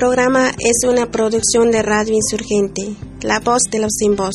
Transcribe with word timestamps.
programa 0.00 0.50
es 0.58 0.88
una 0.88 1.10
producción 1.10 1.70
de 1.70 1.82
Radio 1.82 2.14
Insurgente, 2.14 2.96
La 3.20 3.38
Voz 3.38 3.60
de 3.70 3.80
los 3.80 3.92
Sin 3.98 4.16
Voz, 4.16 4.32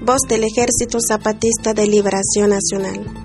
voz 0.00 0.22
del 0.26 0.42
Ejército 0.42 1.00
Zapatista 1.06 1.74
de 1.74 1.86
Liberación 1.86 2.48
Nacional. 2.48 3.21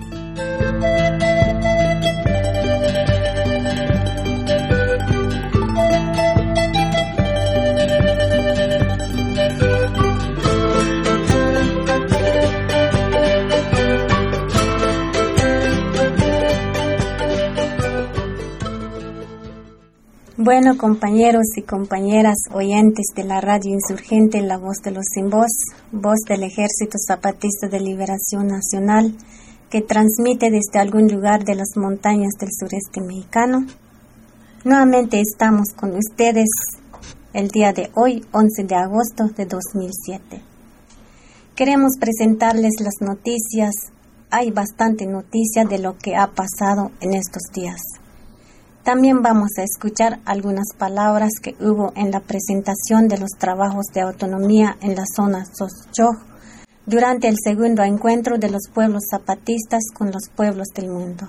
Compañeros 20.78 21.44
y 21.56 21.62
compañeras 21.62 22.36
oyentes 22.52 23.08
de 23.14 23.24
la 23.24 23.40
radio 23.40 23.72
insurgente 23.72 24.40
La 24.40 24.56
Voz 24.56 24.78
de 24.82 24.92
los 24.92 25.04
Sin 25.12 25.28
Voz, 25.28 25.50
voz 25.92 26.20
del 26.26 26.44
Ejército 26.44 26.96
Zapatista 27.04 27.68
de 27.68 27.80
Liberación 27.80 28.46
Nacional, 28.46 29.14
que 29.68 29.82
transmite 29.82 30.50
desde 30.50 30.78
algún 30.78 31.08
lugar 31.08 31.44
de 31.44 31.56
las 31.56 31.76
montañas 31.76 32.32
del 32.38 32.50
sureste 32.58 33.00
mexicano. 33.00 33.66
Nuevamente 34.64 35.20
estamos 35.20 35.66
con 35.76 35.94
ustedes 35.96 36.48
el 37.34 37.48
día 37.48 37.72
de 37.72 37.90
hoy, 37.94 38.24
11 38.32 38.64
de 38.64 38.74
agosto 38.76 39.24
de 39.36 39.46
2007. 39.46 40.40
Queremos 41.56 41.92
presentarles 41.98 42.74
las 42.80 43.06
noticias. 43.06 43.74
Hay 44.30 44.52
bastante 44.52 45.06
noticia 45.06 45.64
de 45.64 45.78
lo 45.78 45.98
que 45.98 46.14
ha 46.14 46.28
pasado 46.28 46.92
en 47.00 47.14
estos 47.14 47.42
días. 47.52 47.80
También 48.88 49.20
vamos 49.20 49.50
a 49.58 49.64
escuchar 49.64 50.18
algunas 50.24 50.68
palabras 50.74 51.32
que 51.42 51.54
hubo 51.60 51.92
en 51.94 52.10
la 52.10 52.20
presentación 52.20 53.06
de 53.06 53.18
los 53.18 53.32
trabajos 53.38 53.84
de 53.92 54.00
autonomía 54.00 54.78
en 54.80 54.94
la 54.94 55.04
zona 55.14 55.44
Soschoj 55.44 56.16
durante 56.86 57.28
el 57.28 57.36
segundo 57.44 57.82
encuentro 57.82 58.38
de 58.38 58.48
los 58.48 58.62
pueblos 58.72 59.02
zapatistas 59.10 59.82
con 59.92 60.10
los 60.10 60.30
pueblos 60.34 60.68
del 60.74 60.88
mundo. 60.88 61.26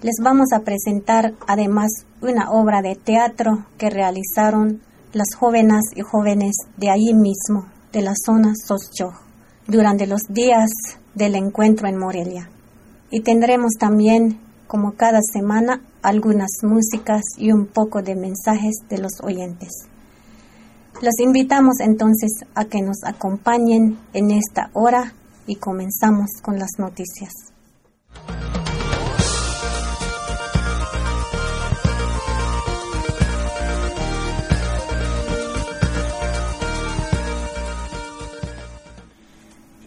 Les 0.00 0.14
vamos 0.22 0.46
a 0.54 0.60
presentar 0.60 1.34
además 1.46 1.90
una 2.22 2.50
obra 2.52 2.80
de 2.80 2.94
teatro 2.94 3.66
que 3.76 3.90
realizaron 3.90 4.80
las 5.12 5.34
jóvenes 5.38 5.82
y 5.94 6.00
jóvenes 6.00 6.54
de 6.78 6.88
allí 6.88 7.12
mismo, 7.12 7.66
de 7.92 8.00
la 8.00 8.14
zona 8.24 8.54
Soschoj, 8.66 9.12
durante 9.66 10.06
los 10.06 10.22
días 10.30 10.70
del 11.14 11.34
encuentro 11.34 11.86
en 11.86 11.98
Morelia. 11.98 12.48
Y 13.10 13.20
tendremos 13.20 13.72
también 13.78 14.40
como 14.66 14.92
cada 14.92 15.20
semana, 15.32 15.80
algunas 16.02 16.50
músicas 16.62 17.22
y 17.36 17.52
un 17.52 17.66
poco 17.66 18.02
de 18.02 18.14
mensajes 18.14 18.74
de 18.88 18.98
los 18.98 19.12
oyentes. 19.22 19.70
Los 21.02 21.18
invitamos 21.20 21.80
entonces 21.80 22.30
a 22.54 22.64
que 22.64 22.80
nos 22.80 23.02
acompañen 23.04 23.98
en 24.12 24.30
esta 24.30 24.70
hora 24.72 25.12
y 25.46 25.56
comenzamos 25.56 26.30
con 26.42 26.58
las 26.58 26.78
noticias. 26.78 27.32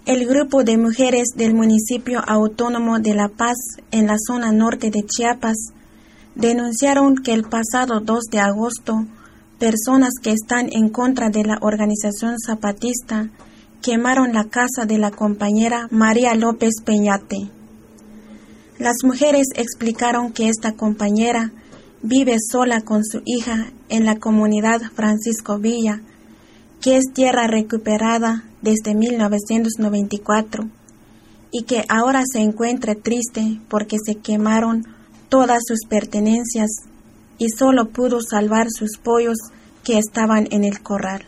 El 0.08 0.26
grupo 0.26 0.64
de 0.64 0.78
mujeres 0.78 1.32
del 1.36 1.54
municipio 1.54 2.22
autónomo 2.26 3.00
de 3.00 3.14
La 3.14 3.28
Paz, 3.28 3.58
en 3.92 4.08
la 4.08 4.16
zona 4.18 4.54
norte 4.54 4.90
de 4.90 5.04
Chiapas, 5.04 5.58
denunciaron 6.34 7.18
que 7.18 7.34
el 7.34 7.44
pasado 7.44 8.00
2 8.00 8.24
de 8.32 8.40
agosto, 8.40 9.06
personas 9.60 10.14
que 10.24 10.32
están 10.32 10.70
en 10.72 10.88
contra 10.88 11.30
de 11.30 11.44
la 11.44 11.58
organización 11.60 12.40
zapatista 12.40 13.30
quemaron 13.82 14.32
la 14.32 14.46
casa 14.46 14.86
de 14.88 14.98
la 14.98 15.12
compañera 15.12 15.90
María 15.92 16.36
López 16.36 16.76
Peñate. 16.86 17.50
Las 18.80 19.04
mujeres 19.04 19.48
explicaron 19.58 20.32
que 20.32 20.48
esta 20.48 20.72
compañera 20.72 21.52
vive 22.02 22.38
sola 22.40 22.80
con 22.80 23.04
su 23.04 23.24
hija 23.26 23.74
en 23.90 24.06
la 24.06 24.16
comunidad 24.16 24.80
Francisco 24.96 25.60
Villa, 25.60 26.02
que 26.82 26.98
es 26.98 27.06
tierra 27.14 27.48
recuperada 27.48 28.44
desde 28.62 28.96
1994 28.96 30.70
y 31.52 31.64
que 31.64 31.84
ahora 31.90 32.24
se 32.32 32.40
encuentra 32.40 32.96
triste 32.96 33.60
porque 33.70 33.98
se 34.04 34.16
quemaron 34.16 34.86
todas 35.30 35.64
sus 35.68 35.86
pertenencias 35.88 36.70
y 37.38 37.50
solo 37.50 37.90
pudo 37.90 38.20
salvar 38.22 38.68
sus 38.70 38.98
pollos 38.98 39.38
que 39.84 39.98
estaban 39.98 40.48
en 40.52 40.64
el 40.64 40.82
corral. 40.82 41.24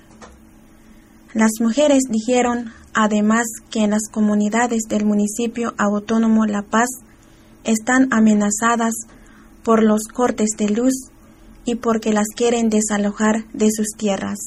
Las 1.33 1.51
mujeres 1.59 2.03
dijeron 2.09 2.71
además 2.93 3.45
que 3.69 3.83
en 3.83 3.91
las 3.91 4.09
comunidades 4.11 4.83
del 4.89 5.05
municipio 5.05 5.73
autónomo 5.77 6.45
La 6.45 6.63
Paz 6.63 6.89
están 7.63 8.11
amenazadas 8.11 8.93
por 9.63 9.83
los 9.83 10.03
cortes 10.11 10.49
de 10.57 10.69
luz 10.69 10.93
y 11.65 11.75
porque 11.75 12.13
las 12.13 12.27
quieren 12.35 12.69
desalojar 12.69 13.45
de 13.53 13.69
sus 13.71 13.89
tierras. 13.95 14.39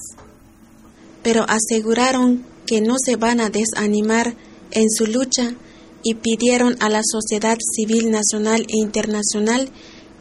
Pero 1.23 1.45
aseguraron 1.49 2.45
que 2.67 2.81
no 2.81 2.97
se 3.03 3.17
van 3.17 3.41
a 3.41 3.51
desanimar 3.51 4.35
en 4.71 4.91
su 4.91 5.07
lucha 5.07 5.55
y 6.03 6.15
pidieron 6.15 6.77
a 6.81 6.89
la 6.89 7.03
sociedad 7.05 7.57
civil 7.77 8.11
nacional 8.11 8.63
e 8.63 8.77
internacional 8.77 9.71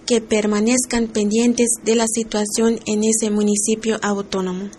que 0.06 0.22
permanezcan 0.22 1.08
pendientes 1.08 1.70
de 1.84 1.96
la 1.96 2.06
situación 2.08 2.80
en 2.86 3.04
ese 3.04 3.32
municipio 3.32 3.98
autónomo. 4.02 4.70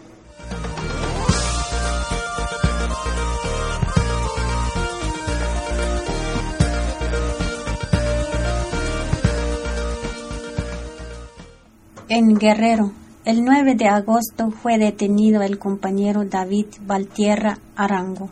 En 12.09 12.35
Guerrero, 12.35 12.93
el 13.25 13.45
9 13.45 13.77
de 13.77 13.87
agosto 13.87 14.51
fue 14.51 14.79
detenido 14.79 15.43
el 15.43 15.61
compañero 15.61 16.25
David 16.25 16.67
Valtierra 16.85 17.59
Arango, 17.77 18.29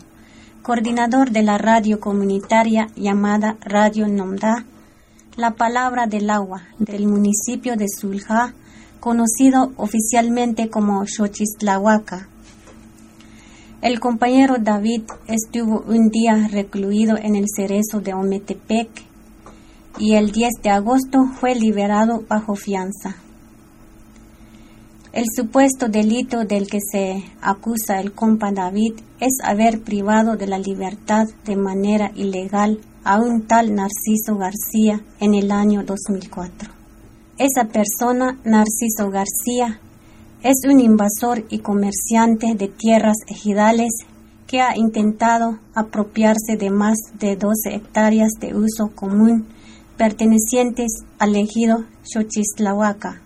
coordinador 0.62 1.30
de 1.30 1.44
la 1.44 1.58
radio 1.58 2.00
comunitaria 2.00 2.88
llamada 2.96 3.56
Radio 3.60 4.08
Nomda, 4.08 4.64
la 5.36 5.52
palabra 5.52 6.08
del 6.08 6.28
agua 6.28 6.64
del 6.80 7.06
municipio 7.06 7.76
de 7.76 7.86
Zulja, 7.88 8.52
conocido 8.98 9.70
oficialmente 9.76 10.68
como 10.70 11.06
Xochislahuaca. 11.06 12.28
El 13.82 14.00
compañero 14.00 14.56
David 14.58 15.02
estuvo 15.28 15.84
un 15.86 16.08
día 16.08 16.48
recluido 16.50 17.16
en 17.16 17.36
el 17.36 17.46
cerezo 17.48 18.00
de 18.00 18.12
Ometepec 18.12 18.88
y 19.98 20.14
el 20.14 20.32
10 20.32 20.50
de 20.64 20.70
agosto 20.70 21.26
fue 21.38 21.54
liberado 21.54 22.24
bajo 22.28 22.56
fianza. 22.56 23.14
El 25.12 25.24
supuesto 25.34 25.88
delito 25.88 26.44
del 26.44 26.68
que 26.68 26.78
se 26.80 27.24
acusa 27.42 27.98
el 28.00 28.12
compa 28.12 28.52
David 28.52 28.92
es 29.18 29.38
haber 29.42 29.80
privado 29.80 30.36
de 30.36 30.46
la 30.46 30.56
libertad 30.56 31.26
de 31.44 31.56
manera 31.56 32.12
ilegal 32.14 32.78
a 33.02 33.18
un 33.18 33.42
tal 33.48 33.74
Narciso 33.74 34.36
García 34.36 35.00
en 35.18 35.34
el 35.34 35.50
año 35.50 35.82
2004. 35.82 36.70
Esa 37.38 37.64
persona, 37.64 38.38
Narciso 38.44 39.10
García, 39.10 39.80
es 40.44 40.58
un 40.64 40.78
invasor 40.78 41.44
y 41.48 41.58
comerciante 41.58 42.54
de 42.54 42.68
tierras 42.68 43.16
ejidales 43.26 43.90
que 44.46 44.60
ha 44.60 44.76
intentado 44.76 45.58
apropiarse 45.74 46.56
de 46.56 46.70
más 46.70 46.98
de 47.18 47.34
12 47.34 47.74
hectáreas 47.74 48.30
de 48.38 48.54
uso 48.54 48.92
común 48.94 49.48
pertenecientes 49.96 50.92
al 51.18 51.34
ejido 51.34 51.84
Xochislahuaca. 52.04 53.22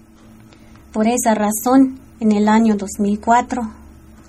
Por 0.95 1.09
esa 1.09 1.35
razón, 1.35 1.99
en 2.21 2.31
el 2.31 2.49
año 2.49 2.77
2004, 2.77 3.63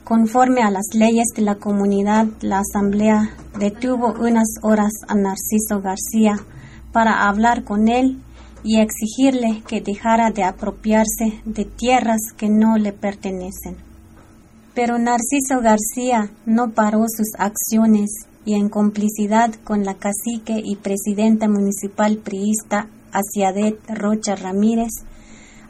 conforme 0.04 0.64
a 0.64 0.72
las 0.72 0.96
leyes 0.96 1.28
de 1.36 1.44
la 1.44 1.58
comunidad, 1.58 2.26
la 2.42 2.58
Asamblea 2.58 3.30
detuvo 3.60 4.16
unas 4.20 4.48
horas 4.64 4.92
a 5.08 5.14
Narciso 5.14 5.80
García 5.84 6.40
para 6.92 7.30
hablar 7.30 7.64
con 7.66 7.88
él 7.88 8.20
y 8.64 8.80
exigirle 8.80 9.62
que 9.68 9.82
dejara 9.82 10.32
de 10.32 10.44
apropiarse 10.44 11.40
de 11.46 11.66
tierras 11.66 12.22
que 12.36 12.50
no 12.50 12.80
le 12.80 12.94
pertenecen. 12.94 13.78
Pero 14.74 14.98
Narciso 14.98 15.62
García 15.62 16.32
no 16.48 16.72
paró 16.72 17.06
sus 17.08 17.28
acciones 17.38 18.10
y 18.44 18.56
en 18.56 18.70
complicidad 18.70 19.54
con 19.64 19.86
la 19.86 19.94
cacique 19.94 20.64
y 20.66 20.78
presidenta 20.78 21.48
municipal 21.48 22.18
priista 22.18 22.88
Asiadet 23.12 23.78
Rocha 23.88 24.36
Ramírez, 24.36 24.90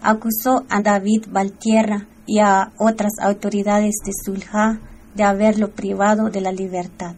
acusó 0.05 0.65
a 0.69 0.81
David 0.81 1.25
Valtierra 1.29 2.07
y 2.27 2.39
a 2.39 2.71
otras 2.77 3.13
autoridades 3.19 3.95
de 4.05 4.11
Zulja 4.23 4.79
de 5.15 5.23
haberlo 5.23 5.71
privado 5.71 6.29
de 6.29 6.41
la 6.41 6.51
libertad. 6.51 7.15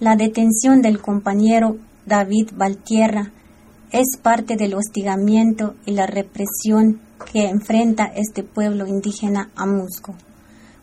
La 0.00 0.16
detención 0.16 0.80
del 0.80 1.00
compañero 1.00 1.76
David 2.06 2.50
Valtierra 2.54 3.32
es 3.90 4.16
parte 4.22 4.56
del 4.56 4.74
hostigamiento 4.74 5.74
y 5.84 5.92
la 5.92 6.06
represión 6.06 7.00
que 7.30 7.48
enfrenta 7.48 8.04
este 8.04 8.42
pueblo 8.42 8.86
indígena 8.86 9.50
amusco 9.56 10.14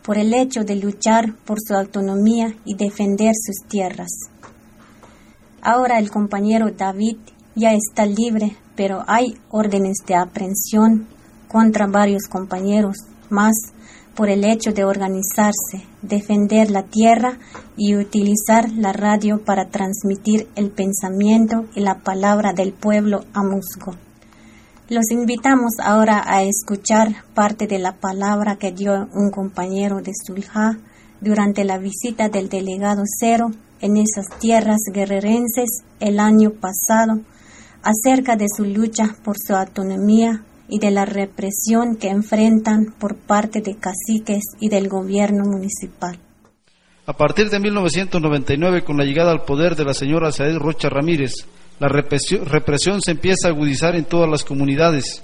por 0.04 0.19
el 0.19 0.33
hecho 0.33 0.63
de 0.63 0.75
luchar 0.75 1.33
por 1.45 1.57
su 1.60 1.74
autonomía 1.74 2.56
y 2.63 2.75
defender 2.75 3.33
sus 3.33 3.68
tierras. 3.68 4.12
Ahora 5.62 5.98
el 5.98 6.12
compañero 6.12 6.69
David 6.69 7.18
ya 7.56 7.74
está 7.74 8.06
libre, 8.06 8.56
pero 8.75 9.04
hay 9.07 9.38
órdenes 9.50 9.98
de 10.06 10.16
aprehensión 10.16 11.07
contra 11.48 11.88
varios 11.88 12.24
compañeros 12.30 12.98
más 13.30 13.56
por 14.16 14.30
el 14.30 14.46
hecho 14.46 14.72
de 14.72 14.86
organizarse, 14.86 15.86
defender 16.02 16.72
la 16.72 16.84
tierra 16.84 17.38
y 17.76 17.96
utilizar 17.96 18.72
la 18.72 18.94
radio 18.94 19.44
para 19.44 19.70
transmitir 19.70 20.48
el 20.56 20.72
pensamiento 20.72 21.66
y 21.76 21.82
la 21.82 22.00
palabra 22.00 22.54
del 22.54 22.72
pueblo 22.72 23.26
a 23.34 23.44
Musco. 23.44 23.96
Los 24.88 25.12
invitamos 25.12 25.74
ahora 25.84 26.24
a 26.26 26.44
escuchar 26.44 27.26
parte 27.34 27.68
de 27.68 27.80
la 27.80 27.94
palabra 27.94 28.56
que 28.56 28.72
dio 28.72 29.10
un 29.14 29.32
compañero 29.32 30.02
de 30.02 30.12
Sulja 30.14 30.78
durante 31.20 31.66
la 31.66 31.78
visita 31.78 32.30
del 32.30 32.50
delegado 32.50 33.04
Cero 33.20 33.48
en 33.82 33.98
esas 33.98 34.28
tierras 34.40 34.80
guerrerenses 34.94 35.82
el 36.00 36.20
año 36.20 36.52
pasado 36.52 37.22
acerca 37.82 38.36
de 38.36 38.46
su 38.48 38.64
lucha 38.64 39.16
por 39.24 39.36
su 39.38 39.56
autonomía 39.56 40.44
y 40.68 40.80
de 40.80 40.92
la 40.92 41.06
represión 41.06 41.96
que 41.96 42.10
enfrentan 42.10 42.94
por 43.00 43.16
parte 43.16 43.62
de 43.62 43.76
caciques 43.76 44.44
y 44.60 44.70
del 44.70 44.90
gobierno 44.90 45.44
municipal. 45.46 46.20
A 47.08 47.14
partir 47.14 47.50
de 47.50 47.60
1999, 47.60 48.84
con 48.84 48.98
la 48.98 49.06
llegada 49.06 49.32
al 49.32 49.44
poder 49.44 49.76
de 49.76 49.86
la 49.86 49.94
señora 49.94 50.32
Saed 50.32 50.58
Rocha 50.58 50.90
Ramírez, 50.90 51.34
la 51.80 51.88
represión, 51.88 53.02
se 53.02 53.12
empieza 53.12 53.48
a 53.48 53.52
agudizar 53.52 53.96
en 53.96 54.06
todas 54.06 54.30
las 54.30 54.44
comunidades, 54.44 55.22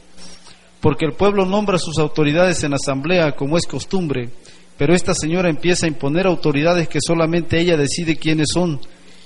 porque 0.79 1.05
el 1.05 1.13
pueblo 1.13 1.45
nombra 1.45 1.77
a 1.77 1.79
sus 1.79 1.97
autoridades 1.97 2.63
en 2.63 2.73
asamblea, 2.73 3.31
como 3.31 3.57
es 3.57 3.65
costumbre, 3.65 4.29
pero 4.77 4.93
esta 4.93 5.13
señora 5.13 5.49
empieza 5.49 5.85
a 5.85 5.89
imponer 5.89 6.27
autoridades 6.27 6.87
que 6.87 6.99
solamente 7.01 7.59
ella 7.59 7.77
decide 7.77 8.17
quiénes 8.17 8.47
son. 8.53 8.79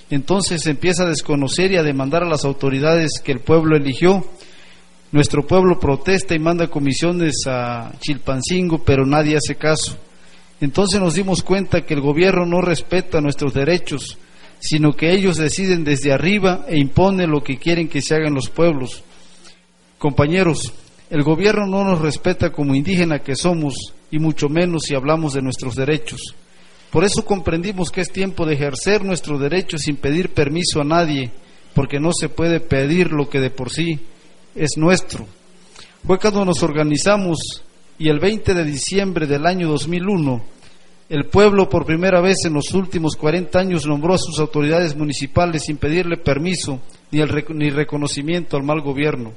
Entonces 0.09 0.65
empieza 0.67 1.03
a 1.03 1.09
desconocer 1.09 1.71
y 1.71 1.77
a 1.77 1.83
demandar 1.83 2.23
a 2.23 2.29
las 2.29 2.45
autoridades 2.45 3.19
que 3.23 3.31
el 3.31 3.39
pueblo 3.39 3.75
eligió. 3.75 4.23
Nuestro 5.15 5.47
pueblo 5.47 5.79
protesta 5.79 6.35
y 6.35 6.39
manda 6.39 6.67
comisiones 6.67 7.35
a 7.47 7.93
Chilpancingo, 8.01 8.79
pero 8.83 9.05
nadie 9.05 9.37
hace 9.37 9.55
caso. 9.55 9.97
Entonces 10.59 10.99
nos 10.99 11.13
dimos 11.13 11.41
cuenta 11.41 11.85
que 11.85 11.93
el 11.93 12.01
gobierno 12.01 12.45
no 12.45 12.59
respeta 12.59 13.21
nuestros 13.21 13.53
derechos, 13.53 14.17
sino 14.59 14.91
que 14.91 15.13
ellos 15.13 15.37
deciden 15.37 15.85
desde 15.85 16.11
arriba 16.11 16.65
e 16.67 16.77
imponen 16.77 17.31
lo 17.31 17.41
que 17.41 17.55
quieren 17.55 17.87
que 17.87 18.01
se 18.01 18.13
hagan 18.13 18.33
los 18.33 18.49
pueblos. 18.49 19.05
Compañeros, 19.99 20.73
el 21.09 21.23
gobierno 21.23 21.65
no 21.65 21.85
nos 21.85 22.01
respeta 22.01 22.51
como 22.51 22.75
indígena 22.75 23.19
que 23.19 23.37
somos 23.37 23.93
y 24.11 24.19
mucho 24.19 24.49
menos 24.49 24.83
si 24.83 24.95
hablamos 24.95 25.31
de 25.31 25.41
nuestros 25.41 25.75
derechos. 25.75 26.35
Por 26.91 27.05
eso 27.05 27.23
comprendimos 27.23 27.89
que 27.89 28.01
es 28.01 28.11
tiempo 28.11 28.45
de 28.45 28.55
ejercer 28.55 29.05
nuestro 29.05 29.39
derecho 29.39 29.77
sin 29.77 29.95
pedir 29.95 30.33
permiso 30.33 30.81
a 30.81 30.83
nadie, 30.83 31.31
porque 31.73 32.01
no 32.01 32.11
se 32.11 32.27
puede 32.27 32.59
pedir 32.59 33.13
lo 33.13 33.29
que 33.29 33.39
de 33.39 33.49
por 33.49 33.71
sí 33.71 33.97
es 34.55 34.77
nuestro. 34.77 35.27
Fue 36.05 36.17
cuando 36.17 36.45
nos 36.45 36.63
organizamos 36.63 37.37
y 37.99 38.09
el 38.09 38.19
20 38.19 38.53
de 38.53 38.63
diciembre 38.63 39.27
del 39.27 39.45
año 39.45 39.67
2001 39.69 40.55
el 41.07 41.25
pueblo 41.25 41.69
por 41.69 41.85
primera 41.85 42.19
vez 42.19 42.37
en 42.45 42.53
los 42.53 42.73
últimos 42.73 43.15
40 43.15 43.59
años 43.59 43.85
nombró 43.85 44.15
a 44.15 44.17
sus 44.17 44.39
autoridades 44.39 44.95
municipales 44.95 45.63
sin 45.65 45.77
pedirle 45.77 46.17
permiso 46.17 46.79
ni, 47.11 47.21
ni 47.49 47.69
reconocimiento 47.69 48.57
al 48.57 48.63
mal 48.63 48.81
gobierno. 48.81 49.33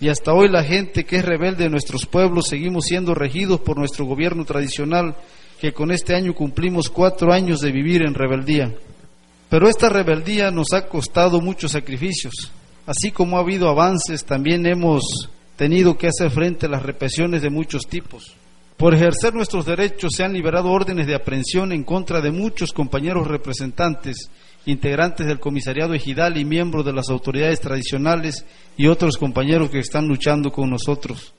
Y 0.00 0.08
hasta 0.08 0.34
hoy 0.34 0.50
la 0.50 0.62
gente 0.62 1.04
que 1.04 1.16
es 1.16 1.24
rebelde 1.24 1.64
de 1.64 1.70
nuestros 1.70 2.04
pueblos 2.04 2.48
seguimos 2.48 2.84
siendo 2.84 3.14
regidos 3.14 3.60
por 3.60 3.78
nuestro 3.78 4.04
gobierno 4.04 4.44
tradicional, 4.44 5.16
que 5.58 5.72
con 5.72 5.92
este 5.92 6.14
año 6.14 6.34
cumplimos 6.34 6.90
cuatro 6.90 7.32
años 7.32 7.60
de 7.60 7.72
vivir 7.72 8.02
en 8.02 8.12
rebeldía. 8.12 8.74
Pero 9.48 9.68
esta 9.68 9.88
rebeldía 9.88 10.50
nos 10.50 10.74
ha 10.74 10.88
costado 10.88 11.40
muchos 11.40 11.72
sacrificios. 11.72 12.52
Así 12.86 13.12
como 13.12 13.36
ha 13.36 13.40
habido 13.40 13.68
avances, 13.68 14.24
también 14.24 14.66
hemos 14.66 15.30
tenido 15.56 15.96
que 15.96 16.08
hacer 16.08 16.30
frente 16.30 16.66
a 16.66 16.68
las 16.68 16.82
represiones 16.82 17.42
de 17.42 17.50
muchos 17.50 17.86
tipos. 17.86 18.34
Por 18.76 18.94
ejercer 18.94 19.32
nuestros 19.34 19.66
derechos 19.66 20.14
se 20.16 20.24
han 20.24 20.32
liberado 20.32 20.70
órdenes 20.70 21.06
de 21.06 21.14
aprehensión 21.14 21.72
en 21.72 21.84
contra 21.84 22.20
de 22.20 22.32
muchos 22.32 22.72
compañeros 22.72 23.28
representantes, 23.28 24.28
integrantes 24.66 25.26
del 25.26 25.38
comisariado 25.38 25.94
ejidal 25.94 26.36
y 26.36 26.44
miembros 26.44 26.84
de 26.84 26.92
las 26.92 27.08
autoridades 27.08 27.60
tradicionales 27.60 28.44
y 28.76 28.88
otros 28.88 29.16
compañeros 29.18 29.70
que 29.70 29.78
están 29.78 30.08
luchando 30.08 30.50
con 30.50 30.68
nosotros. 30.68 31.32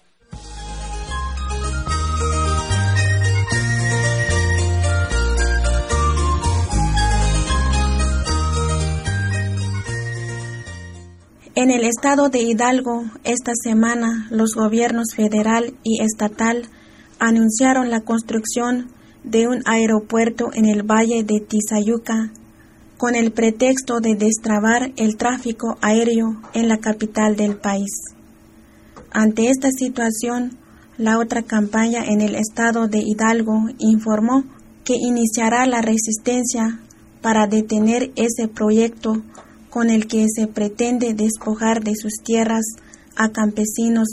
En 11.55 11.69
el 11.69 11.83
estado 11.83 12.29
de 12.29 12.39
Hidalgo, 12.41 13.03
esta 13.23 13.51
semana, 13.53 14.25
los 14.31 14.55
gobiernos 14.55 15.13
federal 15.15 15.75
y 15.83 16.01
estatal 16.01 16.63
anunciaron 17.19 17.91
la 17.91 18.01
construcción 18.01 18.89
de 19.23 19.47
un 19.47 19.61
aeropuerto 19.65 20.49
en 20.51 20.65
el 20.65 20.81
valle 20.81 21.23
de 21.23 21.41
Tizayuca 21.41 22.31
con 22.97 23.13
el 23.13 23.31
pretexto 23.31 23.99
de 23.99 24.15
destrabar 24.15 24.93
el 24.95 25.15
tráfico 25.15 25.77
aéreo 25.81 26.41
en 26.55 26.69
la 26.69 26.79
capital 26.79 27.35
del 27.35 27.55
país. 27.55 27.91
Ante 29.11 29.49
esta 29.49 29.69
situación, 29.69 30.57
la 30.97 31.19
otra 31.19 31.43
campaña 31.43 32.03
en 32.03 32.21
el 32.21 32.33
estado 32.33 32.87
de 32.87 33.03
Hidalgo 33.05 33.67
informó 33.77 34.43
que 34.83 34.95
iniciará 34.95 35.67
la 35.67 35.83
resistencia 35.83 36.79
para 37.21 37.45
detener 37.45 38.11
ese 38.15 38.47
proyecto 38.47 39.21
con 39.73 39.89
el 39.89 40.05
que 40.05 40.27
se 40.29 40.45
pretende 40.45 41.15
despojar 41.15 41.83
de 41.83 41.95
sus 41.95 42.21
tierras 42.23 42.63
a 43.15 43.29
campesinos 43.29 44.07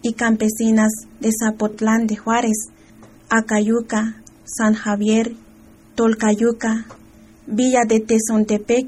y 0.00 0.12
campesinas 0.12 0.92
de 1.18 1.30
Zapotlán 1.36 2.06
de 2.06 2.14
Juárez, 2.14 2.68
Acayuca, 3.28 4.22
San 4.44 4.74
Javier, 4.74 5.34
Tolcayuca, 5.96 6.86
Villa 7.48 7.80
de 7.84 7.98
Tezontepec 7.98 8.86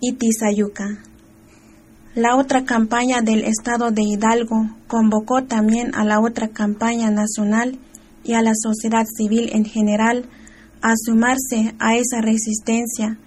y 0.00 0.12
Tizayuca. 0.14 1.02
La 2.14 2.36
otra 2.36 2.64
campaña 2.64 3.20
del 3.20 3.44
Estado 3.44 3.90
de 3.90 4.04
Hidalgo 4.04 4.70
convocó 4.86 5.44
también 5.44 5.94
a 5.94 6.06
la 6.06 6.20
otra 6.20 6.48
campaña 6.48 7.10
nacional 7.10 7.78
y 8.24 8.32
a 8.32 8.40
la 8.40 8.54
sociedad 8.54 9.04
civil 9.04 9.50
en 9.52 9.66
general 9.66 10.24
a 10.80 10.94
sumarse 10.96 11.74
a 11.78 11.94
esa 11.96 12.22
resistencia 12.22 13.18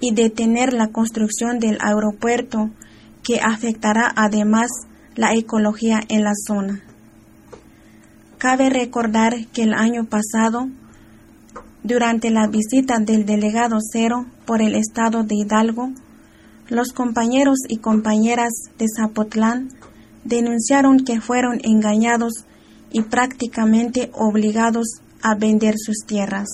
y 0.00 0.14
detener 0.14 0.72
la 0.72 0.88
construcción 0.88 1.58
del 1.58 1.78
aeropuerto 1.80 2.70
que 3.22 3.40
afectará 3.40 4.12
además 4.14 4.68
la 5.14 5.34
ecología 5.34 6.00
en 6.08 6.22
la 6.22 6.32
zona. 6.46 6.82
Cabe 8.38 8.68
recordar 8.68 9.46
que 9.52 9.62
el 9.62 9.72
año 9.72 10.04
pasado, 10.04 10.68
durante 11.82 12.30
la 12.30 12.46
visita 12.46 12.98
del 12.98 13.24
delegado 13.24 13.78
Cero 13.80 14.26
por 14.44 14.60
el 14.60 14.74
estado 14.74 15.22
de 15.24 15.36
Hidalgo, 15.36 15.90
los 16.68 16.92
compañeros 16.92 17.58
y 17.68 17.78
compañeras 17.78 18.52
de 18.78 18.86
Zapotlán 18.94 19.70
denunciaron 20.24 21.04
que 21.04 21.20
fueron 21.20 21.60
engañados 21.62 22.44
y 22.92 23.02
prácticamente 23.02 24.10
obligados 24.12 25.00
a 25.22 25.34
vender 25.34 25.74
sus 25.78 26.04
tierras. 26.06 26.46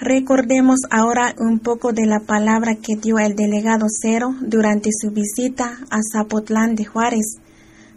Recordemos 0.00 0.80
ahora 0.90 1.34
un 1.38 1.58
poco 1.60 1.92
de 1.92 2.06
la 2.06 2.20
palabra 2.20 2.74
que 2.74 2.96
dio 3.00 3.18
el 3.18 3.34
delegado 3.34 3.86
Cero 3.88 4.34
durante 4.42 4.90
su 4.92 5.10
visita 5.10 5.78
a 5.90 6.00
Zapotlán 6.12 6.74
de 6.74 6.84
Juárez 6.84 7.40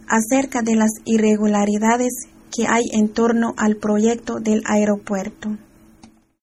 acerca 0.08 0.62
de 0.62 0.76
las 0.76 0.90
irregularidades 1.04 2.26
que 2.56 2.66
hay 2.66 2.84
en 2.94 3.12
torno 3.12 3.52
al 3.58 3.76
proyecto 3.76 4.40
del 4.40 4.62
aeropuerto. 4.64 5.50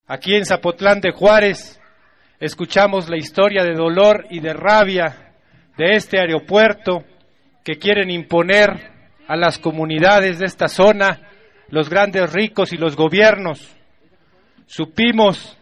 Aquí 0.05 0.35
en 0.35 0.45
Zapotlán 0.45 1.01
de 1.01 1.11
Juárez 1.11 1.79
escuchamos 2.39 3.09
la 3.09 3.17
historia 3.17 3.63
de 3.63 3.73
dolor 3.73 4.25
y 4.29 4.39
de 4.39 4.53
rabia 4.53 5.33
de 5.75 5.95
este 5.95 6.19
aeropuerto 6.19 7.03
que 7.65 7.79
quieren 7.79 8.11
imponer 8.11 8.69
a 9.27 9.35
las 9.35 9.57
comunidades 9.57 10.37
de 10.37 10.45
esta 10.45 10.67
zona 10.67 11.19
los 11.69 11.89
grandes 11.89 12.31
ricos 12.31 12.71
y 12.73 12.77
los 12.77 12.95
gobiernos 12.95 13.76
Supimos 14.67 15.57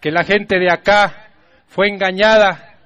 que 0.00 0.10
la 0.10 0.22
gente 0.22 0.58
de 0.58 0.70
acá 0.70 1.30
fue 1.66 1.88
engañada, 1.88 2.76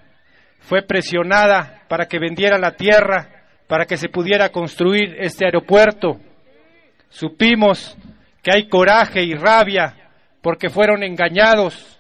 fue 0.60 0.82
presionada 0.82 1.82
para 1.88 2.06
que 2.06 2.18
vendiera 2.18 2.58
la 2.58 2.76
tierra, 2.76 3.44
para 3.66 3.84
que 3.84 3.96
se 3.96 4.08
pudiera 4.08 4.50
construir 4.50 5.16
este 5.18 5.44
aeropuerto. 5.44 6.20
Supimos 7.08 7.96
que 8.42 8.52
hay 8.52 8.68
coraje 8.68 9.22
y 9.22 9.34
rabia 9.34 9.96
porque 10.42 10.70
fueron 10.70 11.02
engañados, 11.02 11.98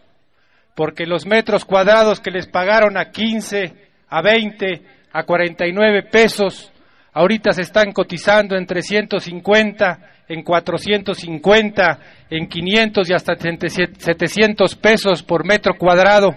porque 0.74 1.06
los 1.06 1.26
metros 1.26 1.64
cuadrados 1.64 2.20
que 2.20 2.30
les 2.30 2.46
pagaron 2.46 2.96
a 2.96 3.10
15, 3.10 3.74
a 4.08 4.22
20, 4.22 4.82
a 5.12 5.24
49 5.24 6.02
pesos, 6.02 6.72
ahorita 7.14 7.52
se 7.52 7.62
están 7.62 7.92
cotizando 7.92 8.56
en 8.56 8.66
350, 8.66 9.98
en 10.28 10.42
450, 10.42 12.00
en 12.28 12.48
500 12.48 13.10
y 13.10 13.14
hasta 13.14 13.34
700 13.36 14.74
pesos 14.76 15.22
por 15.22 15.46
metro 15.46 15.74
cuadrado. 15.78 16.34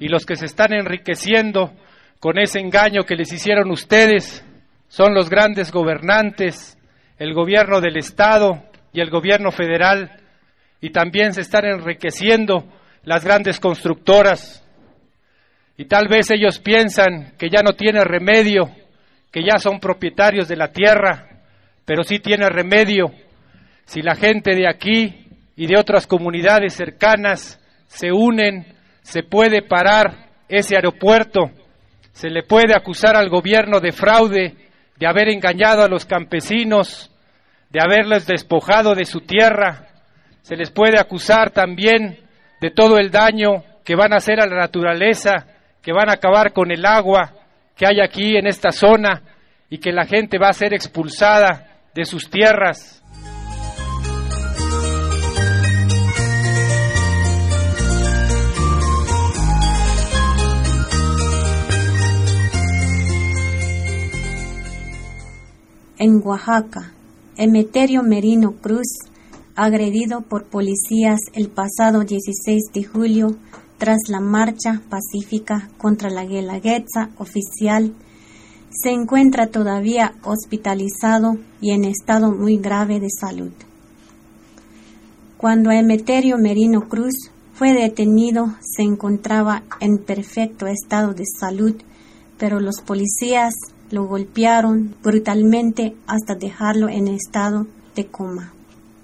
Y 0.00 0.08
los 0.08 0.24
que 0.24 0.36
se 0.36 0.46
están 0.46 0.72
enriqueciendo 0.72 1.72
con 2.18 2.38
ese 2.38 2.58
engaño 2.58 3.04
que 3.04 3.16
les 3.16 3.32
hicieron 3.32 3.70
ustedes 3.70 4.44
son 4.88 5.14
los 5.14 5.28
grandes 5.28 5.70
gobernantes, 5.70 6.78
el 7.18 7.34
gobierno 7.34 7.80
del 7.80 7.98
Estado 7.98 8.64
y 8.92 9.00
el 9.00 9.10
gobierno 9.10 9.52
federal, 9.52 10.10
y 10.80 10.90
también 10.90 11.34
se 11.34 11.42
están 11.42 11.66
enriqueciendo 11.66 12.64
las 13.04 13.24
grandes 13.24 13.60
constructoras. 13.60 14.64
Y 15.76 15.84
tal 15.84 16.08
vez 16.08 16.30
ellos 16.30 16.58
piensan 16.58 17.34
que 17.38 17.50
ya 17.50 17.62
no 17.62 17.74
tiene 17.74 18.04
remedio, 18.04 18.70
que 19.30 19.42
ya 19.42 19.58
son 19.58 19.80
propietarios 19.80 20.48
de 20.48 20.56
la 20.56 20.72
tierra, 20.72 21.28
pero 21.84 22.02
sí 22.02 22.18
tiene 22.18 22.48
remedio 22.48 23.12
si 23.90 24.02
la 24.02 24.14
gente 24.14 24.54
de 24.54 24.68
aquí 24.68 25.26
y 25.56 25.66
de 25.66 25.76
otras 25.76 26.06
comunidades 26.06 26.74
cercanas 26.74 27.60
se 27.88 28.12
unen, 28.12 28.64
se 29.02 29.24
puede 29.24 29.62
parar 29.62 30.28
ese 30.48 30.76
aeropuerto, 30.76 31.50
se 32.12 32.30
le 32.30 32.44
puede 32.44 32.72
acusar 32.72 33.16
al 33.16 33.28
gobierno 33.28 33.80
de 33.80 33.90
fraude, 33.90 34.54
de 34.96 35.06
haber 35.08 35.28
engañado 35.28 35.82
a 35.82 35.88
los 35.88 36.06
campesinos, 36.06 37.10
de 37.70 37.80
haberles 37.80 38.28
despojado 38.28 38.94
de 38.94 39.06
su 39.06 39.22
tierra. 39.22 39.88
Se 40.42 40.54
les 40.54 40.70
puede 40.70 41.00
acusar 41.00 41.50
también 41.50 42.20
de 42.60 42.70
todo 42.70 42.96
el 42.96 43.10
daño 43.10 43.64
que 43.84 43.96
van 43.96 44.12
a 44.12 44.18
hacer 44.18 44.38
a 44.40 44.46
la 44.46 44.56
naturaleza, 44.56 45.48
que 45.82 45.92
van 45.92 46.10
a 46.10 46.12
acabar 46.12 46.52
con 46.52 46.70
el 46.70 46.86
agua 46.86 47.32
que 47.80 47.86
hay 47.86 48.00
aquí 48.02 48.36
en 48.36 48.46
esta 48.46 48.72
zona 48.72 49.22
y 49.70 49.78
que 49.78 49.90
la 49.90 50.04
gente 50.04 50.38
va 50.38 50.50
a 50.50 50.52
ser 50.52 50.74
expulsada 50.74 51.80
de 51.94 52.04
sus 52.04 52.28
tierras. 52.28 53.02
En 65.98 66.20
Oaxaca, 66.22 66.92
Emeterio 67.38 68.02
Merino 68.02 68.56
Cruz, 68.60 68.88
agredido 69.56 70.20
por 70.20 70.50
policías 70.50 71.20
el 71.32 71.48
pasado 71.48 72.04
16 72.04 72.72
de 72.74 72.84
julio 72.84 73.36
tras 73.80 74.10
la 74.10 74.20
marcha 74.20 74.82
pacífica 74.90 75.70
contra 75.78 76.10
la 76.10 76.26
Guelaguetza 76.26 77.08
oficial, 77.16 77.94
se 78.68 78.90
encuentra 78.90 79.46
todavía 79.46 80.16
hospitalizado 80.22 81.38
y 81.62 81.70
en 81.70 81.86
estado 81.86 82.30
muy 82.30 82.58
grave 82.58 83.00
de 83.00 83.08
salud. 83.08 83.52
Cuando 85.38 85.70
Emeterio 85.70 86.36
Merino 86.36 86.90
Cruz 86.90 87.30
fue 87.54 87.72
detenido, 87.72 88.54
se 88.60 88.82
encontraba 88.82 89.62
en 89.80 89.96
perfecto 89.96 90.66
estado 90.66 91.14
de 91.14 91.24
salud, 91.24 91.74
pero 92.36 92.60
los 92.60 92.82
policías 92.82 93.54
lo 93.90 94.06
golpearon 94.06 94.94
brutalmente 95.02 95.96
hasta 96.06 96.34
dejarlo 96.34 96.90
en 96.90 97.08
estado 97.08 97.66
de 97.96 98.06
coma. 98.06 98.52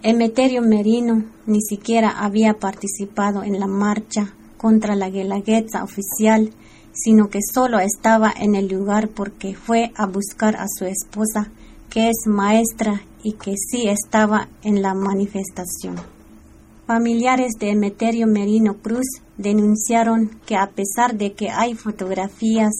Emeterio 0.02 0.60
Merino 0.60 1.24
ni 1.46 1.62
siquiera 1.62 2.10
había 2.10 2.58
participado 2.58 3.42
en 3.42 3.58
la 3.58 3.66
marcha 3.66 4.34
contra 4.56 4.96
la 4.96 5.10
Guelaguetza 5.10 5.82
oficial, 5.82 6.50
sino 6.92 7.28
que 7.28 7.40
solo 7.42 7.78
estaba 7.78 8.32
en 8.34 8.54
el 8.54 8.68
lugar 8.68 9.08
porque 9.08 9.54
fue 9.54 9.92
a 9.96 10.06
buscar 10.06 10.56
a 10.56 10.66
su 10.68 10.84
esposa, 10.86 11.50
que 11.90 12.08
es 12.08 12.26
maestra 12.26 13.02
y 13.22 13.32
que 13.32 13.54
sí 13.56 13.88
estaba 13.88 14.48
en 14.62 14.82
la 14.82 14.94
manifestación. 14.94 15.96
Familiares 16.86 17.52
de 17.58 17.70
Emeterio 17.70 18.26
Merino 18.26 18.74
Cruz 18.74 19.06
denunciaron 19.36 20.30
que 20.46 20.56
a 20.56 20.68
pesar 20.70 21.16
de 21.16 21.32
que 21.32 21.50
hay 21.50 21.74
fotografías 21.74 22.72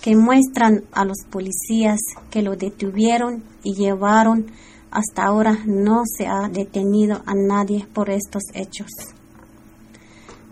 que 0.00 0.16
muestran 0.16 0.84
a 0.92 1.04
los 1.04 1.18
policías 1.30 2.00
que 2.30 2.42
lo 2.42 2.56
detuvieron 2.56 3.42
y 3.62 3.74
llevaron. 3.74 4.46
Hasta 4.90 5.24
ahora 5.24 5.58
no 5.66 6.02
se 6.04 6.26
ha 6.26 6.48
detenido 6.48 7.22
a 7.26 7.34
nadie 7.34 7.86
por 7.92 8.10
estos 8.10 8.42
hechos. 8.54 8.88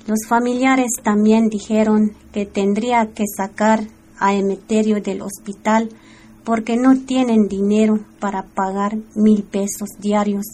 Los 0.09 0.21
familiares 0.27 0.93
también 1.03 1.51
dijeron 1.51 2.15
que 2.33 2.47
tendría 2.47 3.13
que 3.13 3.25
sacar 3.27 3.89
a 4.19 4.33
Emeterio 4.33 5.03
del 5.03 5.21
hospital 5.21 5.91
porque 6.45 6.79
no 6.79 6.99
tienen 7.05 7.47
dinero 7.47 8.01
para 8.19 8.45
pagar 8.45 8.97
mil 9.15 9.43
pesos 9.43 9.91
diarios 10.01 10.47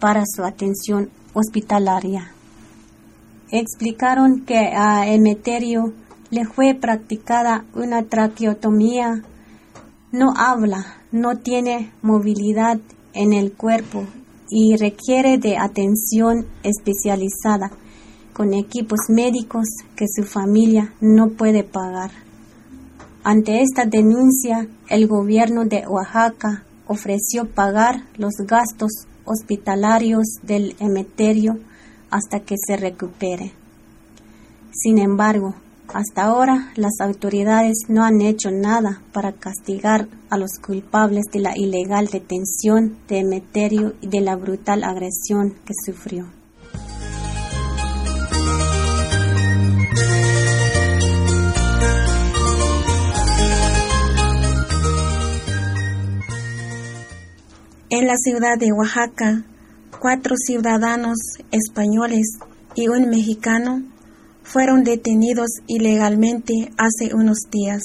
para 0.00 0.24
su 0.26 0.44
atención 0.44 1.08
hospitalaria. 1.32 2.30
Explicaron 3.50 4.44
que 4.44 4.58
a 4.58 5.08
Emeterio 5.08 5.94
le 6.28 6.44
fue 6.44 6.74
practicada 6.74 7.64
una 7.74 8.02
traqueotomía. 8.02 9.22
No 10.12 10.34
habla, 10.36 10.98
no 11.10 11.38
tiene 11.38 11.90
movilidad 12.02 12.78
en 13.14 13.32
el 13.32 13.54
cuerpo 13.54 14.04
y 14.50 14.76
requiere 14.76 15.38
de 15.38 15.56
atención 15.56 16.44
especializada 16.62 17.70
con 18.40 18.54
equipos 18.54 19.00
médicos 19.10 19.66
que 19.94 20.06
su 20.08 20.22
familia 20.22 20.94
no 21.02 21.28
puede 21.28 21.62
pagar. 21.62 22.10
Ante 23.22 23.60
esta 23.60 23.84
denuncia, 23.84 24.66
el 24.88 25.06
gobierno 25.08 25.66
de 25.66 25.86
Oaxaca 25.86 26.64
ofreció 26.86 27.44
pagar 27.44 28.04
los 28.16 28.32
gastos 28.46 28.92
hospitalarios 29.26 30.24
del 30.42 30.74
emeterio 30.80 31.58
hasta 32.08 32.40
que 32.40 32.54
se 32.56 32.78
recupere. 32.78 33.52
Sin 34.72 34.98
embargo, 34.98 35.54
hasta 35.92 36.22
ahora, 36.22 36.72
las 36.76 36.98
autoridades 37.02 37.76
no 37.88 38.04
han 38.04 38.22
hecho 38.22 38.50
nada 38.50 39.02
para 39.12 39.32
castigar 39.32 40.08
a 40.30 40.38
los 40.38 40.52
culpables 40.66 41.26
de 41.30 41.40
la 41.40 41.58
ilegal 41.58 42.06
detención 42.06 42.96
de 43.06 43.18
Emeterio 43.18 43.92
y 44.00 44.06
de 44.06 44.22
la 44.22 44.34
brutal 44.34 44.82
agresión 44.82 45.56
que 45.66 45.74
sufrió. 45.84 46.39
En 57.92 58.06
la 58.06 58.14
ciudad 58.16 58.56
de 58.56 58.70
Oaxaca, 58.70 59.42
cuatro 60.00 60.36
ciudadanos 60.36 61.18
españoles 61.50 62.38
y 62.76 62.86
un 62.86 63.10
mexicano 63.10 63.82
fueron 64.44 64.84
detenidos 64.84 65.48
ilegalmente 65.66 66.70
hace 66.78 67.12
unos 67.12 67.38
días. 67.50 67.82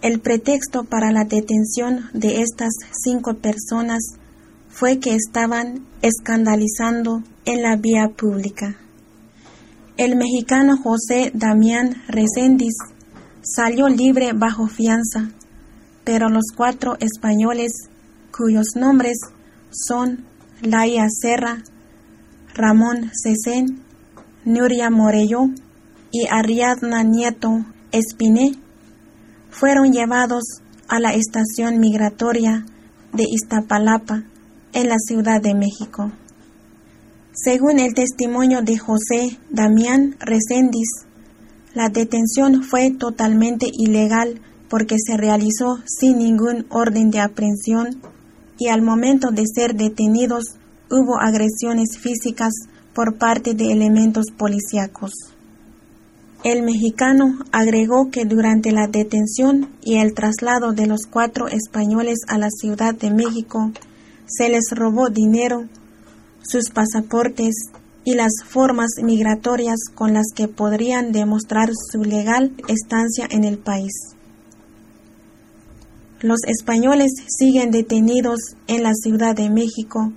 El 0.00 0.20
pretexto 0.20 0.84
para 0.84 1.12
la 1.12 1.24
detención 1.24 2.08
de 2.14 2.40
estas 2.40 2.70
cinco 3.04 3.34
personas 3.34 4.00
fue 4.70 4.98
que 5.00 5.14
estaban 5.14 5.86
escandalizando 6.00 7.22
en 7.44 7.60
la 7.60 7.76
vía 7.76 8.08
pública. 8.16 8.74
El 9.98 10.16
mexicano 10.16 10.78
José 10.78 11.30
Damián 11.34 12.04
Reséndiz 12.08 12.72
salió 13.42 13.86
libre 13.88 14.32
bajo 14.32 14.66
fianza, 14.66 15.30
pero 16.04 16.30
los 16.30 16.46
cuatro 16.56 16.96
españoles 17.00 17.90
cuyos 18.38 18.76
nombres 18.76 19.18
son 19.72 20.24
Laia 20.62 21.08
Serra, 21.10 21.64
Ramón 22.54 23.10
Cesén 23.12 23.82
Nuria 24.44 24.90
Morello 24.90 25.46
y 26.12 26.28
Ariadna 26.30 27.02
Nieto 27.02 27.66
Espiné 27.90 28.52
fueron 29.50 29.90
llevados 29.90 30.44
a 30.86 31.00
la 31.00 31.14
estación 31.14 31.80
migratoria 31.80 32.64
de 33.12 33.24
Iztapalapa 33.28 34.22
en 34.72 34.88
la 34.88 34.98
Ciudad 34.98 35.42
de 35.42 35.54
México. 35.54 36.12
Según 37.32 37.80
el 37.80 37.92
testimonio 37.92 38.62
de 38.62 38.78
José 38.78 39.36
Damián 39.50 40.14
Reséndiz, 40.20 40.88
la 41.74 41.88
detención 41.88 42.62
fue 42.62 42.92
totalmente 42.92 43.66
ilegal 43.72 44.40
porque 44.70 44.94
se 45.04 45.16
realizó 45.16 45.80
sin 45.86 46.18
ningún 46.18 46.66
orden 46.70 47.10
de 47.10 47.20
aprehensión 47.20 48.00
y 48.58 48.68
al 48.68 48.82
momento 48.82 49.30
de 49.30 49.44
ser 49.46 49.74
detenidos 49.74 50.56
hubo 50.90 51.18
agresiones 51.20 51.98
físicas 51.98 52.52
por 52.94 53.16
parte 53.16 53.54
de 53.54 53.72
elementos 53.72 54.26
policíacos. 54.36 55.12
El 56.44 56.62
mexicano 56.62 57.38
agregó 57.52 58.10
que 58.10 58.24
durante 58.24 58.70
la 58.70 58.86
detención 58.86 59.70
y 59.82 59.96
el 59.98 60.14
traslado 60.14 60.72
de 60.72 60.86
los 60.86 61.02
cuatro 61.10 61.48
españoles 61.48 62.18
a 62.28 62.38
la 62.38 62.48
Ciudad 62.50 62.94
de 62.94 63.10
México 63.10 63.72
se 64.26 64.48
les 64.48 64.70
robó 64.70 65.08
dinero, 65.08 65.64
sus 66.42 66.70
pasaportes 66.70 67.54
y 68.04 68.14
las 68.14 68.32
formas 68.46 68.90
migratorias 69.02 69.78
con 69.94 70.14
las 70.14 70.26
que 70.34 70.48
podrían 70.48 71.12
demostrar 71.12 71.70
su 71.74 72.04
legal 72.04 72.52
estancia 72.68 73.26
en 73.30 73.44
el 73.44 73.58
país. 73.58 73.92
Los 76.20 76.38
españoles 76.48 77.12
siguen 77.28 77.70
detenidos 77.70 78.40
en 78.66 78.82
la 78.82 78.92
Ciudad 78.92 79.36
de 79.36 79.50
México 79.50 80.12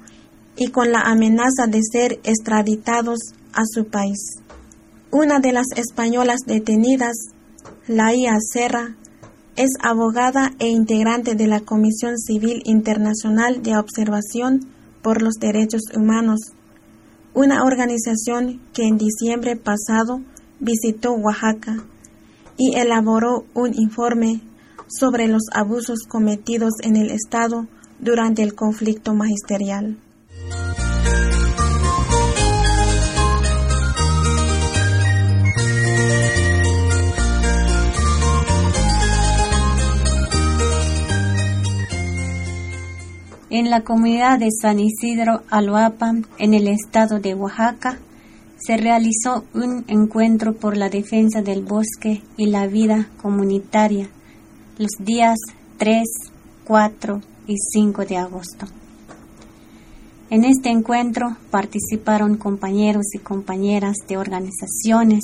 y 0.58 0.70
con 0.70 0.92
la 0.92 1.02
amenaza 1.02 1.68
de 1.68 1.80
ser 1.84 2.20
extraditados 2.24 3.20
a 3.54 3.62
su 3.72 3.86
país. 3.86 4.40
Una 5.12 5.40
de 5.40 5.52
las 5.52 5.68
españolas 5.76 6.40
detenidas, 6.48 7.14
Laia 7.88 8.38
Serra, 8.40 8.96
es 9.56 9.70
abogada 9.84 10.54
e 10.58 10.70
integrante 10.70 11.36
de 11.36 11.46
la 11.46 11.60
Comisión 11.60 12.18
Civil 12.18 12.64
Internacional 12.66 13.62
de 13.62 13.78
Observación 13.78 14.62
por 15.04 15.22
los 15.22 15.36
Derechos 15.36 15.82
Humanos, 15.96 16.40
una 17.36 17.64
organización 17.64 18.60
que 18.74 18.88
en 18.88 18.98
diciembre 18.98 19.56
pasado 19.56 20.22
visitó 20.60 21.14
Oaxaca 21.14 21.84
y 22.58 22.76
elaboró 22.76 23.46
un 23.54 23.74
informe 23.76 24.42
sobre 25.00 25.28
los 25.28 25.44
abusos 25.54 26.00
cometidos 26.08 26.74
en 26.84 26.96
el 26.98 27.12
Estado 27.12 27.68
durante 28.00 28.44
el 28.44 28.56
conflicto 28.56 29.14
magisterial. 29.14 29.98
En 43.50 43.70
la 43.70 43.82
comunidad 43.82 44.40
de 44.40 44.48
San 44.50 44.80
Isidro 44.80 45.44
Aloapa, 45.50 46.16
en 46.38 46.54
el 46.54 46.68
estado 46.68 47.20
de 47.20 47.36
Oaxaca, 47.36 48.00
se 48.58 48.78
realizó 48.78 49.44
un 49.54 49.84
encuentro 49.88 50.54
por 50.54 50.78
la 50.78 50.90
defensa 50.90 51.42
del 51.42 51.62
bosque 51.62 52.22
y 52.38 52.46
la 52.46 52.68
vida 52.68 53.10
comunitaria 53.22 54.10
los 54.82 55.06
días 55.06 55.38
3, 55.78 56.08
4 56.64 57.22
y 57.46 57.56
5 57.56 58.04
de 58.04 58.18
agosto. 58.18 58.66
En 60.32 60.44
este 60.44 60.70
encuentro 60.70 61.38
participaron 61.52 62.36
compañeros 62.36 63.14
y 63.14 63.20
compañeras 63.20 63.98
de 64.08 64.18
organizaciones, 64.18 65.22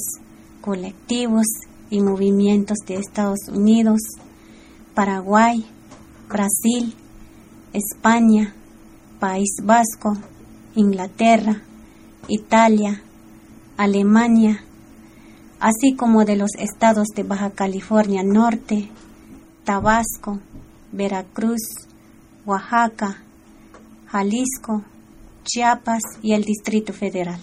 colectivos 0.62 1.48
y 1.90 2.02
movimientos 2.02 2.78
de 2.86 2.98
Estados 2.98 3.50
Unidos, 3.52 4.02
Paraguay, 4.93 5.65
Brasil, 6.30 6.93
España, 7.74 8.54
País 9.20 9.56
Vasco, 9.63 10.17
Inglaterra, 10.76 11.63
Italia, 12.28 13.02
Alemania, 13.76 14.63
así 15.60 15.96
como 15.96 16.26
de 16.26 16.36
los 16.36 16.52
estados 16.60 17.08
de 17.15 17.24
Baja 17.24 17.50
California 17.50 18.22
Norte, 18.22 18.91
Tabasco, 19.67 20.39
Veracruz, 20.93 21.60
Oaxaca, 22.45 23.21
Jalisco, 24.06 24.82
Chiapas 25.43 26.03
y 26.21 26.32
el 26.32 26.45
Distrito 26.45 26.93
Federal. 26.93 27.41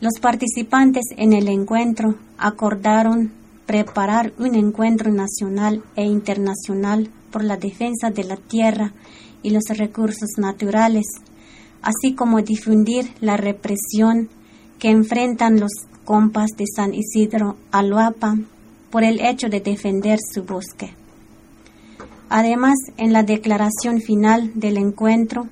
Los 0.00 0.14
participantes 0.20 1.04
en 1.16 1.34
el 1.34 1.46
encuentro 1.46 2.16
acordaron 2.36 3.30
preparar 3.64 4.32
un 4.40 4.56
encuentro 4.56 5.12
nacional 5.12 5.84
e 5.94 6.02
internacional 6.02 7.08
por 7.30 7.44
la 7.44 7.56
defensa 7.56 8.10
de 8.10 8.24
la 8.24 8.36
tierra 8.36 8.92
y 9.44 9.50
los 9.50 9.62
recursos 9.68 10.30
naturales, 10.36 11.06
así 11.80 12.16
como 12.16 12.42
difundir 12.42 13.08
la 13.20 13.36
represión 13.36 14.30
que 14.80 14.90
enfrentan 14.90 15.60
los 15.60 15.70
compas 16.04 16.50
de 16.56 16.64
San 16.66 16.92
Isidro 16.92 17.56
Aloapa 17.70 18.36
por 18.92 19.02
el 19.02 19.20
hecho 19.20 19.48
de 19.48 19.60
defender 19.60 20.20
su 20.32 20.44
bosque. 20.44 20.94
Además, 22.28 22.76
en 22.98 23.12
la 23.12 23.24
declaración 23.24 24.00
final 24.00 24.52
del 24.54 24.76
encuentro, 24.76 25.48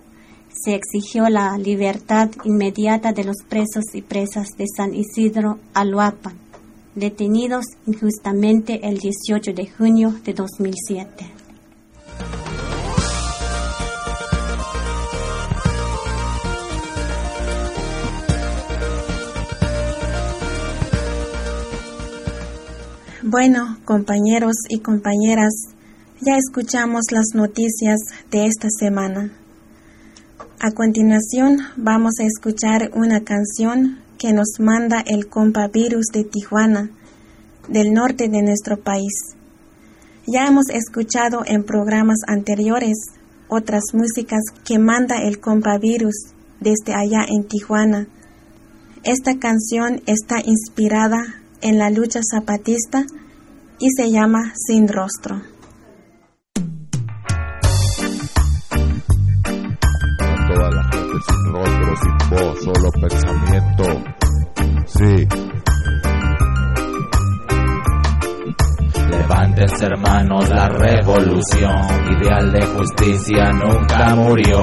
se 0.53 0.75
exigió 0.75 1.29
la 1.29 1.57
libertad 1.59 2.31
inmediata 2.45 3.13
de 3.13 3.25
los 3.25 3.39
presos 3.49 3.85
y 3.95 4.03
presas 4.03 4.49
de 4.57 4.67
San 4.77 4.95
Isidro 4.95 5.59
Aloapa, 5.75 6.33
detenidos 6.95 7.65
injustamente 7.87 8.81
el 8.87 8.99
18 8.99 9.53
de 9.55 9.67
junio 9.67 10.15
de 10.25 10.35
2007. 10.35 11.40
Bueno, 23.33 23.79
compañeros 23.85 24.57
y 24.69 24.81
compañeras, 24.81 25.53
ya 26.21 26.37
escuchamos 26.37 27.13
las 27.13 27.27
noticias 27.33 28.01
de 28.29 28.47
esta 28.47 28.67
semana. 28.77 29.31
A 30.59 30.73
continuación 30.73 31.59
vamos 31.77 32.15
a 32.19 32.25
escuchar 32.25 32.91
una 32.93 33.21
canción 33.21 34.01
que 34.19 34.33
nos 34.33 34.59
manda 34.59 35.05
el 35.07 35.29
compa 35.29 35.69
Virus 35.69 36.07
de 36.13 36.25
Tijuana, 36.25 36.91
del 37.69 37.93
norte 37.93 38.29
de 38.29 38.43
nuestro 38.43 38.81
país. 38.81 39.37
Ya 40.27 40.49
hemos 40.49 40.69
escuchado 40.69 41.45
en 41.47 41.63
programas 41.63 42.19
anteriores 42.27 42.97
otras 43.47 43.85
músicas 43.93 44.43
que 44.65 44.81
manda 44.81 45.23
el 45.23 45.39
compa 45.39 45.79
Virus 45.79 46.33
desde 46.59 46.95
allá 46.95 47.25
en 47.29 47.47
Tijuana. 47.47 48.09
Esta 49.05 49.39
canción 49.39 50.03
está 50.07 50.41
inspirada 50.45 51.40
en 51.63 51.79
la 51.79 51.91
lucha 51.91 52.21
zapatista 52.23 53.05
y 53.79 53.91
se 53.91 54.11
llama 54.11 54.53
Sin 54.55 54.89
Rostro. 54.89 55.43
Toda 60.49 60.71
la 60.71 60.83
gente 60.91 61.17
sin 61.27 61.53
rostro, 61.53 61.97
sin 61.97 62.31
voz, 62.31 62.65
solo 62.65 62.91
pensamiento. 63.01 63.85
Sí. 64.87 65.60
Levántense 69.31 69.87
hermanos, 69.87 70.51
la 70.51 70.69
revolución, 70.69 71.81
ideal 72.11 72.51
de 72.51 72.67
justicia 72.67 73.53
nunca 73.53 74.17
murió. 74.17 74.61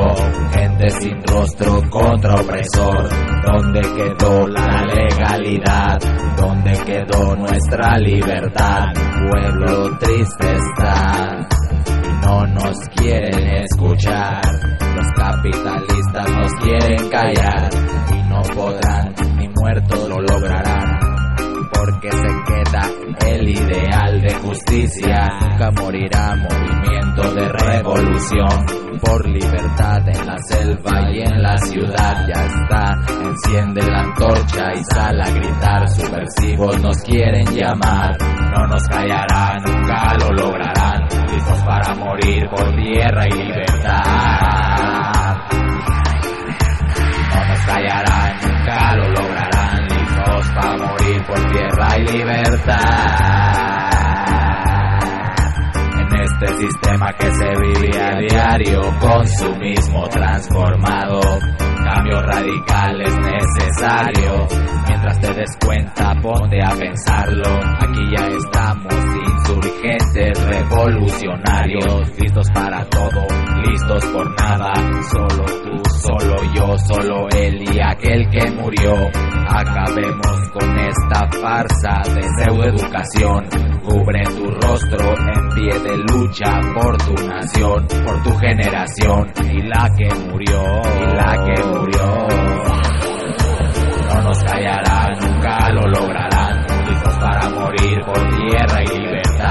Gente 0.52 0.90
sin 0.90 1.24
rostro 1.26 1.82
contra 1.90 2.36
opresor, 2.36 3.08
¿dónde 3.46 3.80
quedó 3.80 4.46
la 4.50 4.84
legalidad? 4.94 5.98
¿Dónde 6.36 6.74
quedó 6.86 7.34
nuestra 7.38 7.98
libertad? 7.98 8.88
Pueblo 9.32 9.98
triste 10.00 10.54
está 10.54 11.48
y 12.04 12.26
no 12.26 12.46
nos 12.48 12.78
quieren 12.98 13.48
escuchar. 13.64 14.42
Los 14.98 15.08
capitalistas 15.16 16.30
nos 16.30 16.52
quieren 16.56 17.10
callar 17.10 17.70
y 18.12 18.30
no 18.30 18.42
podrán, 18.54 19.16
ni 19.38 19.48
muertos 19.48 20.10
lo 20.10 20.20
lograrán 20.20 20.97
porque 21.78 22.12
se 22.12 22.28
queda 22.48 22.90
el 23.28 23.50
ideal 23.50 24.22
de 24.22 24.34
justicia. 24.36 25.30
Nunca 25.42 25.72
morirá 25.72 26.36
movimiento 26.36 27.34
de 27.34 27.50
revolución 27.50 28.66
por 29.00 29.28
libertad 29.30 30.08
en 30.08 30.26
la 30.26 30.38
selva 30.40 31.12
y 31.12 31.20
en 31.22 31.42
la 31.42 31.58
ciudad. 31.58 32.28
Ya 32.28 32.46
está, 32.46 32.96
enciende 33.24 33.82
la 33.90 34.02
antorcha 34.02 34.74
y 34.74 34.84
sale 34.94 35.24
a 35.24 35.32
gritar. 35.32 35.90
Subversivos 35.90 36.80
nos 36.82 36.98
quieren 37.04 37.46
llamar, 37.56 38.18
no 38.22 38.68
nos 38.68 38.84
callarán, 38.88 39.62
nunca 39.64 40.14
lo 40.20 40.30
lograrán. 40.32 41.08
Listos 41.32 41.62
para 41.64 41.94
morir 41.96 42.50
por 42.50 42.76
tierra 42.76 43.28
y 43.28 43.34
libertad. 43.34 44.04
No 47.34 47.46
nos 47.46 47.66
callarán, 47.66 48.38
nunca 48.42 48.96
lo 48.96 49.10
lograrán. 49.10 49.88
Listos 49.88 50.48
para 50.56 50.78
morir 50.78 50.97
por 51.28 51.52
tierra 51.52 51.98
y 51.98 52.08
libertad. 52.08 53.67
Este 56.28 56.58
sistema 56.58 57.14
que 57.14 57.32
se 57.32 57.50
vive 57.62 58.02
a 58.02 58.18
diario, 58.20 58.82
consumismo 59.00 60.10
transformado, 60.10 61.22
cambio 61.58 62.22
radical 62.22 63.02
es 63.02 63.18
necesario. 63.18 64.48
Mientras 64.88 65.20
te 65.22 65.34
des 65.34 65.58
cuenta, 65.66 66.14
ponte 66.22 66.62
a 66.62 66.76
pensarlo. 66.76 67.60
Aquí 67.80 68.02
ya 68.16 68.28
estamos 68.28 68.94
insurgentes, 69.48 70.46
revolucionarios, 70.48 72.20
listos 72.20 72.48
para 72.54 72.84
todo, 72.86 73.28
listos 73.66 74.06
por 74.08 74.42
nada. 74.42 74.74
Solo 75.10 75.46
tú, 75.46 75.90
solo 76.02 76.36
yo, 76.54 76.78
solo 76.80 77.28
él 77.38 77.64
y 77.74 77.80
aquel 77.80 78.30
que 78.30 78.52
murió. 78.52 78.94
Acabemos 79.48 80.50
con 80.52 80.78
esta 80.78 81.30
farsa 81.42 82.02
de 82.14 82.22
pseudoeducación. 82.22 83.46
Cubre 83.88 84.24
tu 84.24 84.46
rostro 84.68 85.14
en 85.16 85.50
pie 85.56 85.80
de 85.80 85.98
lucha 86.18 86.60
por 86.74 86.98
tu 86.98 87.14
nación, 87.28 87.88
por 87.88 88.24
tu 88.24 88.36
generación 88.38 89.32
y 89.52 89.62
la 89.62 89.88
que 89.96 90.10
murió, 90.16 90.82
y 91.00 91.06
la 91.16 91.46
que 91.46 91.64
murió. 91.64 92.28
No 94.08 94.22
nos 94.24 94.44
callarán, 94.44 95.20
nunca 95.20 95.70
lo 95.72 95.88
lograrán, 95.88 96.66
listos 96.88 97.16
para 97.18 97.50
morir 97.50 98.02
por 98.04 98.18
tierra 98.18 98.84
y 98.84 98.88
libertad. 99.00 99.48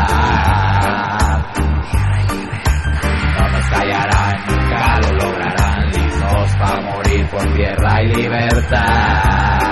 No 3.39 3.49
nos 3.49 3.67
callarán, 3.71 4.35
nunca 4.49 5.01
lo 5.03 5.11
lograrán, 5.25 5.87
listos 5.91 6.57
para 6.59 6.81
morir 6.81 7.29
por 7.31 7.55
tierra 7.55 8.03
y 8.03 8.07
libertad. 8.15 9.66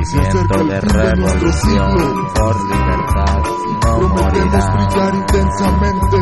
Movimiento 0.00 0.64
de 0.64 0.80
revolución 0.80 1.92
por 2.34 2.56
libertad, 2.70 3.38
no 3.84 3.92
brillar 4.72 5.14
intensamente 5.14 6.18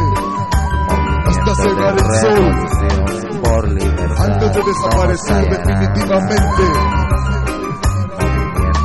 hasta 1.26 1.54
cegar 1.54 1.94
el 1.94 2.10
sol 2.20 3.40
por 3.40 3.68
libertad, 3.68 4.24
antes 4.24 4.52
de 4.52 4.60
no 4.60 4.66
desaparecer 4.66 5.48
definitivamente. 5.48 6.62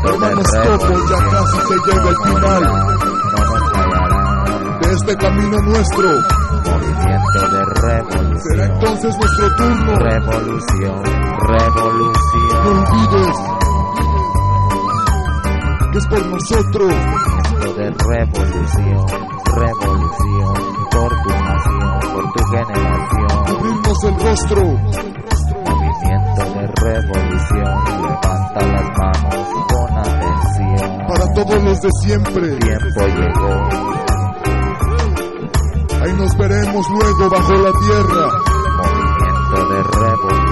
Hermanos 0.06 0.48
Topos, 0.64 1.10
ya 1.10 1.18
casi 1.32 1.58
se 1.68 1.76
llega 1.92 2.10
el 2.10 2.18
final 2.28 2.64
no 3.34 4.80
de 4.80 4.94
este 4.94 5.18
camino 5.18 5.58
nuestro. 5.62 6.10
Movimiento 6.64 7.40
de 7.42 7.64
Será 7.64 7.98
revolución, 7.98 8.62
entonces 8.62 9.12
nuestro 9.18 9.56
turno. 9.58 9.96
revolución, 9.96 11.02
No 11.02 11.48
revolución. 11.48 12.68
olvides 12.68 13.38
que 13.96 14.04
es 15.98 16.08
por 16.08 16.26
nosotros. 16.26 16.94
Movimiento 16.94 17.74
de 17.74 17.92
revolución, 17.92 19.06
revolución, 19.46 20.56
por 20.92 21.12
tu 21.24 21.30
nación, 21.30 22.00
por 22.14 22.24
tu 22.34 22.44
generación. 22.52 23.34
Cubrirnos 23.48 24.04
el 24.04 24.16
rostro. 24.20 24.62
Movimiento 25.66 26.44
de 26.54 26.66
revolución, 26.84 27.76
levanta 28.02 28.62
las 28.66 28.88
manos 28.98 29.48
con 29.70 29.98
atención. 29.98 31.08
para 31.08 31.26
todos 31.34 31.64
los 31.64 31.82
de 31.82 31.90
siempre. 32.02 32.58
Tiempo 32.58 33.02
llegó, 33.08 33.54
Ahí 36.04 36.14
nos 36.18 36.38
veremos 36.38 36.86
luego 36.90 37.30
bajo 37.30 37.54
la 37.54 37.72
tierra. 37.72 38.28
movimiento 38.78 39.58
de 39.70 39.84
revolución, 39.84 40.43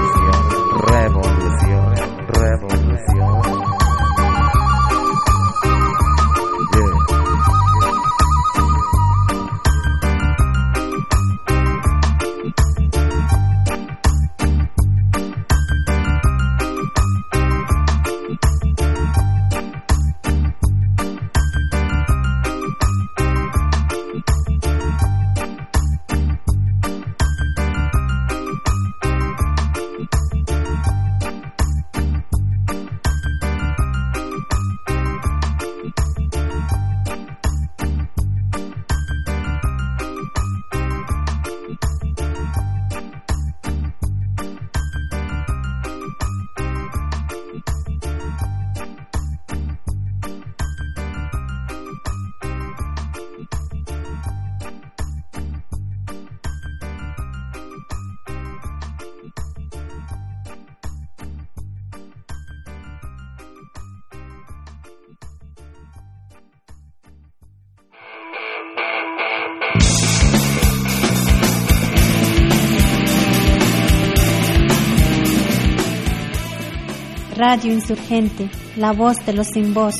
Radio 77.52 77.74
Insurgente, 77.74 78.48
la 78.76 78.92
voz 78.92 79.26
de 79.26 79.34
los 79.34 79.48
sin 79.48 79.74
voz, 79.74 79.94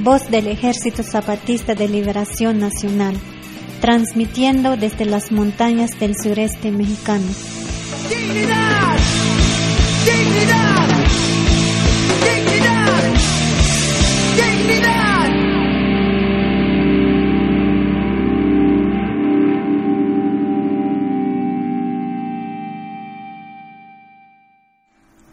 voz 0.00 0.28
del 0.28 0.48
Ejército 0.48 1.04
Zapatista 1.04 1.76
de 1.76 1.86
Liberación 1.86 2.58
Nacional, 2.58 3.14
transmitiendo 3.80 4.76
desde 4.76 5.04
las 5.04 5.30
montañas 5.30 5.90
del 6.00 6.16
sureste 6.20 6.72
mexicano. 6.72 7.28
¡Dignidad! 8.08 8.96
¡Dignidad! 10.04 10.88
¡Dignidad! 12.24 13.14
¡Dignidad! 14.34 15.09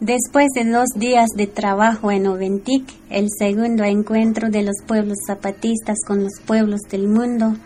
Después 0.08 0.46
de 0.54 0.64
dos 0.64 0.88
días 0.96 1.28
de 1.36 1.46
trabajo 1.46 2.10
en 2.10 2.26
Oventic, 2.28 2.82
el 3.10 3.26
segundo 3.28 3.84
encuentro 3.84 4.48
de 4.48 4.62
los 4.62 4.76
pueblos 4.86 5.18
zapatistas 5.26 5.98
con 6.06 6.22
los 6.22 6.32
pueblos 6.46 6.80
del 6.90 7.08
mundo 7.08 7.56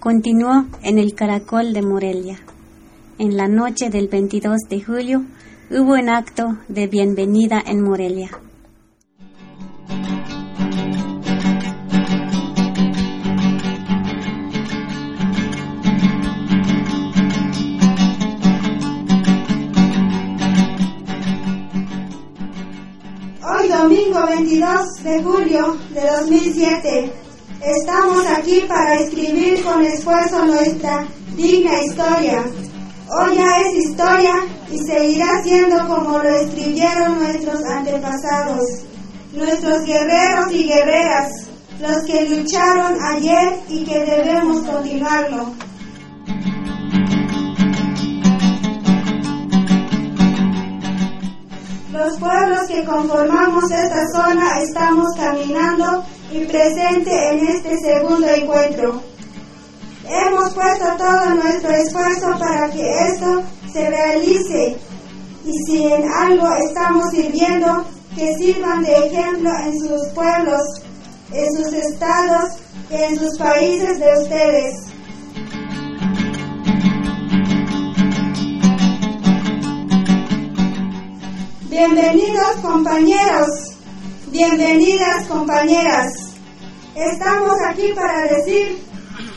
continuó 0.00 0.64
en 0.82 0.98
el 0.98 1.14
Caracol 1.14 1.74
de 1.74 1.82
Morelia. 1.82 2.38
En 3.18 3.36
la 3.36 3.46
noche 3.46 3.90
del 3.90 4.08
22 4.08 4.60
de 4.70 4.80
julio 4.80 5.22
hubo 5.70 5.92
un 5.92 6.08
acto 6.08 6.56
de 6.66 6.86
bienvenida 6.86 7.62
en 7.66 7.82
Morelia. 7.82 8.30
Domingo 23.82 24.24
22 24.28 25.02
de 25.02 25.22
julio 25.24 25.76
de 25.90 26.02
2007 26.02 27.12
estamos 27.60 28.24
aquí 28.28 28.60
para 28.68 28.94
escribir 29.00 29.60
con 29.64 29.82
esfuerzo 29.84 30.44
nuestra 30.44 31.04
digna 31.34 31.82
historia. 31.82 32.44
Hoy 33.08 33.36
ya 33.36 33.58
es 33.58 33.84
historia 33.86 34.34
y 34.70 34.78
seguirá 34.78 35.42
siendo 35.42 35.88
como 35.88 36.18
lo 36.18 36.28
escribieron 36.28 37.18
nuestros 37.18 37.64
antepasados, 37.64 38.62
nuestros 39.32 39.84
guerreros 39.84 40.52
y 40.52 40.62
guerreras, 40.68 41.32
los 41.80 42.04
que 42.04 42.28
lucharon 42.28 42.96
ayer 43.02 43.58
y 43.68 43.84
que 43.84 43.98
debemos 43.98 44.62
continuarlo. 44.62 45.54
Los 52.02 52.18
pueblos 52.18 52.66
que 52.66 52.84
conformamos 52.84 53.70
esta 53.70 54.04
zona 54.08 54.60
estamos 54.60 55.06
caminando 55.16 56.04
y 56.32 56.44
presente 56.46 57.28
en 57.30 57.46
este 57.46 57.78
segundo 57.78 58.26
encuentro. 58.26 59.00
Hemos 60.08 60.52
puesto 60.52 60.84
todo 60.98 61.34
nuestro 61.36 61.70
esfuerzo 61.70 62.36
para 62.40 62.68
que 62.72 62.90
esto 63.06 63.44
se 63.72 63.88
realice 63.88 64.76
y 65.44 65.52
si 65.64 65.86
en 65.86 66.02
algo 66.10 66.48
estamos 66.68 67.08
sirviendo, 67.12 67.84
que 68.16 68.34
sirvan 68.34 68.82
de 68.82 69.06
ejemplo 69.06 69.50
en 69.64 69.78
sus 69.78 70.08
pueblos, 70.08 70.60
en 71.32 71.56
sus 71.56 71.72
estados 71.72 72.54
y 72.90 72.96
en 72.96 73.16
sus 73.16 73.38
países 73.38 74.00
de 74.00 74.22
ustedes. 74.22 74.91
Bienvenidos 81.84 82.56
compañeros, 82.62 83.48
bienvenidas 84.28 85.26
compañeras. 85.26 86.12
Estamos 86.94 87.56
aquí 87.68 87.88
para 87.92 88.22
decir, 88.28 88.78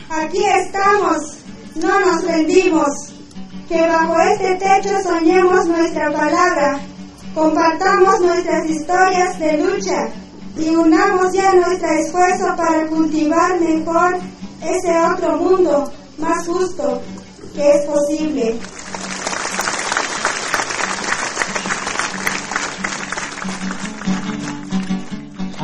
aquí 0.08 0.44
estamos, 0.44 1.38
no 1.74 2.00
nos 2.00 2.24
rendimos, 2.24 2.86
que 3.68 3.80
bajo 3.88 4.14
este 4.20 4.54
techo 4.54 4.94
soñemos 5.02 5.66
nuestra 5.66 6.12
palabra, 6.12 6.78
compartamos 7.34 8.20
nuestras 8.20 8.70
historias 8.70 9.40
de 9.40 9.58
lucha 9.58 10.08
y 10.56 10.68
unamos 10.68 11.32
ya 11.32 11.52
nuestro 11.52 11.88
esfuerzo 11.98 12.54
para 12.56 12.86
cultivar 12.86 13.60
mejor 13.60 14.18
ese 14.62 14.96
otro 15.12 15.36
mundo 15.38 15.90
más 16.18 16.46
justo 16.46 17.02
que 17.56 17.72
es 17.72 17.86
posible. 17.86 18.56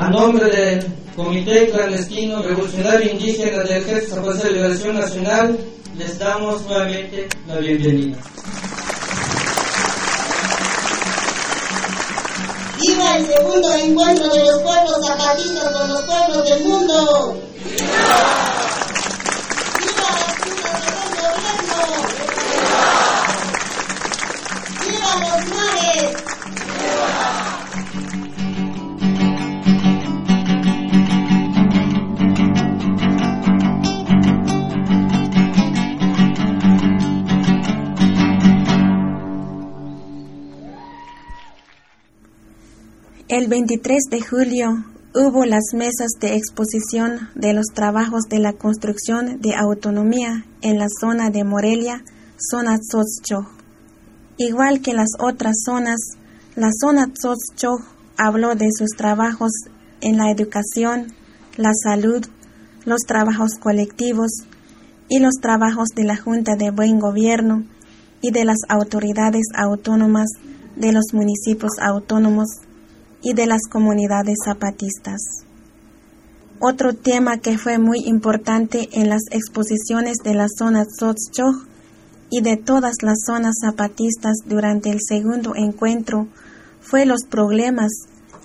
A 0.02 0.08
nombre 0.08 0.50
del 0.50 0.84
Comité 1.14 1.70
Clandestino 1.70 2.42
Revolucionario 2.42 3.12
Indígena 3.12 3.62
del 3.62 3.82
Ejército 3.84 4.20
de 4.20 4.50
Liberación 4.50 4.98
Nacional, 4.98 5.56
les 5.96 6.18
damos 6.18 6.60
nuevamente 6.62 7.28
la 7.46 7.58
bienvenida. 7.58 8.18
¡Viva 12.80 13.16
el 13.16 13.26
segundo 13.28 13.74
encuentro 13.76 14.34
de 14.34 14.44
los 14.44 14.60
pueblos 14.62 15.06
zapatistas 15.06 15.70
con 15.70 15.88
los 15.88 16.02
pueblos 16.02 16.48
del 16.48 16.64
mundo! 16.64 17.40
¡Viva! 17.64 18.42
¡Viva 20.44 20.70
de 20.80 21.30
gobierno! 21.30 21.78
¡Viva! 24.84 25.32
El 43.34 43.48
23 43.48 43.98
de 44.10 44.20
julio 44.20 44.84
hubo 45.14 45.46
las 45.46 45.72
mesas 45.72 46.10
de 46.20 46.36
exposición 46.36 47.30
de 47.34 47.54
los 47.54 47.64
trabajos 47.72 48.24
de 48.28 48.38
la 48.38 48.52
construcción 48.52 49.40
de 49.40 49.54
autonomía 49.54 50.44
en 50.60 50.78
la 50.78 50.88
zona 51.00 51.30
de 51.30 51.42
Morelia, 51.42 52.04
zona 52.36 52.76
Tzotzcho. 52.76 53.48
Igual 54.36 54.82
que 54.82 54.92
las 54.92 55.08
otras 55.18 55.62
zonas, 55.64 55.98
la 56.56 56.68
zona 56.78 57.06
Tzotzcho 57.06 57.78
habló 58.18 58.54
de 58.54 58.68
sus 58.70 58.90
trabajos 58.98 59.52
en 60.02 60.18
la 60.18 60.30
educación, 60.30 61.06
la 61.56 61.72
salud, 61.72 62.26
los 62.84 63.00
trabajos 63.06 63.52
colectivos 63.58 64.30
y 65.08 65.20
los 65.20 65.36
trabajos 65.40 65.88
de 65.96 66.04
la 66.04 66.18
Junta 66.18 66.54
de 66.56 66.70
Buen 66.70 66.98
Gobierno 66.98 67.64
y 68.20 68.30
de 68.30 68.44
las 68.44 68.58
autoridades 68.68 69.46
autónomas 69.56 70.28
de 70.76 70.92
los 70.92 71.14
municipios 71.14 71.72
autónomos 71.80 72.48
y 73.22 73.34
de 73.34 73.46
las 73.46 73.62
comunidades 73.70 74.36
zapatistas. 74.44 75.20
Otro 76.58 76.94
tema 76.94 77.38
que 77.38 77.58
fue 77.58 77.78
muy 77.78 78.00
importante 78.04 78.88
en 78.92 79.08
las 79.08 79.22
exposiciones 79.30 80.18
de 80.22 80.34
la 80.34 80.46
zona 80.48 80.84
Tzotzchoj 80.84 81.66
y 82.30 82.40
de 82.40 82.56
todas 82.56 82.96
las 83.02 83.18
zonas 83.26 83.54
zapatistas 83.60 84.36
durante 84.46 84.90
el 84.90 84.98
segundo 85.00 85.54
encuentro 85.56 86.28
fue 86.80 87.04
los 87.04 87.24
problemas 87.28 87.90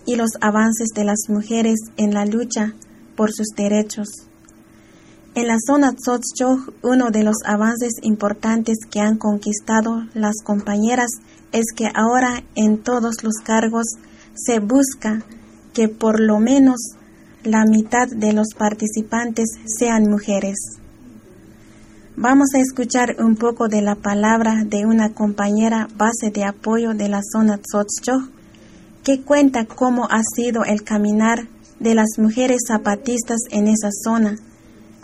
y 0.06 0.16
los 0.16 0.32
avances 0.42 0.90
de 0.96 1.04
las 1.04 1.30
mujeres 1.30 1.80
en 1.98 2.14
la 2.14 2.26
lucha 2.26 2.74
por 3.16 3.32
sus 3.32 3.48
derechos. 3.56 4.08
En 5.36 5.48
la 5.48 5.58
zona 5.60 5.94
Tzotzchoj, 5.94 6.74
uno 6.82 7.12
de 7.12 7.24
los 7.24 7.38
avances 7.46 7.94
importantes 8.02 8.78
que 8.90 9.00
han 9.00 9.18
conquistado 9.18 10.08
las 10.16 10.38
compañeras 10.44 11.12
es 11.52 11.66
que 11.76 11.86
ahora 11.94 12.44
en 12.56 12.80
todos 12.80 13.24
los 13.24 13.36
cargos 13.44 13.86
se 14.38 14.60
busca 14.60 15.24
que 15.74 15.88
por 15.88 16.20
lo 16.20 16.40
menos 16.40 16.78
la 17.44 17.66
mitad 17.66 18.08
de 18.08 18.34
los 18.34 18.48
participantes 18.58 19.50
sean 19.66 20.10
mujeres. 20.10 20.58
Vamos 22.16 22.48
a 22.56 22.60
escuchar 22.60 23.18
un 23.20 23.36
poco 23.36 23.68
de 23.68 23.82
la 23.82 23.96
palabra 23.96 24.64
de 24.66 24.86
una 24.86 25.14
compañera 25.14 25.88
base 25.96 26.32
de 26.32 26.44
apoyo 26.44 26.94
de 26.94 27.10
la 27.10 27.22
zona 27.22 27.58
Tzotzchoj 27.58 28.30
que 29.04 29.22
cuenta 29.22 29.66
cómo 29.66 30.06
ha 30.10 30.22
sido 30.36 30.66
el 30.66 30.84
caminar 30.84 31.48
de 31.80 31.96
las 31.96 32.18
mujeres 32.18 32.64
zapatistas 32.68 33.38
en 33.52 33.68
esa 33.68 33.90
zona, 33.92 34.38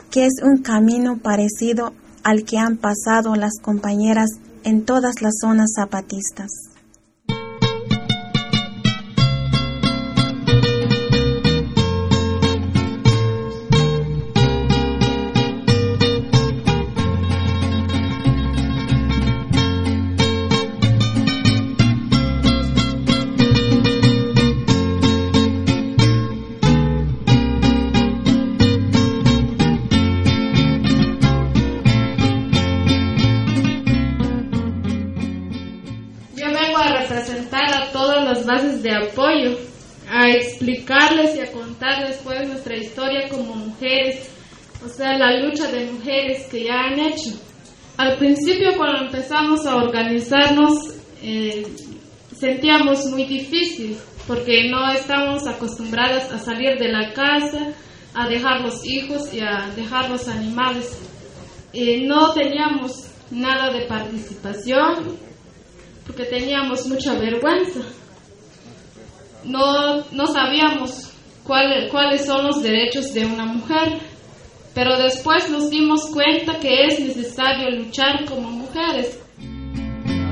que 0.10 0.26
es 0.26 0.34
un 0.44 0.58
camino 0.64 1.20
parecido 1.20 1.94
al 2.24 2.44
que 2.44 2.58
han 2.58 2.78
pasado 2.78 3.36
las 3.36 3.54
compañeras 3.62 4.30
en 4.64 4.84
todas 4.84 5.22
las 5.22 5.36
zonas 5.40 5.72
zapatistas. 5.76 6.73
Explicarles 40.84 41.36
y 41.36 41.40
a 41.40 41.52
contarles 41.52 42.20
pues 42.24 42.48
nuestra 42.48 42.76
historia 42.76 43.30
como 43.30 43.56
mujeres, 43.56 44.30
o 44.86 44.90
sea, 44.90 45.18
la 45.18 45.40
lucha 45.40 45.72
de 45.72 45.92
mujeres 45.92 46.48
que 46.50 46.66
ya 46.66 46.74
han 46.74 47.00
hecho. 47.00 47.32
Al 47.98 48.18
principio 48.18 48.76
cuando 48.76 49.06
empezamos 49.06 49.66
a 49.66 49.78
organizarnos 49.78 50.96
eh, 51.22 51.66
sentíamos 52.38 53.06
muy 53.06 53.26
difícil 53.26 53.98
porque 54.28 54.70
no 54.70 54.92
estamos 54.92 55.48
acostumbradas 55.48 56.32
a 56.32 56.40
salir 56.40 56.78
de 56.78 56.90
la 56.90 57.14
casa, 57.14 57.74
a 58.14 58.28
dejar 58.28 58.62
los 58.62 58.86
hijos 58.86 59.34
y 59.34 59.40
a 59.40 59.70
dejar 59.76 60.10
los 60.10 60.28
animales. 60.28 60.98
Eh, 61.72 62.06
no 62.06 62.34
teníamos 62.34 63.10
nada 63.32 63.72
de 63.72 63.86
participación 63.86 65.18
porque 66.06 66.26
teníamos 66.26 66.86
mucha 66.88 67.14
vergüenza. 67.14 67.82
No, 69.46 69.98
no 70.12 70.28
sabíamos 70.28 71.12
cuál- 71.44 71.90
cuáles 71.92 72.26
son 72.26 72.46
los 72.46 72.62
derechos 72.64 73.14
de 73.14 73.26
una 73.26 73.46
mujer, 73.46 74.00
pero 74.74 74.98
después 74.98 75.50
nos 75.50 75.70
dimos 75.70 76.06
cuenta 76.08 76.60
que 76.60 76.86
es 76.86 77.00
necesario 77.00 77.70
luchar 77.72 78.26
como 78.26 78.50
mujeres. 78.50 79.20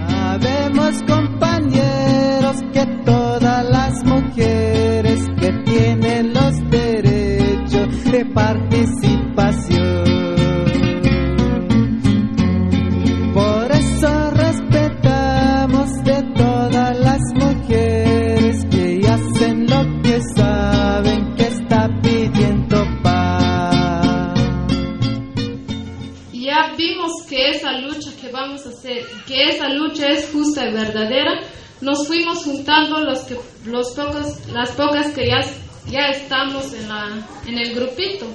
Sabemos 0.07 1.03
compañeros 1.07 2.57
que 2.73 2.85
todas 3.05 3.69
las 3.69 3.93
mujeres 4.05 5.19
que 5.39 5.51
tienen 5.65 6.33
los 6.33 6.53
derechos 6.69 8.03
de 8.11 8.25
participación. 8.33 9.20
Esa 29.49 29.69
lucha 29.69 30.07
es 30.07 30.29
justa 30.31 30.67
y 30.67 30.73
verdadera, 30.73 31.41
nos 31.81 32.07
fuimos 32.07 32.43
juntando 32.43 32.99
los 32.99 33.19
que, 33.21 33.37
los 33.65 33.91
pocos, 33.91 34.47
las 34.53 34.71
pocas 34.71 35.11
que 35.11 35.27
ya, 35.27 35.41
ya 35.89 36.09
estamos 36.09 36.73
en, 36.73 36.87
la, 36.87 37.27
en 37.47 37.57
el 37.57 37.73
grupito. 37.73 38.27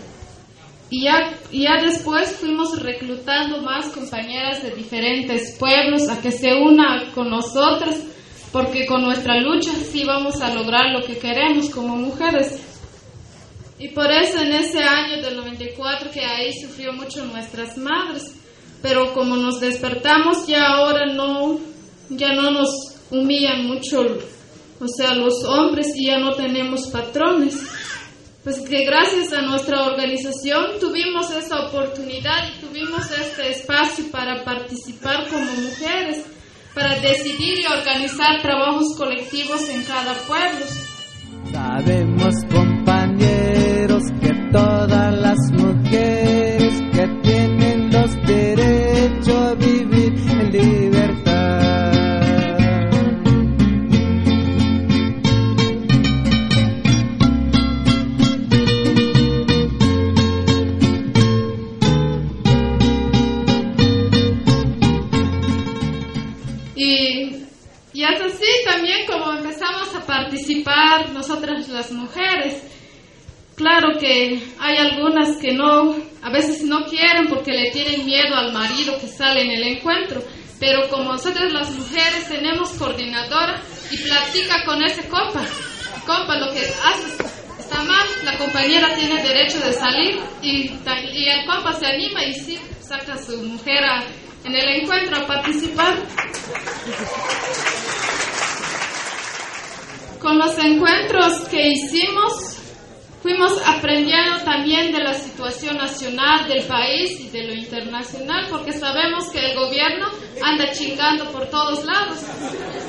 Y 0.88 1.04
ya, 1.04 1.32
ya 1.50 1.82
después 1.82 2.36
fuimos 2.36 2.80
reclutando 2.80 3.60
más 3.62 3.86
compañeras 3.86 4.62
de 4.62 4.70
diferentes 4.70 5.56
pueblos 5.58 6.08
a 6.08 6.20
que 6.20 6.30
se 6.30 6.54
una 6.54 7.10
con 7.12 7.30
nosotras, 7.30 8.00
porque 8.52 8.86
con 8.86 9.02
nuestra 9.02 9.40
lucha 9.40 9.72
sí 9.72 10.04
vamos 10.04 10.40
a 10.40 10.54
lograr 10.54 10.92
lo 10.92 11.04
que 11.04 11.18
queremos 11.18 11.70
como 11.70 11.96
mujeres. 11.96 12.60
Y 13.78 13.88
por 13.88 14.10
eso 14.10 14.40
en 14.40 14.52
ese 14.52 14.82
año 14.82 15.22
del 15.22 15.36
94 15.36 16.10
que 16.10 16.24
ahí 16.24 16.52
sufrió 16.52 16.92
mucho 16.92 17.24
nuestras 17.26 17.76
madres, 17.76 18.34
pero 18.82 19.12
como 19.12 19.36
nos 19.36 19.60
despertamos 19.60 20.46
ya 20.46 20.66
ahora 20.66 21.12
no, 21.12 21.58
ya 22.10 22.34
no 22.34 22.50
nos 22.50 22.70
humillan 23.10 23.66
mucho 23.66 24.02
o 24.80 24.88
sea, 24.88 25.14
los 25.14 25.44
hombres, 25.44 25.94
y 25.96 26.06
ya 26.06 26.18
no 26.18 26.34
tenemos 26.34 26.88
patrones. 26.88 27.56
Pues 28.44 28.60
que 28.60 28.84
gracias 28.84 29.32
a 29.32 29.42
nuestra 29.42 29.84
organización 29.84 30.78
tuvimos 30.78 31.30
esta 31.32 31.66
oportunidad 31.66 32.48
y 32.48 32.60
tuvimos 32.64 33.10
este 33.10 33.50
espacio 33.50 34.04
para 34.12 34.44
participar 34.44 35.26
como 35.28 35.44
mujeres, 35.44 36.24
para 36.74 37.00
decidir 37.00 37.58
y 37.58 37.66
organizar 37.66 38.40
trabajos 38.42 38.94
colectivos 38.96 39.68
en 39.68 39.82
cada 39.82 40.14
pueblo. 40.28 40.66
Sabemos, 41.50 42.34
compañeros, 42.52 44.02
que 44.20 44.32
todas 44.52 45.18
las 45.18 45.38
mujeres 45.52 46.25
nosotras 71.12 71.68
las 71.68 71.90
mujeres. 71.92 72.62
Claro 73.56 73.98
que 73.98 74.38
hay 74.60 74.76
algunas 74.76 75.36
que 75.38 75.52
no, 75.52 75.96
a 76.22 76.30
veces 76.30 76.62
no 76.62 76.84
quieren 76.86 77.28
porque 77.28 77.52
le 77.52 77.70
tienen 77.70 78.04
miedo 78.04 78.34
al 78.36 78.52
marido 78.52 78.98
que 79.00 79.08
sale 79.08 79.42
en 79.42 79.50
el 79.52 79.62
encuentro, 79.62 80.22
pero 80.60 80.88
como 80.90 81.12
nosotras 81.12 81.50
las 81.52 81.70
mujeres 81.70 82.28
tenemos 82.28 82.70
coordinadora 82.70 83.62
y 83.90 83.96
platica 83.98 84.64
con 84.66 84.82
ese 84.82 85.08
compa, 85.08 85.42
compa 86.06 86.36
lo 86.38 86.52
que 86.52 86.60
haces 86.60 87.16
está 87.58 87.82
mal, 87.82 88.06
la 88.24 88.36
compañera 88.38 88.94
tiene 88.94 89.22
derecho 89.22 89.58
de 89.60 89.72
salir 89.72 90.20
y 90.42 90.68
el 90.68 91.46
compa 91.46 91.72
se 91.72 91.86
anima 91.86 92.22
y 92.24 92.34
sí, 92.34 92.58
saca 92.80 93.14
a 93.14 93.18
su 93.18 93.38
mujer 93.42 93.82
a- 93.84 94.04
en 94.44 94.54
el 94.54 94.68
encuentro 94.82 95.16
a 95.16 95.26
participar. 95.26 95.96
Con 100.20 100.38
los 100.38 100.58
encuentros 100.58 101.40
que 101.50 101.68
hicimos, 101.68 102.58
fuimos 103.22 103.52
aprendiendo 103.66 104.38
también 104.44 104.92
de 104.92 105.00
la 105.00 105.14
situación 105.14 105.76
nacional 105.76 106.48
del 106.48 106.64
país 106.64 107.20
y 107.20 107.28
de 107.30 107.44
lo 107.44 107.54
internacional, 107.54 108.46
porque 108.50 108.72
sabemos 108.72 109.28
que 109.30 109.50
el 109.50 109.56
gobierno 109.56 110.06
anda 110.42 110.72
chingando 110.72 111.30
por 111.30 111.48
todos 111.50 111.84
lados. 111.84 112.18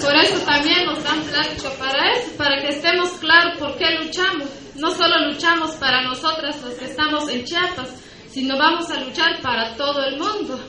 Por 0.01 0.15
eso 0.15 0.39
también 0.45 0.85
nos 0.85 1.03
dan 1.03 1.21
plática 1.23 1.69
para 1.77 2.13
eso, 2.13 2.37
para 2.37 2.61
que 2.61 2.69
estemos 2.69 3.09
claros 3.19 3.59
por 3.59 3.77
qué 3.77 3.91
luchamos. 4.01 4.47
No 4.75 4.91
solo 4.91 5.27
luchamos 5.27 5.71
para 5.71 6.03
nosotras 6.03 6.61
los 6.61 6.75
que 6.75 6.85
estamos 6.85 7.29
en 7.29 7.43
Chiapas, 7.43 7.89
sino 8.29 8.57
vamos 8.57 8.89
a 8.89 9.01
luchar 9.01 9.41
para 9.41 9.75
todo 9.75 10.05
el 10.05 10.17
mundo. 10.17 10.59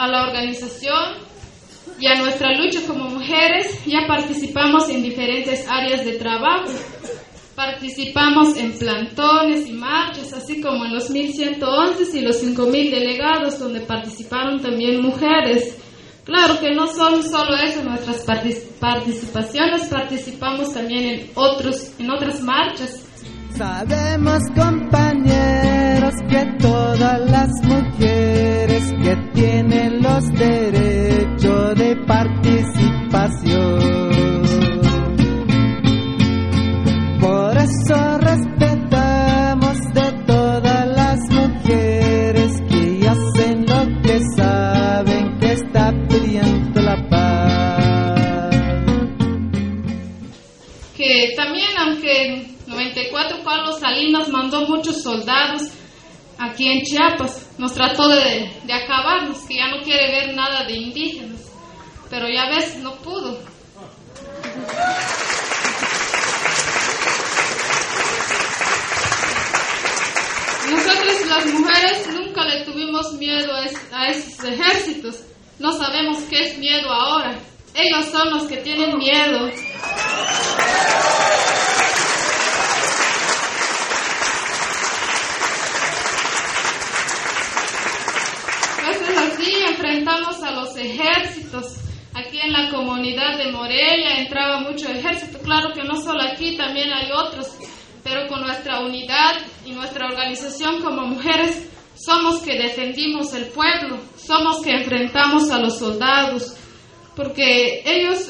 A 0.00 0.08
la 0.08 0.22
organización 0.28 1.28
y 1.98 2.06
a 2.06 2.14
nuestra 2.16 2.56
lucha 2.56 2.80
como 2.86 3.04
mujeres, 3.10 3.84
ya 3.84 4.06
participamos 4.08 4.88
en 4.88 5.02
diferentes 5.02 5.66
áreas 5.68 6.04
de 6.04 6.12
trabajo. 6.14 6.70
Participamos 7.54 8.56
en 8.56 8.72
plantones 8.78 9.68
y 9.68 9.72
marchas, 9.72 10.32
así 10.32 10.62
como 10.62 10.86
en 10.86 10.94
los 10.94 11.10
1111 11.10 12.16
y 12.18 12.22
los 12.22 12.38
5000 12.38 12.90
delegados, 12.90 13.58
donde 13.58 13.80
participaron 13.80 14.62
también 14.62 15.02
mujeres. 15.02 15.76
Claro 16.24 16.58
que 16.58 16.70
no 16.74 16.86
son 16.86 17.22
solo 17.22 17.56
eso 17.56 17.82
nuestras 17.82 18.24
partic- 18.26 18.78
participaciones, 18.78 19.82
participamos 19.88 20.72
también 20.72 21.04
en, 21.06 21.30
otros, 21.34 21.92
en 21.98 22.10
otras 22.10 22.40
marchas. 22.40 23.04
Sabemos, 23.58 24.38
compañeros, 24.54 26.14
que 26.30 26.46
todas 26.62 27.30
las 27.30 27.50
mujeres 27.64 28.29
tienen 29.40 30.02
los 30.02 30.24
derechos 30.32 31.74
de 31.76 31.96
participación. 32.06 33.80
Por 37.20 37.56
eso 37.56 38.18
respetamos 38.18 39.78
de 39.94 40.12
todas 40.26 40.86
las 40.88 41.20
mujeres 41.30 42.52
que 42.68 43.08
hacen 43.08 43.64
lo 43.66 43.86
que 44.02 44.20
saben 44.36 45.38
que 45.38 45.52
está 45.52 45.92
pidiendo 46.08 46.82
la 46.82 47.08
paz. 47.08 47.30
que 50.96 51.32
también 51.34 51.70
aunque 51.78 52.26
en 52.26 52.56
94 52.66 53.38
Carlos 53.42 53.80
Salinas 53.80 54.28
mandó 54.28 54.68
muchos 54.68 55.02
soldados 55.02 55.62
aquí 56.40 56.68
en 56.72 56.82
Chiapas, 56.82 57.46
nos 57.58 57.72
trató 57.74 58.08
de, 58.08 58.50
de 58.64 58.72
acabarnos, 58.72 59.38
que 59.46 59.56
ya 59.56 59.68
no 59.68 59.82
quiere 59.82 60.10
ver 60.10 60.34
nada 60.34 60.64
de 60.64 60.74
indígenas, 60.74 61.40
pero 62.08 62.28
ya 62.28 62.48
ves, 62.50 62.76
no 62.78 62.94
pudo. 62.96 63.38
Nosotros 70.70 71.26
las 71.26 71.46
mujeres 71.46 72.06
nunca 72.12 72.44
le 72.44 72.64
tuvimos 72.64 73.12
miedo 73.14 73.52
a, 73.54 73.64
es- 73.64 73.92
a 73.92 74.08
esos 74.08 74.44
ejércitos, 74.44 75.16
no 75.58 75.72
sabemos 75.76 76.18
qué 76.30 76.48
es 76.48 76.58
miedo 76.58 76.92
ahora, 76.92 77.36
ellos 77.74 78.06
son 78.10 78.30
los 78.30 78.44
que 78.44 78.58
tienen 78.58 78.96
miedo. 78.98 79.50
Entonces 88.78 89.16
así 89.18 89.52
enfrentamos 89.68 90.42
a 90.42 90.50
los 90.52 90.76
ejércitos. 90.76 91.76
Aquí 92.14 92.40
en 92.42 92.52
la 92.52 92.70
comunidad 92.70 93.29
de 93.40 93.52
Morelia 93.52 94.18
entraba 94.18 94.60
mucho 94.60 94.88
ejército. 94.88 95.38
Claro 95.38 95.72
que 95.72 95.82
no 95.82 95.96
solo 95.96 96.22
aquí, 96.22 96.56
también 96.56 96.92
hay 96.92 97.10
otros. 97.10 97.48
Pero 98.04 98.28
con 98.28 98.42
nuestra 98.42 98.80
unidad 98.80 99.36
y 99.64 99.72
nuestra 99.72 100.06
organización 100.06 100.82
como 100.82 101.06
mujeres, 101.06 101.68
somos 101.94 102.40
que 102.40 102.58
defendimos 102.58 103.34
el 103.34 103.46
pueblo, 103.46 103.98
somos 104.16 104.62
que 104.62 104.70
enfrentamos 104.70 105.50
a 105.50 105.58
los 105.58 105.78
soldados. 105.78 106.56
Porque 107.16 107.82
ellos 107.84 108.26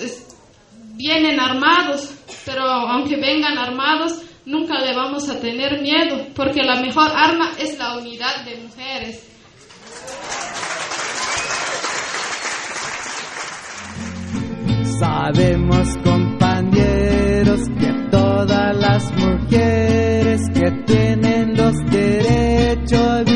vienen 0.94 1.40
armados, 1.40 2.12
pero 2.44 2.64
aunque 2.64 3.16
vengan 3.16 3.58
armados, 3.58 4.22
nunca 4.44 4.78
le 4.80 4.94
vamos 4.94 5.28
a 5.28 5.40
tener 5.40 5.80
miedo, 5.80 6.26
porque 6.34 6.62
la 6.62 6.80
mejor 6.80 7.10
arma 7.14 7.52
es 7.58 7.78
la 7.78 7.96
unidad 7.96 8.44
de 8.44 8.56
mujeres. 8.56 9.29
Sabemos, 15.00 15.96
compañeros, 16.04 17.60
que 17.80 17.90
todas 18.10 18.76
las 18.76 19.10
mujeres 19.16 20.42
que 20.52 20.70
tienen 20.86 21.56
los 21.56 21.74
derechos 21.90 23.29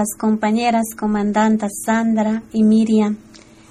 las 0.00 0.16
compañeras 0.16 0.94
comandantas 0.98 1.72
Sandra 1.84 2.42
y 2.54 2.62
Miriam, 2.62 3.18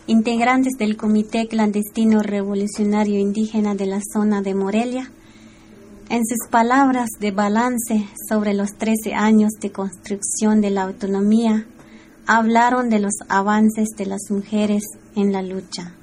integrantes 0.06 0.74
del 0.78 0.96
Comité 0.96 1.48
Clandestino 1.48 2.22
Revolucionario 2.22 3.18
Indígena 3.18 3.74
de 3.74 3.88
la 3.88 4.00
zona 4.14 4.44
de 4.44 4.54
Morelia, 4.54 5.12
En 6.10 6.22
sus 6.28 6.48
palabras 6.52 7.10
de 7.20 7.32
balance 7.32 8.08
sobre 8.30 8.54
los 8.54 8.74
13 8.78 9.16
años 9.16 9.54
de 9.60 9.72
construcción 9.72 10.62
de 10.62 10.70
la 10.70 10.84
autonomía, 10.84 11.66
hablaron 12.28 12.92
de 12.92 13.00
los 13.00 13.16
avances 13.28 13.88
de 13.98 14.06
las 14.06 14.30
mujeres 14.30 14.84
en 15.16 15.32
la 15.32 15.42
lucha. 15.42 15.94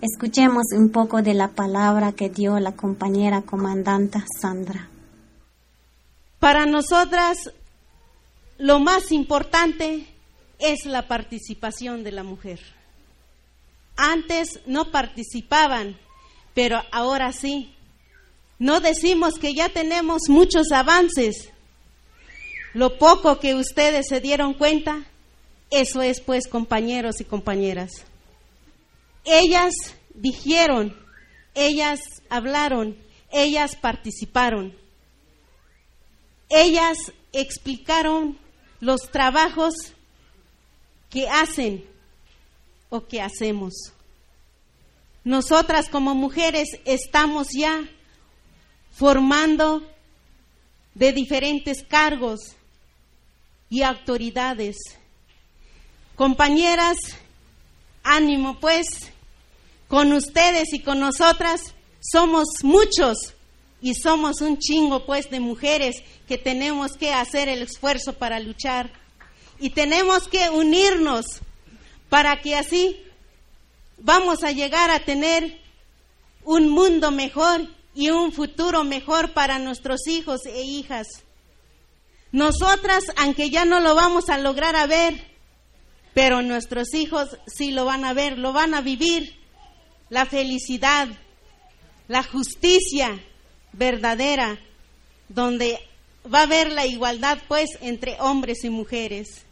Escuchemos 0.00 0.72
un 0.76 0.90
poco 0.90 1.22
de 1.22 1.34
la 1.34 1.48
palabra 1.48 2.10
que 2.10 2.30
dio 2.30 2.58
la 2.58 2.72
compañera 2.72 3.42
comandante 3.42 4.18
Sandra. 4.40 4.88
Para 6.40 6.66
nosotras, 6.66 7.52
lo 8.60 8.78
más 8.78 9.10
importante 9.10 10.06
es 10.58 10.84
la 10.84 11.08
participación 11.08 12.04
de 12.04 12.12
la 12.12 12.22
mujer. 12.22 12.60
Antes 13.96 14.60
no 14.66 14.90
participaban, 14.90 15.98
pero 16.54 16.82
ahora 16.92 17.32
sí. 17.32 17.74
No 18.58 18.80
decimos 18.80 19.38
que 19.38 19.54
ya 19.54 19.70
tenemos 19.70 20.28
muchos 20.28 20.72
avances. 20.72 21.48
Lo 22.74 22.98
poco 22.98 23.40
que 23.40 23.54
ustedes 23.54 24.08
se 24.08 24.20
dieron 24.20 24.52
cuenta, 24.52 25.06
eso 25.70 26.02
es 26.02 26.20
pues 26.20 26.46
compañeros 26.46 27.22
y 27.22 27.24
compañeras. 27.24 28.04
Ellas 29.24 29.72
dijeron, 30.14 30.94
ellas 31.54 32.00
hablaron, 32.28 32.98
ellas 33.32 33.74
participaron. 33.74 34.76
Ellas 36.50 36.98
explicaron 37.32 38.38
los 38.80 39.10
trabajos 39.10 39.74
que 41.10 41.28
hacen 41.28 41.84
o 42.88 43.06
que 43.06 43.20
hacemos. 43.20 43.74
Nosotras 45.22 45.88
como 45.88 46.14
mujeres 46.14 46.68
estamos 46.84 47.48
ya 47.56 47.88
formando 48.92 49.86
de 50.94 51.12
diferentes 51.12 51.84
cargos 51.86 52.40
y 53.68 53.82
autoridades. 53.82 54.76
Compañeras, 56.16 56.96
ánimo 58.02 58.58
pues, 58.60 58.86
con 59.88 60.12
ustedes 60.12 60.72
y 60.72 60.80
con 60.80 61.00
nosotras 61.00 61.74
somos 62.00 62.46
muchos 62.62 63.34
y 63.82 63.94
somos 63.94 64.40
un 64.40 64.58
chingo 64.58 65.06
pues 65.06 65.30
de 65.30 65.40
mujeres 65.40 66.02
que 66.28 66.38
tenemos 66.38 66.92
que 66.92 67.12
hacer 67.12 67.48
el 67.48 67.62
esfuerzo 67.62 68.12
para 68.14 68.38
luchar 68.40 68.92
y 69.58 69.70
tenemos 69.70 70.28
que 70.28 70.48
unirnos 70.50 71.26
para 72.08 72.40
que 72.40 72.56
así 72.56 73.00
vamos 73.98 74.42
a 74.42 74.52
llegar 74.52 74.90
a 74.90 75.00
tener 75.00 75.60
un 76.44 76.68
mundo 76.68 77.10
mejor 77.10 77.68
y 77.94 78.10
un 78.10 78.32
futuro 78.32 78.84
mejor 78.84 79.32
para 79.32 79.58
nuestros 79.58 80.06
hijos 80.06 80.46
e 80.46 80.62
hijas. 80.62 81.06
Nosotras, 82.32 83.04
aunque 83.16 83.50
ya 83.50 83.64
no 83.64 83.80
lo 83.80 83.94
vamos 83.94 84.28
a 84.28 84.38
lograr 84.38 84.76
a 84.76 84.86
ver, 84.86 85.30
pero 86.14 86.42
nuestros 86.42 86.94
hijos 86.94 87.28
sí 87.46 87.70
lo 87.70 87.84
van 87.84 88.04
a 88.04 88.12
ver, 88.12 88.38
lo 88.38 88.52
van 88.52 88.74
a 88.74 88.80
vivir, 88.80 89.36
la 90.08 90.26
felicidad, 90.26 91.08
la 92.08 92.22
justicia 92.22 93.20
verdadera, 93.72 94.58
donde 95.28 95.78
va 96.32 96.40
a 96.40 96.42
haber 96.44 96.72
la 96.72 96.86
igualdad 96.86 97.38
pues 97.48 97.70
entre 97.80 98.16
hombres 98.20 98.64
y 98.64 98.70
mujeres. 98.70 99.44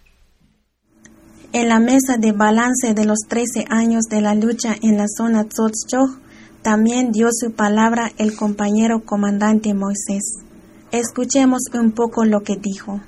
En 1.52 1.68
la 1.68 1.78
mesa 1.78 2.18
de 2.18 2.32
balance 2.32 2.92
de 2.94 3.06
los 3.06 3.20
13 3.26 3.64
años 3.70 4.04
de 4.10 4.20
la 4.20 4.34
lucha 4.34 4.76
en 4.82 4.98
la 4.98 5.06
zona 5.08 5.44
Tzotzchog, 5.48 6.20
también 6.62 7.10
dio 7.12 7.28
su 7.32 7.52
palabra 7.52 8.12
el 8.18 8.36
compañero 8.36 9.04
comandante 9.04 9.72
Moisés. 9.72 10.44
Escuchemos 10.92 11.62
un 11.72 11.92
poco 11.92 12.24
lo 12.24 12.40
que 12.40 12.56
dijo. 12.56 13.00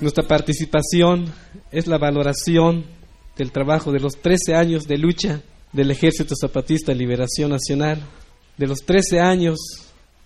Nuestra 0.00 0.26
participación 0.26 1.26
es 1.70 1.86
la 1.86 1.98
valoración 1.98 2.86
del 3.36 3.52
trabajo 3.52 3.92
de 3.92 4.00
los 4.00 4.14
13 4.16 4.54
años 4.54 4.84
de 4.84 4.96
lucha 4.96 5.42
del 5.74 5.90
Ejército 5.90 6.34
Zapatista 6.34 6.92
de 6.92 6.98
Liberación 6.98 7.50
Nacional, 7.50 8.00
de 8.56 8.66
los 8.66 8.78
13 8.78 9.20
años 9.20 9.58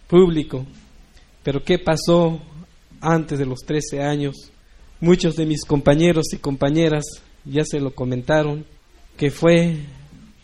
público. 0.06 0.64
Pero 1.42 1.64
¿qué 1.64 1.80
pasó 1.80 2.40
antes 3.00 3.36
de 3.36 3.46
los 3.46 3.62
13 3.66 4.00
años? 4.00 4.36
Muchos 5.00 5.34
de 5.34 5.44
mis 5.44 5.64
compañeros 5.64 6.26
y 6.32 6.36
compañeras 6.36 7.04
ya 7.44 7.64
se 7.64 7.80
lo 7.80 7.92
comentaron, 7.96 8.64
que 9.16 9.32
fue 9.32 9.76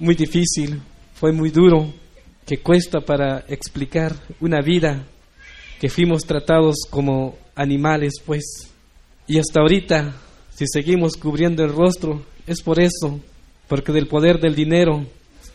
muy 0.00 0.16
difícil, 0.16 0.82
fue 1.14 1.30
muy 1.30 1.50
duro, 1.50 1.92
que 2.44 2.58
cuesta 2.58 3.00
para 3.00 3.44
explicar 3.46 4.12
una 4.40 4.60
vida, 4.60 5.06
que 5.80 5.88
fuimos 5.88 6.24
tratados 6.24 6.78
como 6.90 7.38
animales, 7.54 8.14
pues 8.26 8.70
y 9.30 9.38
hasta 9.38 9.60
ahorita, 9.60 10.12
si 10.52 10.64
seguimos 10.66 11.16
cubriendo 11.16 11.62
el 11.62 11.72
rostro, 11.72 12.20
es 12.48 12.62
por 12.62 12.80
eso, 12.80 13.20
porque 13.68 13.92
del 13.92 14.08
poder 14.08 14.40
del 14.40 14.56
dinero 14.56 15.06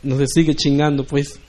nos 0.02 0.24
sigue 0.34 0.56
chingando, 0.56 1.04
pues. 1.04 1.42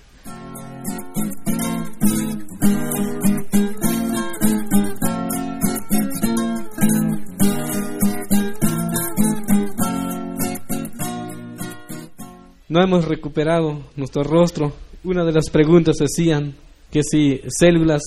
No 12.68 12.82
hemos 12.82 13.04
recuperado 13.04 13.84
nuestro 13.94 14.24
rostro. 14.24 14.72
Una 15.04 15.24
de 15.24 15.30
las 15.30 15.48
preguntas 15.48 15.94
decían 16.00 16.56
que 16.90 17.02
si 17.04 17.40
células, 17.46 18.02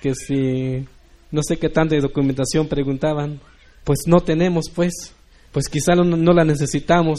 que 0.00 0.14
si 0.14 0.86
no 1.32 1.42
sé 1.42 1.56
qué 1.56 1.68
tanta 1.68 1.98
documentación 1.98 2.68
preguntaban, 2.68 3.40
pues 3.84 4.00
no 4.06 4.20
tenemos, 4.20 4.70
pues, 4.74 5.14
pues 5.52 5.68
quizá 5.68 5.94
no, 5.94 6.04
no 6.04 6.32
la 6.32 6.44
necesitamos, 6.44 7.18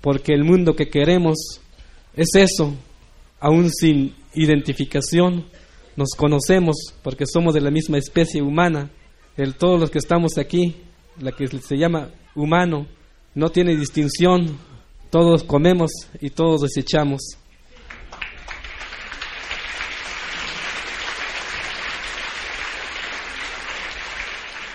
porque 0.00 0.32
el 0.32 0.44
mundo 0.44 0.74
que 0.74 0.88
queremos 0.88 1.60
es 2.16 2.28
eso, 2.34 2.74
aún 3.40 3.70
sin 3.70 4.14
identificación, 4.34 5.44
nos 5.96 6.10
conocemos 6.16 6.76
porque 7.02 7.24
somos 7.26 7.54
de 7.54 7.60
la 7.60 7.70
misma 7.70 7.98
especie 7.98 8.42
humana, 8.42 8.90
el, 9.36 9.54
todos 9.54 9.80
los 9.80 9.90
que 9.90 9.98
estamos 9.98 10.38
aquí, 10.38 10.76
la 11.20 11.32
que 11.32 11.46
se 11.46 11.76
llama 11.76 12.10
humano, 12.34 12.86
no 13.34 13.50
tiene 13.50 13.76
distinción, 13.76 14.58
todos 15.10 15.44
comemos 15.44 15.90
y 16.20 16.30
todos 16.30 16.62
desechamos. 16.62 17.20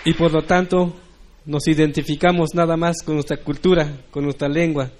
Y 0.04 0.14
por 0.14 0.32
lo 0.32 0.42
tanto 0.42 0.94
nos 1.44 1.66
identificamos 1.68 2.54
nada 2.54 2.76
más 2.76 3.02
con 3.04 3.14
nuestra 3.14 3.36
cultura, 3.38 4.02
con 4.10 4.24
nuestra 4.24 4.48
lengua, 4.48 4.90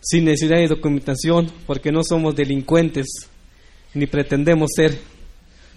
sin 0.00 0.24
necesidad 0.24 0.58
de 0.58 0.68
documentación, 0.68 1.50
porque 1.66 1.90
no 1.90 2.02
somos 2.02 2.34
delincuentes 2.36 3.06
ni 3.94 4.06
pretendemos 4.06 4.70
ser. 4.74 4.98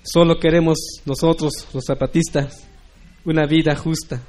Solo 0.03 0.39
queremos 0.39 0.77
nosotros, 1.05 1.67
los 1.73 1.83
zapatistas, 1.85 2.67
una 3.25 3.45
vida 3.45 3.75
justa. 3.75 4.21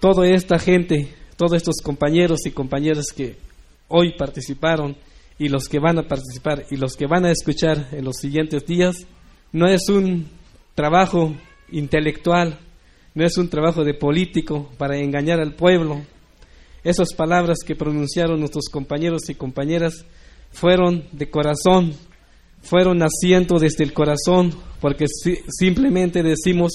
Toda 0.00 0.28
esta 0.28 0.58
gente 0.58 1.16
todos 1.36 1.54
estos 1.54 1.76
compañeros 1.82 2.46
y 2.46 2.50
compañeras 2.50 3.06
que 3.14 3.36
hoy 3.88 4.14
participaron 4.16 4.96
y 5.38 5.48
los 5.48 5.68
que 5.68 5.78
van 5.78 5.98
a 5.98 6.08
participar 6.08 6.64
y 6.70 6.76
los 6.76 6.96
que 6.96 7.06
van 7.06 7.26
a 7.26 7.30
escuchar 7.30 7.88
en 7.92 8.04
los 8.04 8.16
siguientes 8.16 8.64
días, 8.64 9.06
no 9.52 9.66
es 9.66 9.88
un 9.88 10.28
trabajo 10.74 11.34
intelectual, 11.70 12.58
no 13.14 13.24
es 13.24 13.36
un 13.38 13.48
trabajo 13.48 13.84
de 13.84 13.94
político 13.94 14.70
para 14.78 14.98
engañar 14.98 15.40
al 15.40 15.54
pueblo. 15.54 16.02
Esas 16.84 17.12
palabras 17.14 17.58
que 17.66 17.74
pronunciaron 17.74 18.38
nuestros 18.38 18.68
compañeros 18.70 19.28
y 19.28 19.34
compañeras 19.34 20.06
fueron 20.52 21.04
de 21.12 21.28
corazón, 21.28 21.94
fueron 22.62 22.98
naciendo 22.98 23.58
desde 23.58 23.84
el 23.84 23.92
corazón, 23.92 24.54
porque 24.80 25.06
simplemente 25.58 26.22
decimos 26.22 26.72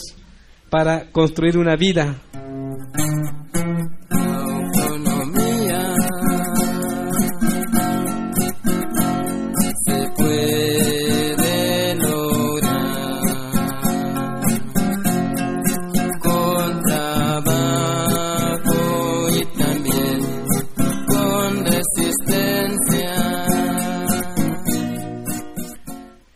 para 0.70 1.09
construir 1.12 1.57
una 1.57 1.76
vida. 1.76 2.22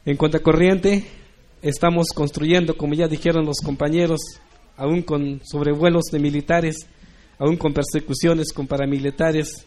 En 0.06 0.18
contracorriente, 0.18 1.04
estamos 1.64 2.10
construyendo, 2.14 2.78
como 2.78 2.94
ya 2.94 3.08
dijeron 3.08 3.44
los 3.44 3.58
compañeros, 3.58 4.20
aún 4.78 5.02
con 5.02 5.42
sobrevuelos 5.44 6.04
de 6.12 6.20
militares, 6.20 6.76
aún 7.40 7.58
con 7.58 7.74
persecuciones 7.74 8.54
con 8.54 8.68
paramilitares. 8.68 9.66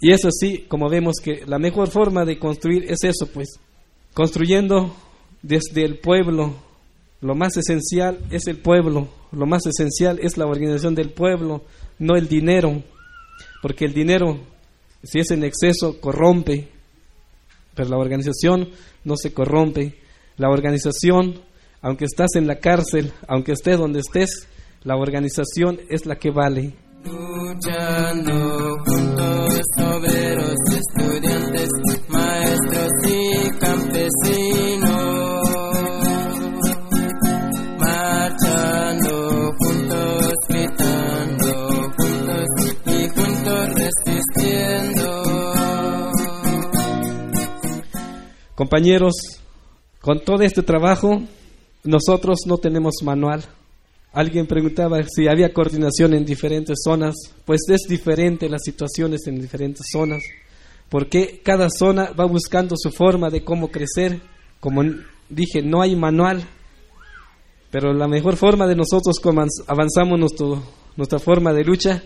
Y 0.00 0.12
eso 0.12 0.28
sí, 0.30 0.66
como 0.68 0.88
vemos 0.88 1.16
que 1.20 1.42
la 1.46 1.58
mejor 1.58 1.90
forma 1.90 2.24
de 2.24 2.38
construir 2.38 2.84
es 2.84 3.02
eso, 3.02 3.26
pues, 3.26 3.58
construyendo 4.12 4.94
desde 5.42 5.84
el 5.84 5.98
pueblo. 5.98 6.54
Lo 7.20 7.34
más 7.34 7.56
esencial 7.56 8.20
es 8.30 8.46
el 8.46 8.58
pueblo, 8.58 9.08
lo 9.32 9.46
más 9.46 9.66
esencial 9.66 10.20
es 10.22 10.36
la 10.36 10.46
organización 10.46 10.94
del 10.94 11.10
pueblo, 11.10 11.64
no 11.98 12.14
el 12.14 12.28
dinero, 12.28 12.84
porque 13.62 13.84
el 13.84 13.94
dinero, 13.94 14.38
si 15.02 15.18
es 15.18 15.32
en 15.32 15.42
exceso, 15.42 16.00
corrompe, 16.00 16.68
pero 17.74 17.88
la 17.88 17.98
organización 17.98 18.70
no 19.04 19.16
se 19.16 19.32
corrompe. 19.32 19.98
La 20.36 20.50
organización, 20.50 21.40
aunque 21.80 22.04
estás 22.04 22.34
en 22.36 22.46
la 22.46 22.56
cárcel, 22.56 23.12
aunque 23.28 23.52
estés 23.52 23.78
donde 23.78 24.00
estés, 24.00 24.48
la 24.82 24.96
organización 24.96 25.80
es 25.88 26.06
la 26.06 26.16
que 26.16 26.30
vale. 26.30 26.74
Luchando 27.04 28.76
Compañeros, 48.64 49.12
con 50.00 50.20
todo 50.20 50.42
este 50.42 50.62
trabajo, 50.62 51.22
nosotros 51.82 52.38
no 52.46 52.56
tenemos 52.56 52.94
manual. 53.02 53.44
Alguien 54.10 54.46
preguntaba 54.46 55.02
si 55.02 55.28
había 55.28 55.52
coordinación 55.52 56.14
en 56.14 56.24
diferentes 56.24 56.78
zonas. 56.82 57.14
Pues 57.44 57.60
es 57.68 57.82
diferente 57.86 58.48
las 58.48 58.62
situaciones 58.64 59.26
en 59.26 59.38
diferentes 59.38 59.84
zonas, 59.92 60.22
porque 60.88 61.42
cada 61.44 61.68
zona 61.68 62.12
va 62.18 62.24
buscando 62.24 62.74
su 62.78 62.90
forma 62.90 63.28
de 63.28 63.44
cómo 63.44 63.68
crecer. 63.68 64.22
Como 64.60 64.82
dije, 65.28 65.60
no 65.60 65.82
hay 65.82 65.94
manual, 65.94 66.42
pero 67.70 67.92
la 67.92 68.08
mejor 68.08 68.36
forma 68.36 68.66
de 68.66 68.76
nosotros 68.76 69.20
como 69.22 69.44
avanzamos 69.66 70.18
nuestra 70.96 71.18
forma 71.18 71.52
de 71.52 71.64
lucha 71.64 72.02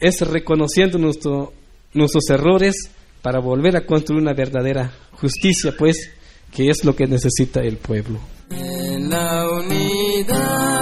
es 0.00 0.20
reconociendo 0.22 0.98
nuestro, 0.98 1.52
nuestros 1.94 2.28
errores 2.30 2.90
para 3.22 3.40
volver 3.40 3.76
a 3.76 3.86
construir 3.86 4.22
una 4.22 4.34
verdadera 4.34 4.92
justicia, 5.12 5.72
pues, 5.76 6.10
que 6.52 6.68
es 6.68 6.84
lo 6.84 6.94
que 6.96 7.06
necesita 7.06 7.60
el 7.60 7.76
pueblo. 7.76 8.18
En 8.50 9.08
la 9.08 9.48
unidad 9.48 10.80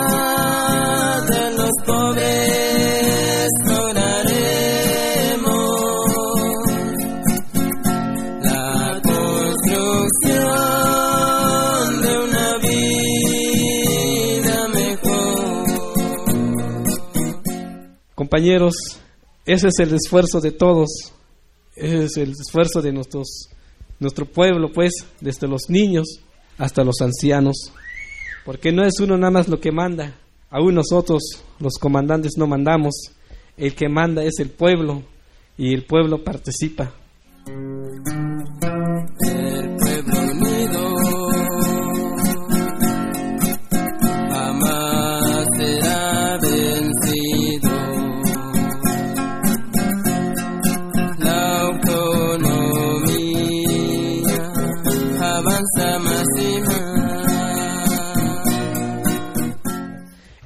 de 1.28 1.56
los 1.56 1.70
pobres 1.84 3.48
lograremos 3.66 6.08
la 8.42 8.98
construcción 9.02 10.40
de 12.00 12.18
una 12.18 12.56
vida 12.58 14.68
mejor. 14.68 15.66
Compañeros, 18.14 18.74
ese 19.44 19.68
es 19.68 19.78
el 19.80 19.92
esfuerzo 19.94 20.40
de 20.40 20.52
todos, 20.52 21.12
es 21.78 22.16
el 22.16 22.32
esfuerzo 22.32 22.82
de 22.82 22.92
nuestros, 22.92 23.48
nuestro 24.00 24.26
pueblo, 24.26 24.70
pues, 24.72 24.92
desde 25.20 25.48
los 25.48 25.68
niños 25.68 26.20
hasta 26.58 26.84
los 26.84 27.00
ancianos, 27.00 27.72
porque 28.44 28.72
no 28.72 28.84
es 28.84 28.98
uno 29.00 29.16
nada 29.16 29.30
más 29.30 29.48
lo 29.48 29.60
que 29.60 29.72
manda, 29.72 30.14
aún 30.50 30.74
nosotros, 30.74 31.22
los 31.60 31.74
comandantes, 31.78 32.32
no 32.36 32.46
mandamos, 32.46 32.94
el 33.56 33.74
que 33.74 33.88
manda 33.88 34.22
es 34.24 34.38
el 34.38 34.50
pueblo 34.50 35.02
y 35.56 35.74
el 35.74 35.84
pueblo 35.84 36.22
participa. 36.22 36.92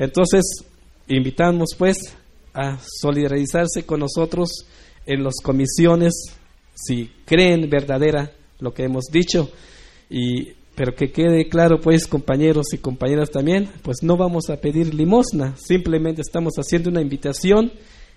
Entonces, 0.02 0.42
invitamos 1.06 1.76
pues 1.78 1.96
a 2.52 2.76
solidarizarse 3.00 3.86
con 3.86 4.00
nosotros 4.00 4.66
en 5.06 5.22
las 5.22 5.34
comisiones, 5.40 6.12
si 6.74 7.08
creen 7.24 7.70
verdadera 7.70 8.32
lo 8.58 8.74
que 8.74 8.82
hemos 8.82 9.04
dicho, 9.12 9.48
y, 10.10 10.54
pero 10.74 10.96
que 10.96 11.12
quede 11.12 11.48
claro 11.48 11.80
pues 11.80 12.08
compañeros 12.08 12.74
y 12.74 12.78
compañeras 12.78 13.30
también, 13.30 13.70
pues 13.82 13.98
no 14.02 14.16
vamos 14.16 14.50
a 14.50 14.56
pedir 14.56 14.92
limosna, 14.92 15.54
simplemente 15.56 16.22
estamos 16.22 16.54
haciendo 16.56 16.90
una 16.90 17.00
invitación, 17.00 17.70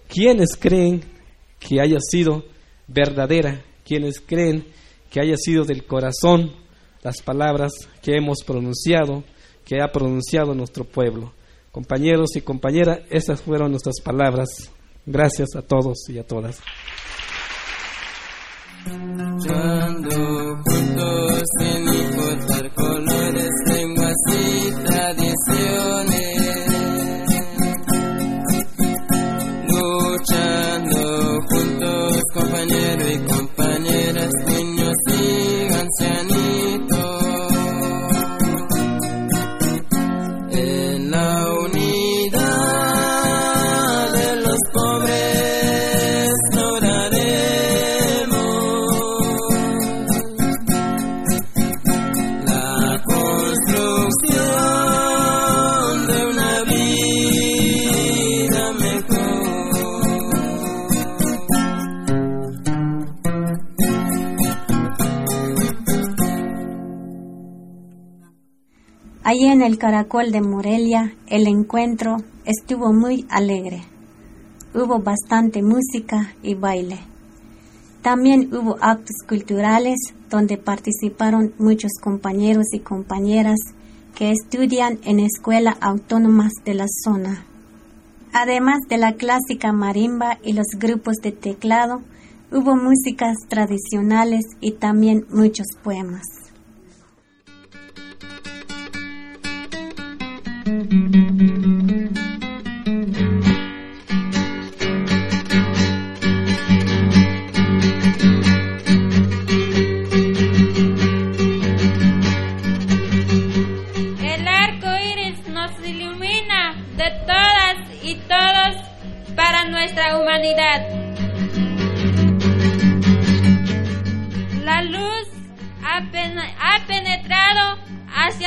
quienes 0.07 0.55
creen 0.59 1.03
que 1.59 1.81
haya 1.81 1.99
sido 1.99 2.45
verdadera, 2.87 3.63
quienes 3.85 4.19
creen 4.21 4.65
que 5.11 5.19
haya 5.19 5.37
sido 5.37 5.65
del 5.65 5.85
corazón 5.85 6.51
las 7.03 7.21
palabras 7.21 7.73
que 8.01 8.13
hemos 8.17 8.39
pronunciado, 8.43 9.23
que 9.63 9.83
ha 9.83 9.91
pronunciado 9.91 10.55
nuestro 10.55 10.83
pueblo. 10.83 11.34
Compañeros 11.75 12.37
y 12.37 12.41
compañeras, 12.41 12.99
esas 13.09 13.41
fueron 13.41 13.71
nuestras 13.71 13.95
palabras. 14.01 14.71
Gracias 15.05 15.57
a 15.57 15.61
todos 15.61 16.07
y 16.07 16.17
a 16.17 16.23
todas. 16.23 16.61
Allí 69.27 69.45
en 69.45 69.63
el 69.63 69.79
Caracol 69.79 70.31
de 70.31 70.39
Morelia, 70.39 71.15
el 71.25 71.47
encuentro 71.47 72.17
estuvo 72.45 72.93
muy 72.93 73.25
alegre. 73.27 73.81
Hubo 74.75 74.99
bastante 74.99 75.63
música 75.63 76.35
y 76.43 76.53
baile. 76.53 76.99
También 78.03 78.53
hubo 78.53 78.77
actos 78.81 79.15
culturales 79.27 79.97
donde 80.29 80.59
participaron 80.59 81.55
muchos 81.57 81.93
compañeros 81.99 82.67
y 82.71 82.81
compañeras 82.81 83.57
que 84.13 84.29
estudian 84.29 84.99
en 85.03 85.19
escuelas 85.19 85.77
autónomas 85.81 86.51
de 86.63 86.75
la 86.75 86.85
zona. 87.03 87.47
Además 88.31 88.77
de 88.89 88.99
la 88.99 89.13
clásica 89.13 89.71
marimba 89.71 90.37
y 90.43 90.53
los 90.53 90.67
grupos 90.77 91.15
de 91.23 91.31
teclado, 91.31 92.03
hubo 92.51 92.75
músicas 92.75 93.37
tradicionales 93.49 94.45
y 94.61 94.73
también 94.73 95.25
muchos 95.31 95.65
poemas. 95.83 96.44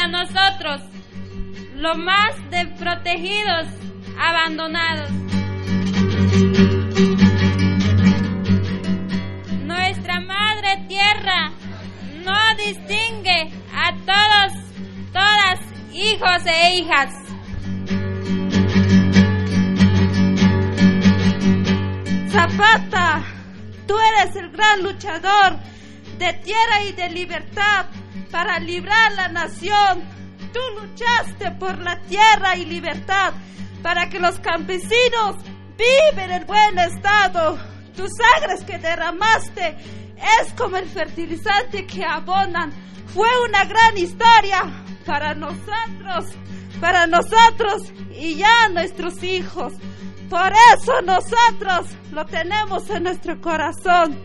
Nosotros, 0.08 0.80
lo 1.74 1.94
más 1.94 2.34
desprotegidos, 2.50 3.68
abandonados. 4.18 5.10
Nuestra 9.64 10.20
madre 10.20 10.84
tierra 10.88 11.52
no 12.24 12.54
distingue 12.56 13.52
a 13.74 13.94
todos, 14.04 14.52
todas, 15.12 15.60
hijos 15.92 16.42
e 16.46 16.76
hijas. 16.76 17.10
Zapata, 22.30 23.22
tú 23.86 23.94
eres 23.98 24.36
el 24.36 24.50
gran 24.50 24.82
luchador 24.82 25.58
de 26.18 26.32
tierra 26.34 26.82
y 26.88 26.92
de 26.92 27.10
libertad 27.10 27.86
para 28.30 28.58
librar 28.58 29.12
la 29.12 29.28
nación. 29.28 30.02
Tú 30.52 30.60
luchaste 30.80 31.50
por 31.52 31.78
la 31.78 32.00
tierra 32.02 32.56
y 32.56 32.64
libertad 32.64 33.34
para 33.82 34.08
que 34.08 34.18
los 34.18 34.38
campesinos 34.40 35.36
viven 35.76 36.30
en 36.30 36.46
buen 36.46 36.78
estado. 36.78 37.58
Tus 37.96 38.10
sangres 38.16 38.64
que 38.64 38.78
derramaste 38.78 39.76
es 40.40 40.52
como 40.54 40.76
el 40.76 40.88
fertilizante 40.88 41.86
que 41.86 42.04
abonan. 42.04 42.72
Fue 43.06 43.28
una 43.48 43.64
gran 43.64 43.96
historia 43.96 44.62
para 45.06 45.34
nosotros, 45.34 46.26
para 46.80 47.06
nosotros 47.06 47.92
y 48.12 48.36
ya 48.36 48.68
nuestros 48.68 49.22
hijos. 49.22 49.72
Por 50.28 50.52
eso 50.74 51.00
nosotros 51.02 51.86
lo 52.12 52.26
tenemos 52.26 52.88
en 52.90 53.04
nuestro 53.04 53.40
corazón. 53.40 54.18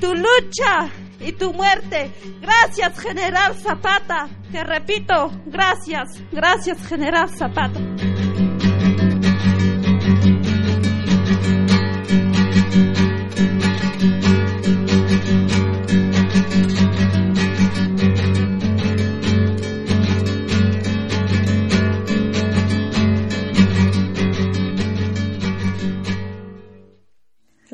Tu 0.00 0.14
lucha 0.14 0.90
y 1.24 1.32
tu 1.32 1.52
muerte. 1.52 2.10
Gracias, 2.40 2.98
General 3.00 3.54
Zapata. 3.54 4.28
Te 4.50 4.64
repito, 4.64 5.30
gracias, 5.46 6.22
gracias, 6.30 6.86
General 6.86 7.28
Zapata. 7.28 7.80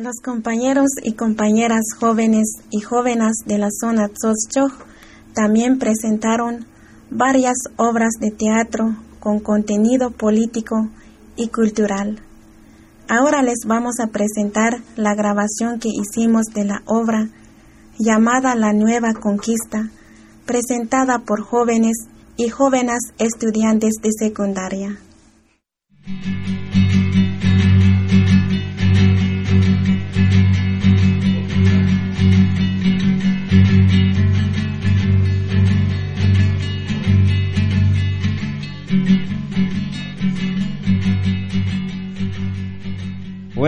Los 0.08 0.22
compañeros 0.24 0.88
y 1.02 1.12
compañeras 1.12 1.82
jóvenes 2.00 2.48
y 2.70 2.80
jóvenes 2.80 3.42
de 3.44 3.58
la 3.58 3.68
zona 3.70 4.08
Tzotchoj 4.08 4.72
también 5.34 5.78
presentaron 5.78 6.64
varias 7.10 7.58
obras 7.76 8.12
de 8.18 8.30
teatro 8.30 8.96
con 9.20 9.40
contenido 9.40 10.10
político 10.10 10.88
y 11.36 11.48
cultural. 11.48 12.22
Ahora 13.06 13.42
les 13.42 13.66
vamos 13.66 14.00
a 14.00 14.06
presentar 14.06 14.78
la 14.96 15.14
grabación 15.14 15.78
que 15.78 15.90
hicimos 15.90 16.46
de 16.54 16.64
la 16.64 16.82
obra 16.86 17.28
llamada 17.98 18.54
La 18.54 18.72
Nueva 18.72 19.12
Conquista, 19.12 19.90
presentada 20.46 21.18
por 21.18 21.42
jóvenes 21.42 21.98
y 22.38 22.48
jóvenes 22.48 23.00
estudiantes 23.18 23.96
de 24.00 24.08
secundaria. 24.18 24.98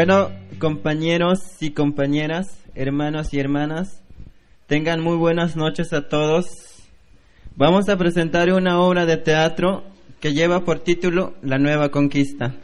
Bueno, 0.03 0.31
compañeros 0.59 1.41
y 1.61 1.73
compañeras, 1.73 2.47
hermanos 2.75 3.35
y 3.35 3.39
hermanas, 3.39 4.01
tengan 4.67 5.03
muy 5.03 5.19
buenas 5.19 5.57
noches 5.57 5.93
a 5.93 6.09
todos. 6.09 6.47
Vamos 7.55 7.91
a 7.91 7.99
presentar 7.99 8.51
una 8.51 8.81
obra 8.81 9.05
de 9.05 9.19
teatro 9.19 9.85
que 10.19 10.33
lleva 10.33 10.65
por 10.65 10.81
título 10.81 11.35
La 11.43 11.59
Nueva 11.59 11.91
Conquista. 11.91 12.55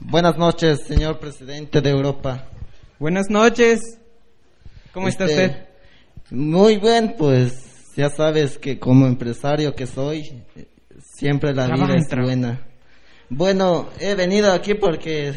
Buenas 0.00 0.38
noches, 0.38 0.86
señor 0.86 1.18
presidente 1.18 1.82
de 1.82 1.90
Europa. 1.90 2.46
Buenas 2.98 3.28
noches. 3.28 3.98
¿Cómo 4.94 5.08
está 5.08 5.26
Este, 5.26 5.44
usted? 5.44 5.66
Muy 6.30 6.78
bien, 6.78 7.14
pues 7.18 7.65
ya 7.96 8.08
sabes 8.10 8.58
que 8.58 8.78
como 8.78 9.06
empresario 9.06 9.74
que 9.74 9.86
soy, 9.86 10.42
siempre 11.00 11.54
la 11.54 11.66
Trabaja 11.66 11.86
vida 11.94 11.96
es 11.98 12.08
tra- 12.10 12.22
buena. 12.24 12.66
Bueno, 13.28 13.88
he 14.00 14.14
venido 14.14 14.52
aquí 14.52 14.74
porque 14.74 15.32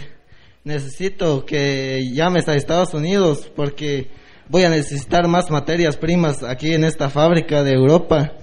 necesito 0.64 1.45
que 1.45 2.01
llames 2.14 2.47
a 2.47 2.55
Estados 2.55 2.93
Unidos 2.93 3.49
porque 3.55 4.10
voy 4.49 4.64
a 4.64 4.70
necesitar 4.70 5.28
más 5.28 5.49
materias 5.49 5.97
primas 5.97 6.43
aquí 6.43 6.74
en 6.74 6.84
esta 6.84 7.10
fábrica 7.10 7.64
de 7.64 7.74
Europa 7.74 8.34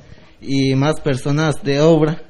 y 0.41 0.75
más 0.75 1.01
personas 1.01 1.62
de 1.62 1.81
obra. 1.81 2.23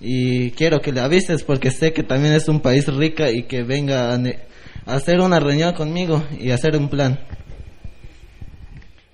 Y 0.00 0.50
quiero 0.52 0.80
que 0.80 0.92
le 0.92 1.00
avises 1.00 1.42
porque 1.44 1.70
sé 1.70 1.92
que 1.92 2.02
también 2.02 2.32
es 2.34 2.48
un 2.48 2.60
país 2.60 2.86
rica 2.86 3.30
y 3.30 3.42
que 3.44 3.62
venga 3.62 4.12
a, 4.14 4.18
ne- 4.18 4.38
a 4.86 4.94
hacer 4.94 5.20
una 5.20 5.38
reunión 5.40 5.74
conmigo 5.74 6.22
y 6.38 6.50
hacer 6.50 6.76
un 6.76 6.88
plan. 6.88 7.20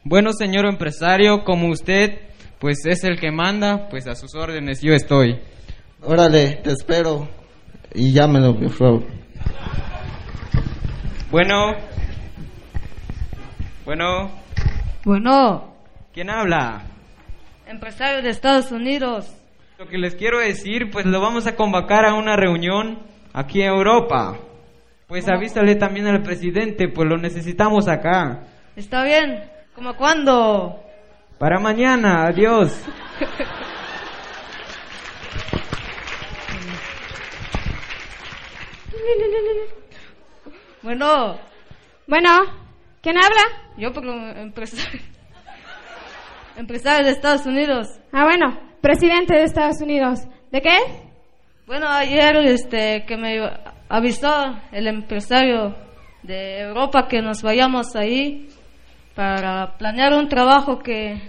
Bueno, 0.09 0.33
señor 0.33 0.67
empresario, 0.67 1.43
como 1.43 1.67
usted, 1.69 2.21
pues 2.61 2.87
es 2.87 3.03
el 3.03 3.19
que 3.19 3.33
manda, 3.33 3.89
pues 3.89 4.07
a 4.07 4.15
sus 4.15 4.37
órdenes 4.37 4.81
yo 4.81 4.93
estoy. 4.93 5.41
Órale, 6.01 6.61
te 6.63 6.71
espero 6.71 7.27
y 7.93 8.13
llámelo, 8.13 8.55
por 8.57 8.71
favor. 8.71 9.03
Bueno. 11.29 11.73
Bueno. 13.85 14.31
Bueno, 15.05 15.75
¿Quién 16.15 16.31
habla? 16.31 16.85
empresario 17.67 18.23
de 18.23 18.31
Estados 18.31 18.71
Unidos. 18.71 19.37
Lo 19.77 19.89
que 19.89 19.99
les 19.99 20.15
quiero 20.15 20.39
decir, 20.39 20.89
pues 20.93 21.05
lo 21.05 21.21
vamos 21.21 21.49
a 21.49 21.57
convocar 21.57 22.05
a 22.05 22.15
una 22.15 22.37
reunión 22.37 23.01
aquí 23.33 23.61
en 23.61 23.71
Europa. 23.71 24.39
Pues 25.09 25.29
avísale 25.29 25.75
también 25.75 26.07
al 26.07 26.23
presidente, 26.23 26.87
pues 26.87 27.09
lo 27.09 27.17
necesitamos 27.17 27.89
acá. 27.89 28.45
Está 28.77 29.03
bien. 29.03 29.56
¿Como 29.77 29.95
cuándo? 29.95 30.83
Para 31.39 31.61
mañana, 31.61 32.27
adiós. 32.29 32.83
Bueno. 40.83 41.39
Bueno, 42.07 42.31
¿quién 43.03 43.17
habla? 43.17 43.73
Yo, 43.77 43.93
pero 43.93 44.13
empresario. 44.39 45.01
empresario 46.57 47.05
de 47.05 47.11
Estados 47.11 47.45
Unidos. 47.45 47.89
Ah, 48.13 48.25
bueno, 48.25 48.59
presidente 48.81 49.35
de 49.35 49.45
Estados 49.45 49.81
Unidos. 49.81 50.21
¿De 50.53 50.61
qué? 50.61 50.77
Bueno, 51.67 51.89
ayer 51.89 52.37
este 52.47 53.05
que 53.05 53.17
me 53.17 53.51
avisó 53.89 54.57
el 54.71 54.87
empresario 54.87 55.75
de 56.23 56.61
Europa 56.61 57.09
que 57.09 57.21
nos 57.21 57.43
vayamos 57.43 57.95
ahí 57.97 58.49
para 59.17 59.79
planear 59.79 60.13
un 60.13 60.29
trabajo 60.29 60.79
que 60.79 61.21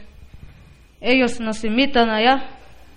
ellos 0.99 1.39
nos 1.39 1.63
invitan 1.63 2.09
allá 2.09 2.43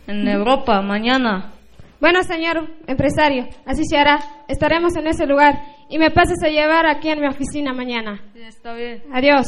en 0.08 0.26
Europa 0.26 0.82
mañana. 0.82 1.52
Bueno, 2.00 2.22
señor 2.24 2.68
empresario, 2.88 3.48
así 3.64 3.84
se 3.84 3.96
hará. 3.96 4.18
Estaremos 4.48 4.96
en 4.96 5.06
ese 5.06 5.26
lugar 5.26 5.54
y 5.88 5.98
me 5.98 6.10
pases 6.10 6.42
a 6.42 6.48
llevar 6.48 6.86
aquí 6.86 7.08
en 7.08 7.20
mi 7.20 7.28
oficina 7.28 7.72
mañana. 7.72 8.20
Sí, 8.34 8.40
está 8.42 8.74
bien. 8.74 9.02
Adiós. 9.12 9.46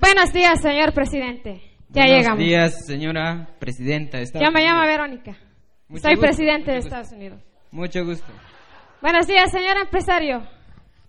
Buenos 0.00 0.32
días, 0.32 0.60
señor 0.60 0.92
presidente. 0.92 1.67
Ya 1.90 2.02
Buenos 2.02 2.18
llegamos. 2.20 2.38
días, 2.38 2.86
señora 2.86 3.48
presidenta 3.58 4.18
de 4.18 4.24
Estados 4.24 4.46
Yo 4.46 4.52
me 4.52 4.60
llamo 4.62 4.80
Unidos. 4.80 4.96
Verónica. 4.96 5.36
Mucho 5.88 6.02
Soy 6.02 6.14
gusto, 6.14 6.26
presidente 6.26 6.70
de 6.70 6.76
gusto. 6.76 6.88
Estados 6.88 7.12
Unidos. 7.12 7.40
Mucho 7.70 8.04
gusto. 8.04 8.26
Buenos 9.00 9.26
días, 9.26 9.50
señor 9.50 9.76
empresario. 9.78 10.42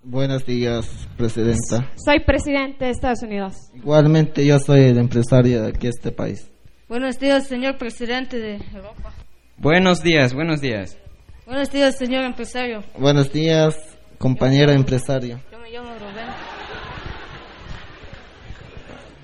Buenos 0.03 0.45
días, 0.45 1.07
presidenta. 1.17 1.91
Soy 2.05 2.21
presidente 2.21 2.85
de 2.85 2.91
Estados 2.91 3.21
Unidos. 3.23 3.55
Igualmente 3.75 4.45
yo 4.45 4.57
soy 4.59 4.83
el 4.85 4.97
empresario 4.97 5.63
de 5.63 5.69
aquí 5.69 5.87
este 5.87 6.11
país. 6.11 6.49
Buenos 6.87 7.19
días, 7.19 7.47
señor 7.47 7.77
presidente 7.77 8.37
de 8.39 8.55
Europa. 8.73 9.11
Buenos 9.57 10.01
días, 10.01 10.33
buenos 10.33 10.61
días. 10.61 10.97
Buenos 11.45 11.69
días, 11.71 11.97
señor 11.97 12.23
empresario. 12.23 12.83
Buenos 12.97 13.33
días, 13.33 13.75
compañero 14.17 14.71
empresario. 14.71 15.41
Yo 15.51 15.59
me 15.59 15.69
llamo 15.71 15.89
Rubén. 15.95 16.48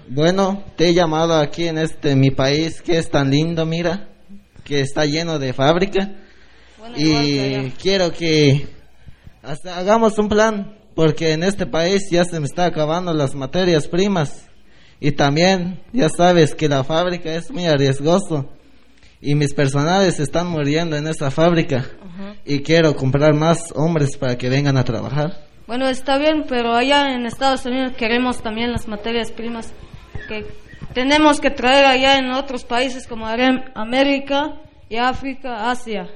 Bueno, 0.08 0.64
te 0.76 0.90
he 0.90 0.94
llamado 0.94 1.36
aquí 1.36 1.68
en 1.68 1.80
este 1.80 2.16
mi 2.16 2.30
país 2.30 2.82
que 2.82 2.98
es 2.98 3.10
tan 3.10 3.32
lindo, 3.32 3.66
mira, 3.66 4.08
que 4.64 4.82
está 4.82 5.06
lleno 5.06 5.40
de 5.40 5.54
fábrica. 5.54 6.12
Y 6.96 7.72
quiero 7.82 8.12
que 8.12 8.68
hasta 9.42 9.78
hagamos 9.78 10.18
un 10.20 10.30
plan 10.30 10.78
porque 10.94 11.34
en 11.34 11.44
este 11.44 11.66
país 11.66 12.04
ya 12.12 12.24
se 12.24 12.40
me 12.40 12.46
está 12.46 12.66
acabando 12.66 13.14
las 13.14 13.34
materias 13.34 13.88
primas. 13.88 14.48
Y 15.00 15.12
también 15.12 15.82
ya 15.92 16.08
sabes 16.10 16.54
que 16.54 16.70
la 16.70 16.84
fábrica 16.84 17.34
es 17.34 17.52
muy 17.52 17.66
arriesgoso. 17.66 18.50
Y 19.22 19.34
mis 19.34 19.54
personales 19.54 20.20
están 20.20 20.48
muriendo 20.48 20.96
en 20.96 21.08
esta 21.08 21.32
fábrica. 21.32 21.86
Y 22.46 22.60
quiero 22.60 22.96
comprar 22.96 23.34
más 23.34 23.74
hombres 23.74 24.16
para 24.18 24.38
que 24.38 24.50
vengan 24.50 24.78
a 24.78 24.84
trabajar. 24.84 25.46
Bueno, 25.68 25.90
está 25.90 26.20
bien, 26.20 26.46
pero 26.48 26.76
allá 26.76 27.14
en 27.14 27.26
Estados 27.26 27.66
Unidos 27.66 27.94
queremos 27.98 28.42
también 28.44 28.72
las 28.72 28.88
materias 28.88 29.32
primas 29.32 29.74
que 30.28 30.46
tenemos 30.94 31.40
que 31.40 31.50
traer 31.50 31.86
allá 31.86 32.18
en 32.18 32.32
otros 32.32 32.64
países 32.64 33.08
como 33.08 33.28
América 33.28 34.62
y 34.90 34.98
África, 34.98 35.70
Asia. 35.70 36.08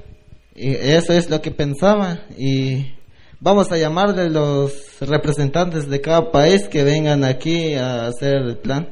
Y 0.56 0.74
eso 0.74 1.14
es 1.14 1.30
lo 1.30 1.42
que 1.42 1.52
pensaba 1.52 2.20
y 2.38 2.94
vamos 3.40 3.72
a 3.72 3.78
llamarle 3.78 4.30
los 4.30 5.00
representantes 5.00 5.90
de 5.90 6.02
cada 6.02 6.32
país 6.32 6.68
que 6.68 6.84
vengan 6.84 7.24
aquí 7.24 7.76
a 7.76 8.08
hacer 8.08 8.38
el 8.38 8.58
plan 8.58 8.90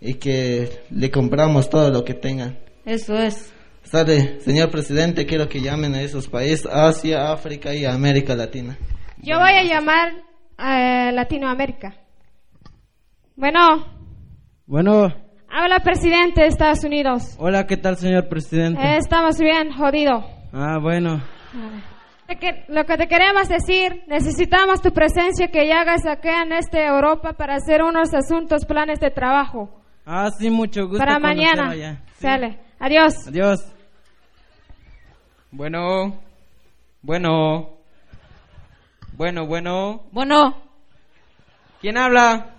y 0.00 0.14
que 0.14 0.82
le 0.90 1.10
compramos 1.10 1.68
todo 1.68 1.90
lo 1.90 2.04
que 2.04 2.14
tengan. 2.14 2.58
Eso 2.84 3.14
es. 3.16 3.52
Sale, 3.82 4.40
señor 4.40 4.70
presidente, 4.70 5.26
quiero 5.26 5.48
que 5.48 5.60
llamen 5.60 5.94
a 5.94 6.02
esos 6.02 6.28
países, 6.28 6.66
Asia, 6.66 7.32
África 7.32 7.74
y 7.74 7.84
América 7.84 8.36
Latina. 8.36 8.78
Yo 9.18 9.38
voy 9.38 9.52
a 9.52 9.64
llamar 9.64 10.12
a 10.56 11.10
Latinoamérica. 11.12 11.96
Bueno, 13.36 13.99
Bueno, 14.70 15.12
habla 15.48 15.80
presidente 15.80 16.42
de 16.42 16.46
Estados 16.46 16.84
Unidos. 16.84 17.34
hola, 17.40 17.66
¿qué 17.66 17.76
tal, 17.76 17.96
señor 17.96 18.28
presidente? 18.28 18.80
Eh, 18.80 18.98
estamos 18.98 19.36
bien 19.40 19.72
jodido. 19.72 20.24
Ah, 20.52 20.78
bueno. 20.80 21.20
Lo 22.28 22.38
que- 22.38 22.64
Lo 22.68 22.84
que 22.86 22.96
te 22.96 23.08
queremos 23.08 23.48
decir, 23.48 24.04
necesitamos 24.06 24.80
tu 24.80 24.92
presencia 24.92 25.48
que 25.48 25.66
ya 25.66 25.80
hagas 25.80 26.06
acá 26.06 26.42
en 26.42 26.52
este 26.52 26.86
Europa 26.86 27.32
para 27.32 27.56
hacer 27.56 27.82
unos 27.82 28.14
asuntos, 28.14 28.64
planes 28.64 29.00
de 29.00 29.10
trabajo. 29.10 29.68
Ah, 30.06 30.28
sí, 30.38 30.48
mucho 30.50 30.82
gusto. 30.86 30.98
para 30.98 31.18
mañana. 31.18 31.74
ya. 31.74 32.00
Sale. 32.20 32.60
Adiós. 32.78 33.26
Adiós. 33.26 33.58
Bueno, 35.50 36.14
bueno, 37.02 37.70
bueno, 39.16 39.46
bueno. 39.48 40.02
Bueno. 40.12 40.54
¿Quién 41.80 41.98
habla? 41.98 42.50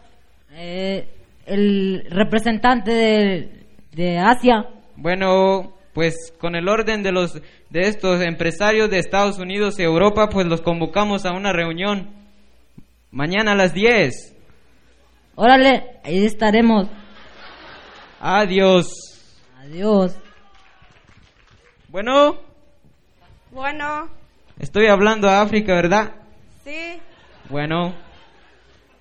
Eh, 0.51 1.07
el 1.45 2.05
representante 2.09 2.91
de, 2.91 3.65
de 3.93 4.17
Asia. 4.19 4.65
Bueno, 4.95 5.73
pues 5.93 6.15
con 6.39 6.55
el 6.55 6.67
orden 6.69 7.03
de 7.03 7.11
los 7.11 7.33
de 7.69 7.81
estos 7.81 8.21
empresarios 8.21 8.89
de 8.89 8.99
Estados 8.99 9.39
Unidos 9.39 9.79
y 9.79 9.83
Europa, 9.83 10.29
pues 10.29 10.45
los 10.47 10.61
convocamos 10.61 11.25
a 11.25 11.31
una 11.33 11.51
reunión 11.53 12.09
mañana 13.11 13.51
a 13.53 13.55
las 13.55 13.73
10. 13.73 14.35
Órale, 15.35 15.99
ahí 16.03 16.25
estaremos. 16.25 16.87
Adiós. 18.19 18.87
Adiós. 19.59 20.15
Bueno, 21.89 22.37
Bueno, 23.51 24.09
estoy 24.59 24.87
hablando 24.87 25.27
a 25.29 25.41
África, 25.41 25.73
¿verdad? 25.73 26.11
sí, 26.63 26.99
Bueno. 27.49 27.93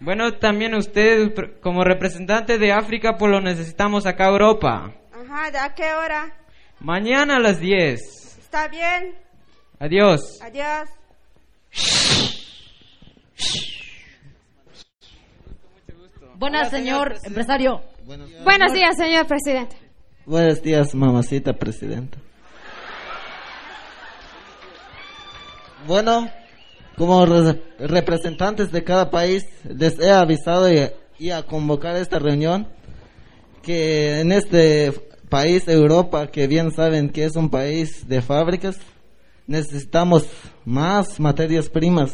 Bueno, 0.00 0.32
también 0.34 0.74
usted 0.74 1.34
pr- 1.34 1.60
como 1.60 1.84
representante 1.84 2.58
de 2.58 2.72
África, 2.72 3.16
pues 3.18 3.30
lo 3.30 3.40
necesitamos 3.40 4.06
acá 4.06 4.26
a 4.26 4.30
Europa. 4.30 4.92
ajá, 5.12 5.50
¿de 5.50 5.58
a 5.58 5.74
qué 5.74 5.92
hora? 5.92 6.32
Mañana 6.80 7.36
a 7.36 7.40
las 7.40 7.60
10. 7.60 8.38
¿Está 8.40 8.68
bien? 8.68 9.14
Adiós. 9.78 10.40
Adiós. 10.42 10.88
Buenas, 16.36 16.70
señor 16.70 17.16
empresario. 17.24 17.82
Buenos 18.44 18.72
días, 18.72 18.96
señor 18.96 19.26
presidente. 19.26 19.76
Buenos 20.26 20.62
días, 20.62 20.94
mamacita 20.94 21.52
presidenta. 21.52 22.18
Bueno, 25.86 26.28
como 27.00 27.24
re- 27.24 27.58
representantes 27.78 28.70
de 28.70 28.84
cada 28.84 29.08
país, 29.08 29.46
les 29.64 29.98
he 29.98 30.10
avisado 30.10 30.70
y, 30.70 30.86
y 31.18 31.30
a 31.30 31.42
convocar 31.44 31.96
esta 31.96 32.18
reunión 32.18 32.68
que 33.62 34.20
en 34.20 34.32
este 34.32 34.92
país, 35.30 35.66
Europa, 35.66 36.26
que 36.26 36.46
bien 36.46 36.70
saben 36.72 37.08
que 37.08 37.24
es 37.24 37.36
un 37.36 37.48
país 37.48 38.06
de 38.06 38.20
fábricas, 38.20 38.76
necesitamos 39.46 40.26
más 40.66 41.18
materias 41.18 41.70
primas 41.70 42.12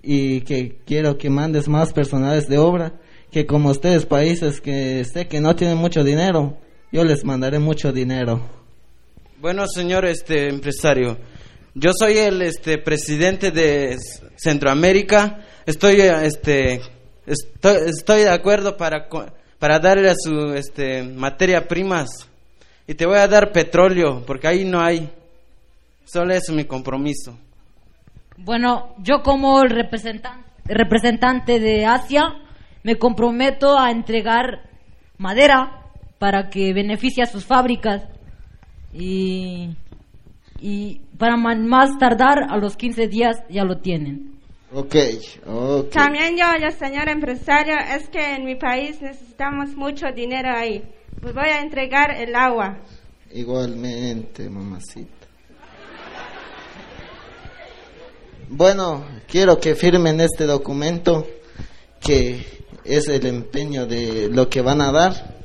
y 0.00 0.42
que 0.42 0.78
quiero 0.86 1.18
que 1.18 1.28
mandes 1.28 1.66
más 1.66 1.92
personales 1.92 2.46
de 2.46 2.58
obra, 2.58 2.92
que 3.32 3.46
como 3.46 3.70
ustedes 3.70 4.06
países 4.06 4.60
que 4.60 5.04
sé 5.04 5.26
que 5.26 5.40
no 5.40 5.56
tienen 5.56 5.76
mucho 5.78 6.04
dinero, 6.04 6.56
yo 6.92 7.02
les 7.02 7.24
mandaré 7.24 7.58
mucho 7.58 7.92
dinero. 7.92 8.40
Bueno, 9.40 9.64
señor 9.66 10.04
este 10.04 10.48
empresario, 10.48 11.18
yo 11.74 11.90
soy 11.98 12.18
el 12.18 12.42
este 12.42 12.78
presidente 12.78 13.50
de 13.50 13.96
Centroamérica. 14.36 15.40
Estoy 15.66 16.00
este 16.00 16.80
estoy, 17.26 18.20
de 18.22 18.28
acuerdo 18.28 18.76
para 18.76 19.08
para 19.58 19.78
darle 19.78 20.10
a 20.10 20.14
su 20.16 20.52
este 20.54 21.02
materia 21.02 21.66
primas 21.66 22.08
y 22.86 22.94
te 22.94 23.06
voy 23.06 23.16
a 23.16 23.28
dar 23.28 23.50
petróleo 23.52 24.22
porque 24.26 24.46
ahí 24.48 24.64
no 24.64 24.80
hay. 24.80 25.10
Solo 26.04 26.34
es 26.34 26.50
mi 26.50 26.64
compromiso. 26.64 27.38
Bueno, 28.36 28.94
yo 28.98 29.22
como 29.22 29.62
el 29.62 29.70
representan- 29.70 30.44
representante 30.66 31.58
de 31.60 31.86
Asia 31.86 32.24
me 32.82 32.96
comprometo 32.96 33.78
a 33.78 33.90
entregar 33.90 34.68
madera 35.16 35.80
para 36.18 36.50
que 36.50 36.74
beneficie 36.74 37.22
a 37.22 37.26
sus 37.26 37.44
fábricas 37.46 38.02
y, 38.92 39.70
y 40.66 41.02
para 41.18 41.36
más 41.36 41.98
tardar 41.98 42.44
a 42.48 42.56
los 42.56 42.74
15 42.74 43.06
días 43.08 43.36
ya 43.50 43.64
lo 43.64 43.80
tienen. 43.82 44.40
Ok, 44.72 44.96
ok. 45.46 45.90
También 45.90 46.38
yo, 46.38 46.46
yo, 46.58 46.70
señor 46.70 47.10
empresario, 47.10 47.74
es 47.94 48.08
que 48.08 48.36
en 48.36 48.46
mi 48.46 48.54
país 48.54 48.98
necesitamos 49.02 49.76
mucho 49.76 50.06
dinero 50.16 50.48
ahí. 50.56 50.82
Pues 51.20 51.34
voy 51.34 51.50
a 51.50 51.60
entregar 51.60 52.12
el 52.18 52.34
agua. 52.34 52.78
Igualmente, 53.30 54.48
mamacita. 54.48 55.26
Bueno, 58.48 59.04
quiero 59.28 59.60
que 59.60 59.74
firmen 59.74 60.18
este 60.20 60.46
documento 60.46 61.26
que 62.00 62.42
es 62.84 63.08
el 63.08 63.26
empeño 63.26 63.84
de 63.84 64.30
lo 64.30 64.48
que 64.48 64.62
van 64.62 64.80
a 64.80 64.90
dar 64.92 65.42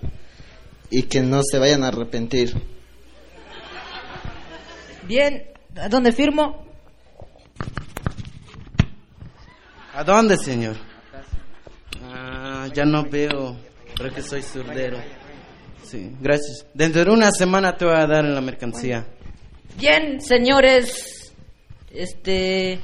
y 0.89 1.03
que 1.03 1.19
no 1.19 1.41
se 1.43 1.59
vayan 1.59 1.83
a 1.83 1.89
arrepentir. 1.89 2.78
Bien, 5.09 5.43
¿a 5.75 5.89
dónde 5.89 6.11
firmo? 6.11 6.63
¿A 9.95 10.03
dónde, 10.03 10.37
señor? 10.37 10.75
Ah, 12.03 12.67
ya 12.71 12.85
no 12.85 13.09
veo. 13.09 13.57
Creo 13.95 14.13
que 14.13 14.21
soy 14.21 14.43
surdero. 14.43 14.99
Sí, 15.81 16.15
gracias. 16.21 16.67
Dentro 16.75 17.05
de 17.05 17.09
una 17.09 17.31
semana 17.31 17.75
te 17.75 17.85
voy 17.85 17.95
a 17.95 18.05
dar 18.05 18.23
la 18.23 18.39
mercancía. 18.39 19.07
Bien, 19.79 20.21
señores, 20.21 21.33
este, 21.89 22.79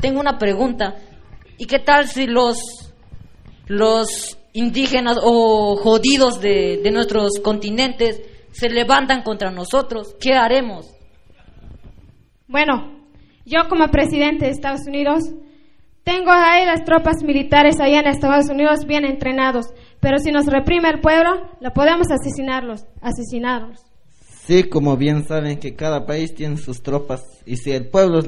tengo 0.00 0.18
una 0.18 0.36
pregunta. 0.36 0.96
¿Y 1.58 1.66
qué 1.66 1.78
tal 1.78 2.08
si 2.08 2.26
los, 2.26 2.58
los 3.68 4.36
indígenas 4.52 5.16
o 5.22 5.76
jodidos 5.76 6.40
de, 6.40 6.80
de 6.82 6.90
nuestros 6.90 7.38
continentes 7.38 8.20
se 8.50 8.68
levantan 8.68 9.22
contra 9.22 9.52
nosotros? 9.52 10.16
¿Qué 10.18 10.32
haremos? 10.32 10.97
Bueno, 12.48 12.98
yo 13.44 13.68
como 13.68 13.88
presidente 13.88 14.46
de 14.46 14.52
Estados 14.52 14.86
Unidos 14.86 15.22
tengo 16.02 16.30
ahí 16.30 16.64
las 16.64 16.84
tropas 16.84 17.22
militares 17.22 17.78
allá 17.78 18.00
en 18.00 18.06
Estados 18.06 18.48
Unidos 18.48 18.86
bien 18.86 19.04
entrenados, 19.04 19.66
pero 20.00 20.18
si 20.18 20.32
nos 20.32 20.46
reprime 20.46 20.88
el 20.88 21.00
pueblo, 21.00 21.30
lo 21.60 21.72
podemos 21.72 22.06
asesinarlos, 22.10 22.86
asesinarlos. 23.02 23.80
Sí, 24.46 24.64
como 24.64 24.96
bien 24.96 25.28
saben 25.28 25.58
que 25.58 25.76
cada 25.76 26.06
país 26.06 26.34
tiene 26.34 26.56
sus 26.56 26.82
tropas 26.82 27.22
y 27.44 27.56
si 27.58 27.72
el 27.72 27.88
pueblo 27.88 28.22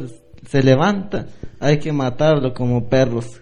se 0.46 0.62
levanta, 0.62 1.26
hay 1.58 1.78
que 1.78 1.90
matarlo 1.90 2.52
como 2.52 2.90
perros. 2.90 3.40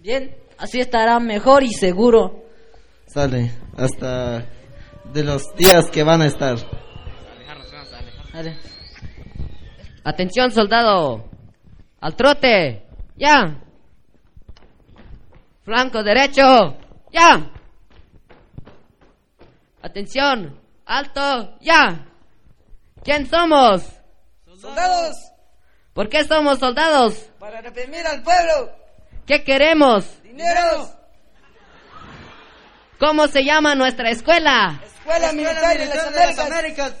Bien, 0.00 0.34
así 0.56 0.80
estará 0.80 1.20
mejor 1.20 1.62
y 1.62 1.74
seguro. 1.74 2.44
Sale, 3.06 3.50
hasta 3.76 4.46
de 5.12 5.22
los 5.22 5.54
días 5.56 5.90
que 5.90 6.02
van 6.02 6.22
a 6.22 6.26
estar. 6.26 6.56
Atención, 10.04 10.52
soldado. 10.52 11.24
Al 12.00 12.14
trote. 12.14 12.86
Ya. 13.16 13.60
Flanco 15.64 16.02
derecho. 16.02 16.76
Ya. 17.12 17.50
Atención, 19.84 20.58
alto, 20.86 21.58
ya. 21.60 22.06
¿Quién 23.02 23.26
somos? 23.28 23.82
Soldados, 24.58 25.14
¿Por 25.92 26.08
qué 26.08 26.24
somos 26.24 26.58
soldados? 26.58 27.30
para 27.38 27.60
reprimir 27.60 28.06
al 28.06 28.22
pueblo. 28.22 28.72
¿Qué 29.26 29.44
queremos? 29.44 30.22
Dinero. 30.22 30.88
¿Cómo 32.98 33.28
se 33.28 33.44
llama 33.44 33.74
nuestra 33.74 34.08
escuela? 34.08 34.80
Escuela 34.82 35.32
Militar 35.32 35.76
de 35.78 35.86
las 35.86 36.38
Américas. 36.38 36.94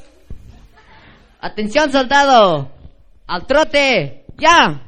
Atención, 1.40 1.90
soldado. 1.90 2.70
Al 3.26 3.46
trote, 3.46 4.26
ya. 4.36 4.82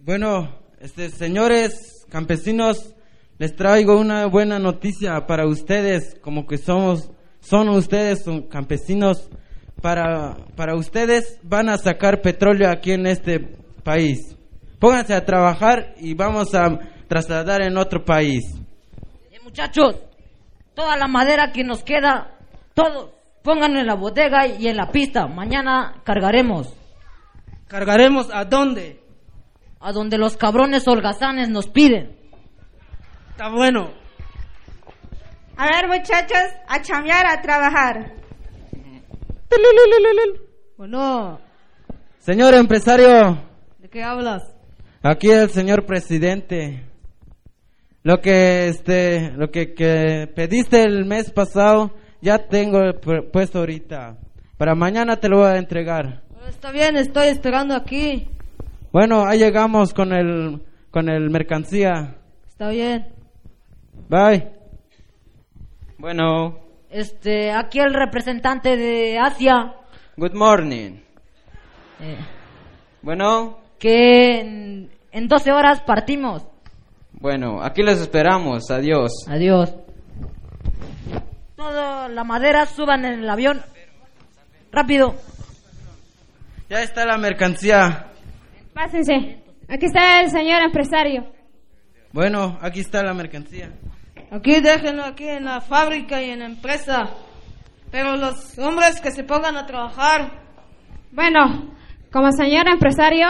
Bueno, 0.00 0.56
este, 0.80 1.10
señores 1.10 2.06
campesinos, 2.08 2.94
les 3.38 3.54
traigo 3.54 3.98
una 3.98 4.26
buena 4.26 4.58
noticia 4.58 5.26
para 5.26 5.46
ustedes, 5.46 6.18
como 6.22 6.46
que 6.46 6.56
somos, 6.56 7.10
son 7.40 7.68
ustedes 7.68 8.24
son 8.24 8.48
campesinos. 8.48 9.28
Para, 9.82 10.36
para 10.56 10.74
ustedes 10.74 11.38
van 11.42 11.68
a 11.68 11.76
sacar 11.76 12.22
petróleo 12.22 12.70
aquí 12.70 12.92
en 12.92 13.06
este 13.06 13.40
país. 13.84 14.36
Pónganse 14.80 15.12
a 15.12 15.24
trabajar 15.24 15.94
y 15.98 16.14
vamos 16.14 16.54
a 16.54 16.78
trasladar 17.08 17.60
en 17.60 17.76
otro 17.76 18.02
país. 18.02 18.42
Eh, 19.30 19.38
muchachos, 19.44 19.96
toda 20.74 20.96
la 20.96 21.08
madera 21.08 21.52
que 21.52 21.62
nos 21.62 21.84
queda, 21.84 22.38
todo, 22.74 23.15
pónganlo 23.46 23.78
en 23.78 23.86
la 23.86 23.94
bodega 23.94 24.48
y 24.48 24.66
en 24.66 24.76
la 24.76 24.90
pista. 24.90 25.28
Mañana 25.28 26.02
cargaremos. 26.04 26.76
¿Cargaremos 27.68 28.28
a 28.34 28.44
dónde? 28.44 29.00
A 29.80 29.92
donde 29.92 30.18
los 30.18 30.36
cabrones 30.36 30.86
holgazanes 30.88 31.48
nos 31.48 31.68
piden. 31.68 32.16
Está 33.30 33.48
bueno. 33.48 33.92
A 35.56 35.66
ver, 35.66 35.86
muchachos, 35.86 36.44
a 36.66 36.82
chambear, 36.82 37.24
a 37.26 37.40
trabajar. 37.40 38.14
Bueno, 40.76 41.40
Señor 42.18 42.54
empresario, 42.54 43.38
¿de 43.78 43.88
qué 43.88 44.02
hablas? 44.02 44.42
aquí 45.02 45.30
el 45.30 45.50
señor 45.50 45.86
presidente. 45.86 46.82
Lo 48.02 48.20
que 48.20 48.68
este, 48.68 49.30
lo 49.30 49.50
que, 49.50 49.72
que 49.72 50.30
pediste 50.34 50.82
el 50.82 51.06
mes 51.06 51.30
pasado, 51.30 51.92
ya 52.26 52.38
tengo 52.48 52.78
pu- 53.00 53.30
puesto 53.30 53.60
ahorita. 53.60 54.16
Para 54.58 54.74
mañana 54.74 55.16
te 55.16 55.28
lo 55.28 55.38
voy 55.38 55.50
a 55.50 55.58
entregar. 55.58 56.22
Está 56.48 56.70
bien, 56.72 56.96
estoy 56.96 57.28
esperando 57.28 57.74
aquí. 57.74 58.28
Bueno, 58.92 59.24
ahí 59.26 59.38
llegamos 59.38 59.94
con 59.94 60.12
el 60.12 60.60
con 60.90 61.08
el 61.08 61.30
mercancía. 61.30 62.16
Está 62.48 62.70
bien. 62.70 63.06
Bye. 64.08 64.50
Bueno, 65.98 66.58
Este, 66.90 67.52
aquí 67.52 67.78
el 67.78 67.92
representante 67.94 68.76
de 68.76 69.18
Asia. 69.18 69.74
good 70.16 70.34
morning. 70.34 71.00
eh, 72.00 72.16
Bueno, 73.02 73.58
que 73.78 74.40
en, 74.40 74.90
en 75.12 75.28
12 75.28 75.52
horas 75.52 75.80
partimos. 75.82 76.46
bueno, 77.12 77.62
aquí 77.62 77.82
les 77.82 78.00
esperamos. 78.00 78.70
Adiós. 78.70 79.10
Adiós. 79.28 79.74
Toda 81.66 82.08
la 82.08 82.22
madera 82.22 82.64
suban 82.64 83.04
en 83.04 83.24
el 83.24 83.28
avión. 83.28 83.60
Rápido. 84.70 85.16
Ya 86.70 86.84
está 86.84 87.04
la 87.04 87.18
mercancía. 87.18 88.06
Pásense. 88.72 89.42
Aquí 89.68 89.86
está 89.86 90.20
el 90.20 90.30
señor 90.30 90.62
empresario. 90.62 91.26
Bueno, 92.12 92.56
aquí 92.62 92.78
está 92.78 93.02
la 93.02 93.14
mercancía. 93.14 93.72
Aquí 94.30 94.60
déjenlo 94.60 95.04
aquí 95.04 95.26
en 95.26 95.46
la 95.46 95.60
fábrica 95.60 96.22
y 96.22 96.30
en 96.30 96.38
la 96.38 96.44
empresa. 96.44 97.10
Pero 97.90 98.16
los 98.16 98.56
hombres 98.60 99.00
que 99.00 99.10
se 99.10 99.24
pongan 99.24 99.56
a 99.56 99.66
trabajar. 99.66 100.40
Bueno, 101.10 101.74
como 102.12 102.30
señor 102.30 102.68
empresario, 102.68 103.26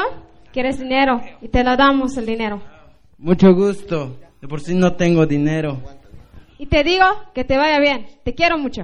quieres 0.53 0.79
dinero 0.79 1.23
y 1.41 1.49
te 1.49 1.65
lo 1.65 1.75
damos 1.75 2.19
el 2.19 2.27
dinero. 2.27 2.61
Mucho 3.17 3.55
gusto. 3.55 4.21
De 4.43 4.47
por 4.47 4.61
sí 4.61 4.75
no 4.75 4.93
tengo 4.93 5.25
dinero. 5.25 5.81
Y 6.59 6.67
te 6.67 6.83
digo 6.85 7.05
que 7.35 7.45
te 7.45 7.57
vaya 7.57 7.79
bien. 7.79 8.07
Te 8.25 8.35
quiero 8.35 8.59
mucho. 8.59 8.83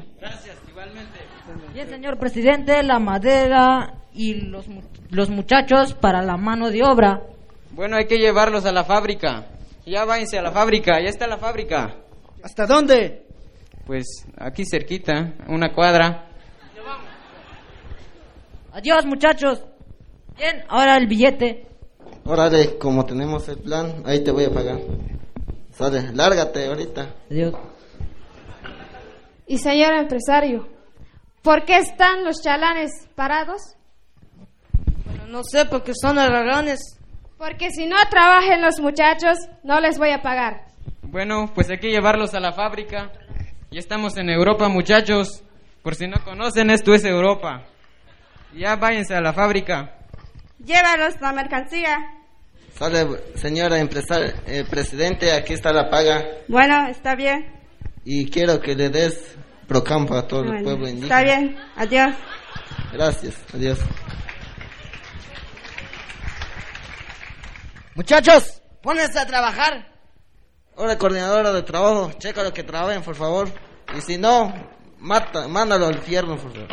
Bien, 1.72 1.88
señor 1.88 2.18
presidente, 2.18 2.82
la 2.82 2.98
madera 2.98 3.94
y 4.12 4.34
los, 4.34 4.66
los 5.10 5.30
muchachos 5.30 5.94
para 5.94 6.22
la 6.22 6.36
mano 6.36 6.70
de 6.70 6.82
obra. 6.84 7.22
Bueno, 7.70 7.96
hay 7.96 8.06
que 8.06 8.18
llevarlos 8.18 8.66
a 8.66 8.72
la 8.72 8.84
fábrica. 8.84 9.46
Ya 9.86 10.04
váyanse 10.04 10.38
a 10.38 10.42
la 10.42 10.52
fábrica. 10.52 11.00
Ya 11.00 11.08
está 11.08 11.26
la 11.26 11.38
fábrica. 11.38 11.96
¿Hasta 12.42 12.66
dónde? 12.66 13.26
Pues 13.86 14.26
aquí 14.36 14.64
cerquita, 14.64 15.34
una 15.48 15.72
cuadra. 15.72 16.28
Adiós, 18.72 19.04
muchachos. 19.04 19.62
Bien, 20.36 20.64
ahora 20.68 20.96
el 20.96 21.06
billete. 21.06 21.66
Órale, 22.24 22.78
como 22.78 23.04
tenemos 23.04 23.48
el 23.48 23.58
plan, 23.58 24.02
ahí 24.06 24.22
te 24.24 24.30
voy 24.30 24.44
a 24.44 24.50
pagar. 24.50 24.78
Sale, 25.82 26.12
lárgate 26.12 26.66
ahorita. 26.66 27.08
Adiós. 27.28 27.54
Y 29.48 29.58
señor 29.58 29.94
empresario, 29.94 30.68
¿por 31.42 31.64
qué 31.64 31.78
están 31.78 32.24
los 32.24 32.40
chalanes 32.40 32.92
parados? 33.16 33.60
Bueno, 35.04 35.26
no 35.26 35.42
sé 35.42 35.66
porque 35.66 35.92
son 36.00 36.20
haraganes. 36.20 36.78
Porque 37.36 37.70
si 37.72 37.86
no 37.86 37.96
trabajan 38.08 38.62
los 38.62 38.78
muchachos, 38.78 39.36
no 39.64 39.80
les 39.80 39.98
voy 39.98 40.10
a 40.10 40.22
pagar. 40.22 40.66
Bueno, 41.02 41.50
pues 41.52 41.68
hay 41.68 41.78
que 41.78 41.90
llevarlos 41.90 42.32
a 42.34 42.40
la 42.40 42.52
fábrica. 42.52 43.10
Ya 43.72 43.80
estamos 43.80 44.16
en 44.16 44.30
Europa, 44.30 44.68
muchachos. 44.68 45.42
Por 45.82 45.96
si 45.96 46.06
no 46.06 46.22
conocen, 46.24 46.70
esto 46.70 46.94
es 46.94 47.04
Europa. 47.04 47.64
Ya 48.54 48.76
váyanse 48.76 49.16
a 49.16 49.20
la 49.20 49.32
fábrica. 49.32 49.96
Llévalos 50.64 51.20
la 51.20 51.32
mercancía. 51.32 52.21
Sale, 52.82 53.06
señora 53.36 53.78
empresaria, 53.78 54.34
eh, 54.44 54.64
presidente, 54.68 55.30
aquí 55.30 55.52
está 55.52 55.72
la 55.72 55.88
paga. 55.88 56.20
Bueno, 56.48 56.88
está 56.88 57.14
bien. 57.14 57.46
Y 58.04 58.28
quiero 58.28 58.60
que 58.60 58.74
le 58.74 58.88
des 58.88 59.36
procampo 59.68 60.16
a 60.16 60.26
todo 60.26 60.40
el 60.40 60.48
Bueno, 60.48 60.64
pueblo 60.64 60.88
indígena. 60.88 61.20
está 61.20 61.22
bien. 61.22 61.56
Adiós. 61.76 62.16
Gracias, 62.92 63.36
adiós. 63.54 63.78
Muchachos, 67.94 68.60
pónganse 68.82 69.20
a 69.20 69.26
trabajar. 69.26 69.86
Ahora, 70.76 70.98
coordinadora 70.98 71.52
de 71.52 71.62
trabajo, 71.62 72.10
checa 72.18 72.42
lo 72.42 72.52
que 72.52 72.64
trabajen, 72.64 73.04
por 73.04 73.14
favor. 73.14 73.48
Y 73.96 74.00
si 74.00 74.18
no, 74.18 74.52
mata, 74.98 75.46
mándalo 75.46 75.86
al 75.86 75.94
infierno, 75.94 76.36
por 76.36 76.52
favor. 76.52 76.68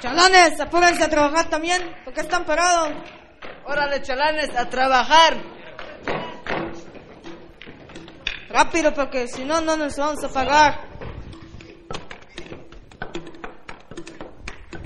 Chalanes, 0.00 0.60
apúrense 0.60 1.02
a 1.02 1.10
trabajar 1.10 1.50
también. 1.50 1.82
¿Por 2.04 2.14
qué 2.14 2.20
están 2.20 2.44
parados? 2.44 2.90
Órale, 3.70 4.00
chalanes, 4.00 4.56
a 4.56 4.70
trabajar. 4.70 5.36
Rápido, 8.48 8.94
porque 8.94 9.28
si 9.28 9.44
no, 9.44 9.60
no 9.60 9.76
nos 9.76 9.94
vamos 9.98 10.24
a 10.24 10.28
pagar. 10.30 10.88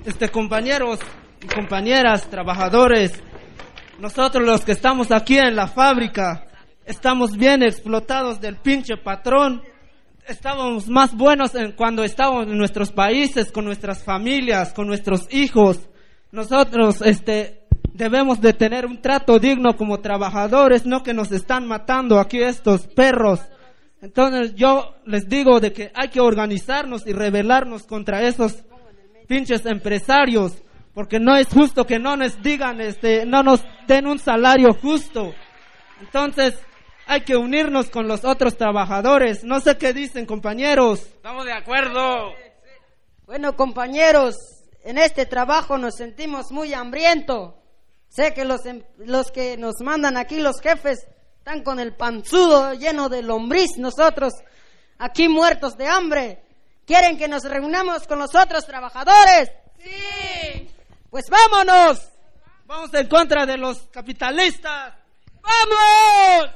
Este, 0.05 0.29
compañeros 0.31 0.99
y 1.41 1.47
compañeras, 1.47 2.29
trabajadores, 2.29 3.23
nosotros 4.01 4.45
los 4.45 4.65
que 4.65 4.73
estamos 4.73 5.13
aquí 5.13 5.39
en 5.39 5.55
la 5.55 5.69
fábrica, 5.69 6.49
estamos 6.85 7.37
bien 7.37 7.63
explotados 7.63 8.41
del 8.41 8.57
pinche 8.57 8.97
patrón. 8.97 9.63
Estábamos 10.27 10.89
más 10.89 11.15
buenos 11.15 11.55
en 11.55 11.71
cuando 11.71 12.03
estábamos 12.03 12.49
en 12.49 12.59
nuestros 12.59 12.91
países, 12.91 13.53
con 13.53 13.65
nuestras 13.65 14.03
familias, 14.03 14.73
con 14.73 14.89
nuestros 14.89 15.33
hijos. 15.33 15.89
Nosotros, 16.33 17.01
este, 17.03 17.62
debemos 17.93 18.41
de 18.41 18.53
tener 18.53 18.87
un 18.87 19.01
trato 19.01 19.39
digno 19.39 19.77
como 19.77 20.01
trabajadores, 20.01 20.87
no 20.87 21.03
que 21.03 21.15
nos 21.15 21.31
están 21.33 21.67
matando 21.67 22.19
aquí 22.19 22.43
estos 22.43 22.87
perros. 22.87 23.41
Entonces 24.01 24.55
yo 24.55 24.97
les 25.07 25.29
digo 25.29 25.61
de 25.61 25.73
que 25.73 25.93
hay 25.95 26.09
que 26.09 26.21
organizarnos 26.21 27.07
y 27.07 27.13
rebelarnos 27.13 27.85
contra 27.85 28.23
esos 28.23 28.65
pinches 29.29 29.65
empresarios, 29.67 30.63
porque 30.95 31.21
no 31.21 31.37
es 31.37 31.49
justo 31.49 31.87
que 31.87 31.99
no 31.99 32.17
nos 32.17 32.43
digan, 32.43 32.81
este, 32.81 33.25
no 33.25 33.43
nos 33.43 33.63
den 33.87 34.07
un 34.07 34.19
salario 34.19 34.75
justo. 34.75 35.33
Entonces, 36.01 36.59
hay 37.07 37.23
que 37.23 37.37
unirnos 37.37 37.91
con 37.91 38.09
los 38.09 38.25
otros 38.25 38.57
trabajadores. 38.57 39.45
No 39.45 39.61
sé 39.61 39.79
qué 39.79 39.93
dicen, 39.93 40.27
compañeros. 40.27 41.01
Estamos 41.01 41.45
de 41.45 41.53
acuerdo. 41.53 42.33
Bueno, 43.27 43.57
compañeros, 43.57 44.35
en 44.85 44.99
este 44.99 45.27
trabajo 45.27 45.79
nos 45.79 45.95
sentimos 45.95 46.51
muy 46.51 46.75
hambrientos. 46.75 47.62
Sé 48.15 48.35
que 48.35 48.45
los, 48.45 48.67
em- 48.67 48.85
los 48.99 49.31
que 49.31 49.57
nos 49.57 49.77
mandan 49.81 50.19
aquí, 50.19 50.39
los 50.41 50.61
jefes, 50.61 51.07
están 51.39 51.63
con 51.63 51.81
el 51.81 51.97
panzudo 51.97 52.75
lleno 52.75 53.09
de 53.09 53.23
lombriz. 53.23 53.71
Nosotros, 53.79 54.35
aquí 54.99 55.29
muertos 55.29 55.77
de 55.79 55.89
hambre. 55.89 56.43
¿Quieren 56.87 57.17
que 57.17 57.27
nos 57.27 57.43
reunamos 57.45 58.07
con 58.07 58.19
los 58.19 58.35
otros 58.35 58.67
trabajadores? 58.67 59.51
Sí. 59.83 60.69
Pues 61.11 61.25
vámonos. 61.31 62.01
Vamos 62.67 62.93
en 62.95 63.09
contra 63.09 63.47
de 63.47 63.57
los 63.57 63.79
capitalistas. 63.89 64.95
¡Vamos! 65.41 66.51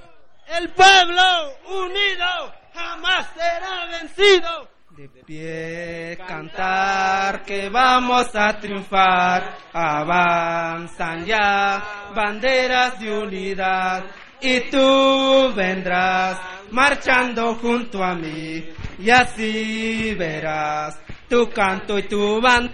El 0.48 0.70
pueblo 0.74 1.22
unido 1.68 2.54
jamás 2.74 3.28
será 3.34 3.86
vencido. 3.86 4.65
De 5.06 5.22
pie 5.22 6.18
cantar 6.26 7.44
que 7.44 7.68
vamos 7.68 8.34
a 8.34 8.58
triunfar. 8.58 9.56
Avanzan 9.72 11.24
ya 11.24 12.10
banderas 12.12 12.98
de 12.98 13.16
unidad. 13.16 14.04
Y 14.40 14.62
tú 14.62 15.52
vendrás 15.54 16.40
marchando 16.72 17.54
junto 17.54 18.02
a 18.02 18.14
mí. 18.14 18.64
Y 18.98 19.10
así 19.10 20.12
verás 20.14 20.98
tu 21.28 21.48
canto 21.50 21.98
y 21.98 22.02
tu 22.08 22.40
banda 22.40 22.72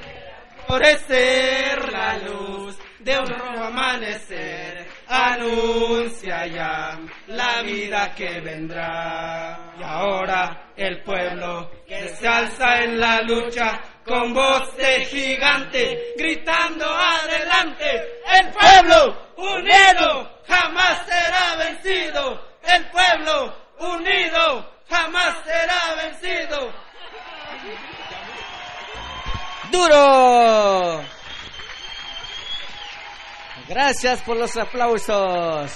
florecer 0.66 1.92
la 1.92 2.16
luz 2.18 2.78
de 3.00 3.18
un 3.18 3.28
nuevo 3.28 3.64
amanecer 3.64 4.81
anuncia 5.12 6.46
ya 6.46 6.98
la 7.28 7.62
vida 7.62 8.14
que 8.14 8.40
vendrá. 8.40 9.74
Y 9.78 9.82
ahora 9.82 10.72
el 10.76 11.02
pueblo 11.02 11.70
que 11.86 12.08
se 12.08 12.26
alza 12.26 12.82
en 12.82 12.98
la 12.98 13.20
lucha 13.22 13.80
con 14.04 14.32
voz 14.32 14.76
de 14.76 15.04
gigante, 15.04 16.14
gritando 16.16 16.86
adelante, 16.86 18.20
el 18.40 18.50
pueblo 18.50 19.32
unido 19.36 20.40
jamás 20.46 21.06
será 21.06 21.56
vencido, 21.56 22.40
el 22.62 22.86
pueblo 22.90 23.54
unido 23.78 24.72
jamás 24.88 25.36
será 25.44 25.94
vencido. 26.02 26.72
Duro. 29.70 31.21
Gracias 33.72 34.20
por 34.20 34.36
los 34.36 34.54
aplausos. 34.58 35.72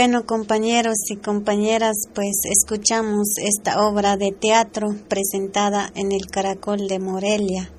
Bueno, 0.00 0.24
compañeros 0.24 0.96
y 1.10 1.16
compañeras, 1.16 1.94
pues 2.14 2.40
escuchamos 2.50 3.34
esta 3.36 3.86
obra 3.86 4.16
de 4.16 4.32
teatro 4.32 4.88
presentada 5.10 5.92
en 5.94 6.12
el 6.12 6.24
Caracol 6.24 6.88
de 6.88 6.98
Morelia. 6.98 7.70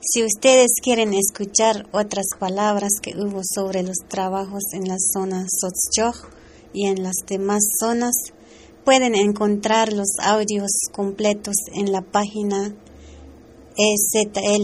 Si 0.00 0.22
ustedes 0.22 0.74
quieren 0.80 1.12
escuchar 1.12 1.88
otras 1.90 2.26
palabras 2.38 3.00
que 3.02 3.16
hubo 3.18 3.40
sobre 3.42 3.82
los 3.82 3.96
trabajos 4.06 4.62
en 4.74 4.86
la 4.86 4.94
zona 5.12 5.46
Sotzchoj 5.48 6.14
y 6.72 6.86
en 6.86 7.02
las 7.02 7.16
demás 7.26 7.64
zonas, 7.80 8.14
pueden 8.84 9.16
encontrar 9.16 9.92
los 9.92 10.10
audios 10.22 10.70
completos 10.92 11.56
en 11.72 11.90
la 11.90 12.02
página 12.02 12.76
ezln.org.mx. 13.76 14.54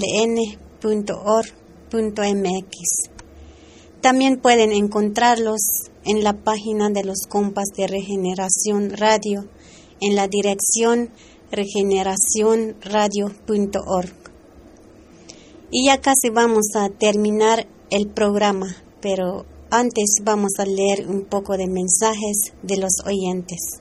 También 4.00 4.40
pueden 4.40 4.70
encontrarlos 4.70 5.89
en 6.04 6.24
la 6.24 6.32
página 6.32 6.90
de 6.90 7.04
los 7.04 7.28
compas 7.28 7.68
de 7.76 7.86
Regeneración 7.86 8.90
Radio 8.90 9.46
en 10.00 10.16
la 10.16 10.26
dirección 10.28 11.10
regeneracionradio.org. 11.50 14.14
Y 15.70 15.86
ya 15.86 16.00
casi 16.00 16.30
vamos 16.30 16.74
a 16.74 16.88
terminar 16.88 17.68
el 17.90 18.08
programa, 18.08 18.74
pero 19.00 19.44
antes 19.70 20.16
vamos 20.22 20.54
a 20.58 20.64
leer 20.64 21.06
un 21.08 21.26
poco 21.26 21.56
de 21.56 21.68
mensajes 21.68 22.54
de 22.62 22.76
los 22.76 22.94
oyentes. 23.04 23.80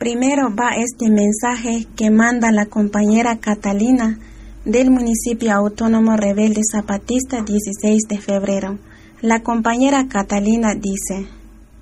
Primero 0.00 0.48
va 0.48 0.76
este 0.78 1.10
mensaje 1.10 1.86
que 1.94 2.08
manda 2.08 2.50
la 2.50 2.64
compañera 2.64 3.36
Catalina 3.36 4.18
del 4.64 4.90
municipio 4.90 5.52
autónomo 5.52 6.16
rebelde 6.16 6.62
zapatista 6.64 7.42
16 7.42 8.04
de 8.08 8.16
febrero. 8.16 8.78
La 9.20 9.42
compañera 9.42 10.08
Catalina 10.08 10.74
dice, 10.74 11.28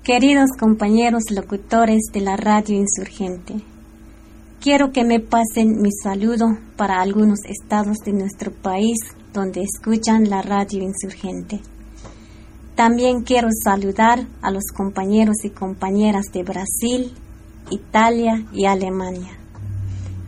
Queridos 0.03 0.49
compañeros 0.59 1.31
locutores 1.31 2.01
de 2.11 2.19
la 2.19 2.35
radio 2.35 2.75
insurgente, 2.75 3.53
quiero 4.59 4.91
que 4.91 5.05
me 5.05 5.21
pasen 5.21 5.81
mi 5.81 5.91
saludo 6.03 6.57
para 6.75 6.99
algunos 6.99 7.39
estados 7.45 7.99
de 7.99 8.11
nuestro 8.11 8.51
país 8.51 8.97
donde 9.31 9.61
escuchan 9.61 10.29
la 10.29 10.41
radio 10.41 10.83
insurgente. 10.83 11.61
También 12.75 13.21
quiero 13.21 13.47
saludar 13.63 14.27
a 14.41 14.51
los 14.51 14.73
compañeros 14.75 15.37
y 15.45 15.51
compañeras 15.51 16.25
de 16.33 16.43
Brasil, 16.43 17.13
Italia 17.71 18.45
y 18.51 18.65
Alemania. 18.65 19.37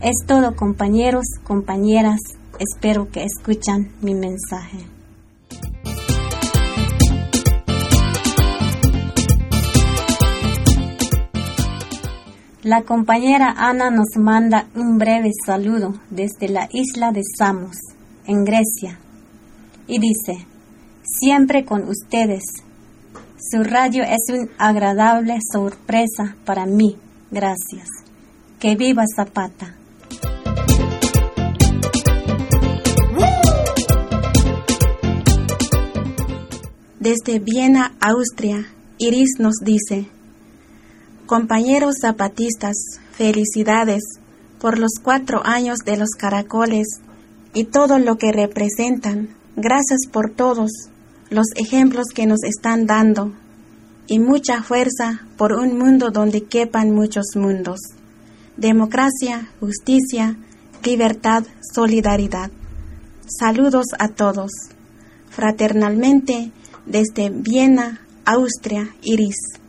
Es 0.00 0.26
todo 0.26 0.56
compañeros, 0.56 1.24
compañeras, 1.44 2.18
espero 2.58 3.08
que 3.10 3.24
escuchan 3.24 3.92
mi 4.00 4.14
mensaje. 4.14 4.78
La 12.64 12.82
compañera 12.82 13.54
Ana 13.56 13.90
nos 13.90 14.16
manda 14.16 14.66
un 14.74 14.98
breve 14.98 15.30
saludo 15.46 15.94
desde 16.10 16.48
la 16.48 16.68
isla 16.72 17.12
de 17.12 17.22
Samos, 17.36 17.76
en 18.24 18.44
Grecia, 18.44 18.98
y 19.86 19.98
dice, 19.98 20.46
siempre 21.02 21.64
con 21.64 21.88
ustedes. 21.88 22.42
Su 23.36 23.62
radio 23.64 24.04
es 24.04 24.32
una 24.32 24.48
agradable 24.58 25.38
sorpresa 25.52 26.36
para 26.44 26.66
mí 26.66 26.96
Gracias. 27.32 27.88
Que 28.60 28.76
viva 28.76 29.04
Zapata. 29.16 29.74
Desde 37.00 37.38
Viena, 37.38 37.94
Austria, 38.00 38.66
Iris 38.98 39.30
nos 39.38 39.54
dice, 39.64 40.08
Compañeros 41.24 41.94
zapatistas, 42.02 42.76
felicidades 43.12 44.02
por 44.60 44.78
los 44.78 44.92
cuatro 45.02 45.40
años 45.44 45.78
de 45.86 45.96
los 45.96 46.10
caracoles 46.10 46.86
y 47.54 47.64
todo 47.64 47.98
lo 47.98 48.18
que 48.18 48.30
representan. 48.30 49.30
Gracias 49.56 50.00
por 50.12 50.30
todos 50.30 50.70
los 51.30 51.46
ejemplos 51.56 52.08
que 52.14 52.26
nos 52.26 52.44
están 52.44 52.84
dando 52.84 53.32
y 54.06 54.18
mucha 54.18 54.62
fuerza 54.62 55.26
por 55.36 55.52
un 55.52 55.78
mundo 55.78 56.10
donde 56.10 56.44
quepan 56.44 56.90
muchos 56.90 57.26
mundos. 57.34 57.78
Democracia, 58.56 59.48
justicia, 59.60 60.36
libertad, 60.84 61.44
solidaridad. 61.74 62.50
Saludos 63.26 63.86
a 63.98 64.08
todos. 64.08 64.50
Fraternalmente, 65.30 66.52
desde 66.86 67.30
Viena, 67.30 68.00
Austria, 68.24 68.94
Iris. 69.02 69.61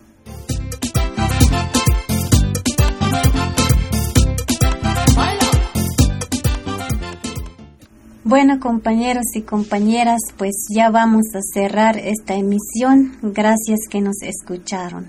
Bueno, 8.25 8.61
compañeros 8.61 9.25
y 9.35 9.41
compañeras, 9.41 10.21
pues 10.37 10.67
ya 10.73 10.89
vamos 10.89 11.23
a 11.35 11.41
cerrar 11.41 11.97
esta 11.97 12.35
emisión. 12.35 13.17
Gracias 13.21 13.81
que 13.89 13.99
nos 13.99 14.21
escucharon. 14.21 15.07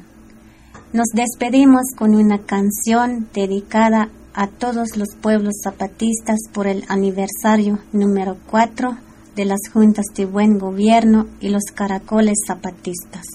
Nos 0.92 1.06
despedimos 1.14 1.82
con 1.96 2.16
una 2.16 2.40
canción 2.40 3.28
dedicada 3.32 4.08
a 4.34 4.48
todos 4.48 4.96
los 4.96 5.14
pueblos 5.14 5.54
zapatistas 5.62 6.40
por 6.52 6.66
el 6.66 6.82
aniversario 6.88 7.78
número 7.92 8.36
4 8.50 8.96
de 9.36 9.44
las 9.44 9.60
juntas 9.72 10.06
de 10.16 10.24
buen 10.24 10.58
gobierno 10.58 11.28
y 11.40 11.50
los 11.50 11.66
caracoles 11.72 12.38
zapatistas. 12.44 13.26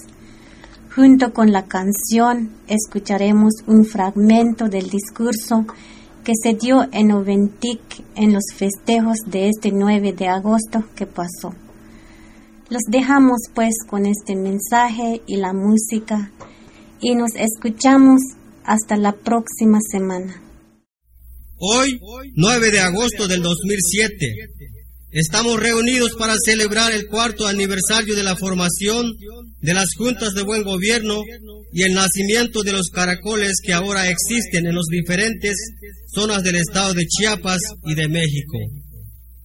Junto 0.94 1.32
con 1.32 1.52
la 1.52 1.64
canción 1.64 2.50
escucharemos 2.68 3.54
un 3.66 3.86
fragmento 3.86 4.68
del 4.68 4.90
discurso 4.90 5.64
que 6.30 6.50
se 6.50 6.54
dio 6.56 6.88
en 6.92 7.10
Oventic 7.10 7.80
en 8.14 8.32
los 8.32 8.44
festejos 8.54 9.16
de 9.26 9.48
este 9.48 9.72
9 9.72 10.12
de 10.12 10.28
agosto 10.28 10.84
que 10.94 11.04
pasó. 11.04 11.52
Los 12.68 12.82
dejamos 12.88 13.40
pues 13.52 13.72
con 13.88 14.06
este 14.06 14.36
mensaje 14.36 15.22
y 15.26 15.38
la 15.38 15.52
música 15.52 16.30
y 17.00 17.16
nos 17.16 17.32
escuchamos 17.34 18.20
hasta 18.62 18.96
la 18.96 19.10
próxima 19.10 19.78
semana. 19.90 20.40
Hoy, 21.58 21.98
9 22.36 22.70
de 22.70 22.78
agosto 22.78 23.26
del 23.26 23.42
2007, 23.42 24.34
estamos 25.12 25.58
reunidos 25.58 26.12
para 26.18 26.36
celebrar 26.44 26.92
el 26.92 27.06
cuarto 27.06 27.46
aniversario 27.46 28.14
de 28.14 28.22
la 28.22 28.36
formación 28.36 29.10
de 29.60 29.74
las 29.74 29.88
juntas 29.96 30.34
de 30.34 30.42
buen 30.42 30.62
gobierno 30.62 31.22
y 31.72 31.82
el 31.82 31.94
nacimiento 31.94 32.62
de 32.62 32.72
los 32.72 32.90
caracoles 32.90 33.56
que 33.62 33.72
ahora 33.72 34.08
existen 34.08 34.66
en 34.66 34.74
las 34.74 34.86
diferentes 34.90 35.56
zonas 36.14 36.42
del 36.42 36.56
estado 36.56 36.94
de 36.94 37.06
Chiapas 37.06 37.60
y 37.84 37.94
de 37.94 38.08
México. 38.08 38.58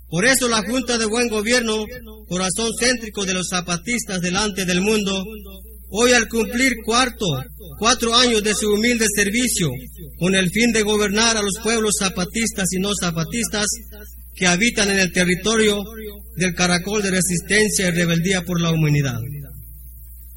Por 0.09 0.25
eso 0.25 0.47
la 0.47 0.61
Junta 0.61 0.97
de 0.97 1.05
Buen 1.05 1.29
Gobierno, 1.29 1.83
corazón 2.27 2.69
céntrico 2.79 3.25
de 3.25 3.33
los 3.33 3.47
zapatistas 3.49 4.21
delante 4.21 4.65
del 4.65 4.81
mundo, 4.81 5.23
hoy 5.89 6.13
al 6.13 6.27
cumplir 6.27 6.73
cuarto, 6.85 7.25
cuatro 7.79 8.15
años 8.15 8.43
de 8.43 8.53
su 8.53 8.71
humilde 8.73 9.05
servicio, 9.13 9.69
con 10.19 10.35
el 10.35 10.49
fin 10.51 10.71
de 10.71 10.83
gobernar 10.83 11.37
a 11.37 11.41
los 11.41 11.55
pueblos 11.61 11.95
zapatistas 11.99 12.71
y 12.73 12.79
no 12.79 12.91
zapatistas 12.99 13.65
que 14.35 14.47
habitan 14.47 14.89
en 14.91 14.99
el 14.99 15.11
territorio 15.11 15.81
del 16.35 16.53
caracol 16.53 17.01
de 17.01 17.11
resistencia 17.11 17.87
y 17.87 17.91
rebeldía 17.91 18.41
por 18.41 18.61
la 18.61 18.71
humanidad. 18.71 19.19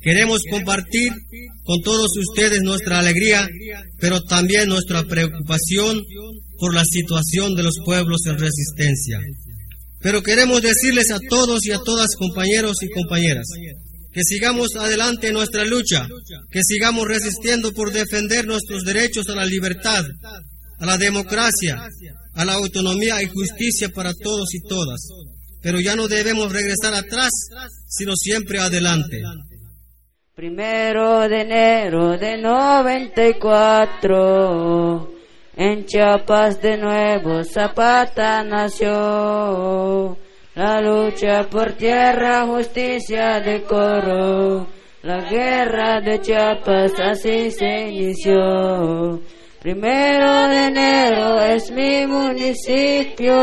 Queremos 0.00 0.42
compartir 0.48 1.12
con 1.64 1.80
todos 1.82 2.10
ustedes 2.16 2.62
nuestra 2.62 3.00
alegría, 3.00 3.48
pero 3.98 4.22
también 4.22 4.68
nuestra 4.68 5.02
preocupación 5.02 6.02
por 6.58 6.74
la 6.74 6.84
situación 6.84 7.54
de 7.56 7.64
los 7.64 7.74
pueblos 7.84 8.20
en 8.26 8.38
resistencia. 8.38 9.18
Pero 10.00 10.22
queremos 10.22 10.62
decirles 10.62 11.10
a 11.10 11.18
todos 11.28 11.66
y 11.66 11.72
a 11.72 11.78
todas 11.78 12.14
compañeros 12.16 12.76
y 12.82 12.88
compañeras 12.90 13.46
que 14.12 14.22
sigamos 14.24 14.74
adelante 14.76 15.28
en 15.28 15.34
nuestra 15.34 15.64
lucha, 15.64 16.06
que 16.50 16.60
sigamos 16.64 17.06
resistiendo 17.06 17.72
por 17.72 17.92
defender 17.92 18.46
nuestros 18.46 18.84
derechos 18.84 19.28
a 19.28 19.34
la 19.34 19.46
libertad, 19.46 20.04
a 20.80 20.86
la 20.86 20.96
democracia, 20.96 21.76
a 22.34 22.44
la 22.44 22.54
autonomía 22.54 23.22
y 23.22 23.26
justicia 23.26 23.88
para 23.94 24.12
todos 24.14 24.52
y 24.54 24.60
todas. 24.68 25.08
Pero 25.60 25.80
ya 25.80 25.96
no 25.96 26.06
debemos 26.08 26.52
regresar 26.52 26.94
atrás, 26.94 27.30
sino 27.88 28.14
siempre 28.16 28.60
adelante. 28.60 29.20
Primero 30.34 31.28
de 31.28 31.40
enero 31.40 32.16
de 32.16 32.38
94, 32.38 35.10
en 35.56 35.84
Chiapas 35.84 36.62
de 36.62 36.76
nuevo 36.76 37.42
Zapata 37.42 38.44
nació. 38.44 40.16
La 40.54 40.80
lucha 40.80 41.50
por 41.50 41.72
tierra, 41.72 42.46
justicia, 42.46 43.40
decoro. 43.40 44.68
La 45.02 45.28
guerra 45.28 46.00
de 46.00 46.20
Chiapas 46.20 46.92
así 47.00 47.50
se 47.50 47.88
inició. 47.88 49.20
Primero 49.60 50.48
de 50.48 50.66
enero 50.66 51.40
es 51.40 51.72
mi 51.72 52.06
municipio, 52.06 53.34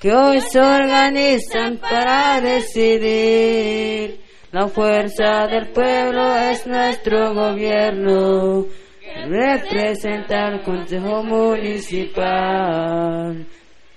que 0.00 0.10
hoy 0.10 0.40
se 0.40 0.58
organizan 0.58 1.76
para 1.76 2.40
decidir. 2.40 4.18
La 4.52 4.68
fuerza 4.68 5.46
del 5.48 5.68
pueblo 5.68 6.34
es 6.36 6.66
nuestro 6.66 7.34
gobierno, 7.34 8.64
representa 9.28 10.46
al 10.46 10.62
Consejo 10.62 11.22
Municipal. 11.22 13.46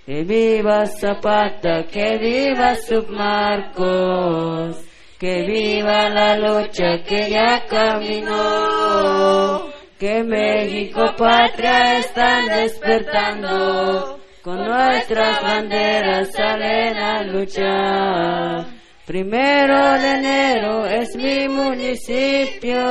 Que 0.06 0.24
viva 0.24 0.86
Zapata, 0.86 1.84
que 1.84 2.18
viva 2.18 2.76
Submarcos, 2.76 4.84
que 5.18 5.46
viva 5.46 6.10
la 6.10 6.36
lucha 6.36 7.02
que 7.08 7.30
ya 7.30 7.64
caminó, 7.70 9.70
que 10.00 10.24
México 10.24 11.14
patria 11.18 12.00
están 12.00 12.48
despertando, 12.48 14.18
con 14.42 14.56
nuestras 14.56 15.42
banderas 15.42 16.32
salen 16.32 16.98
a 16.98 17.22
luchar. 17.24 18.66
Primero 19.06 20.00
de 20.00 20.12
enero 20.12 20.86
es 20.86 21.14
mi 21.18 21.50
municipio, 21.50 22.82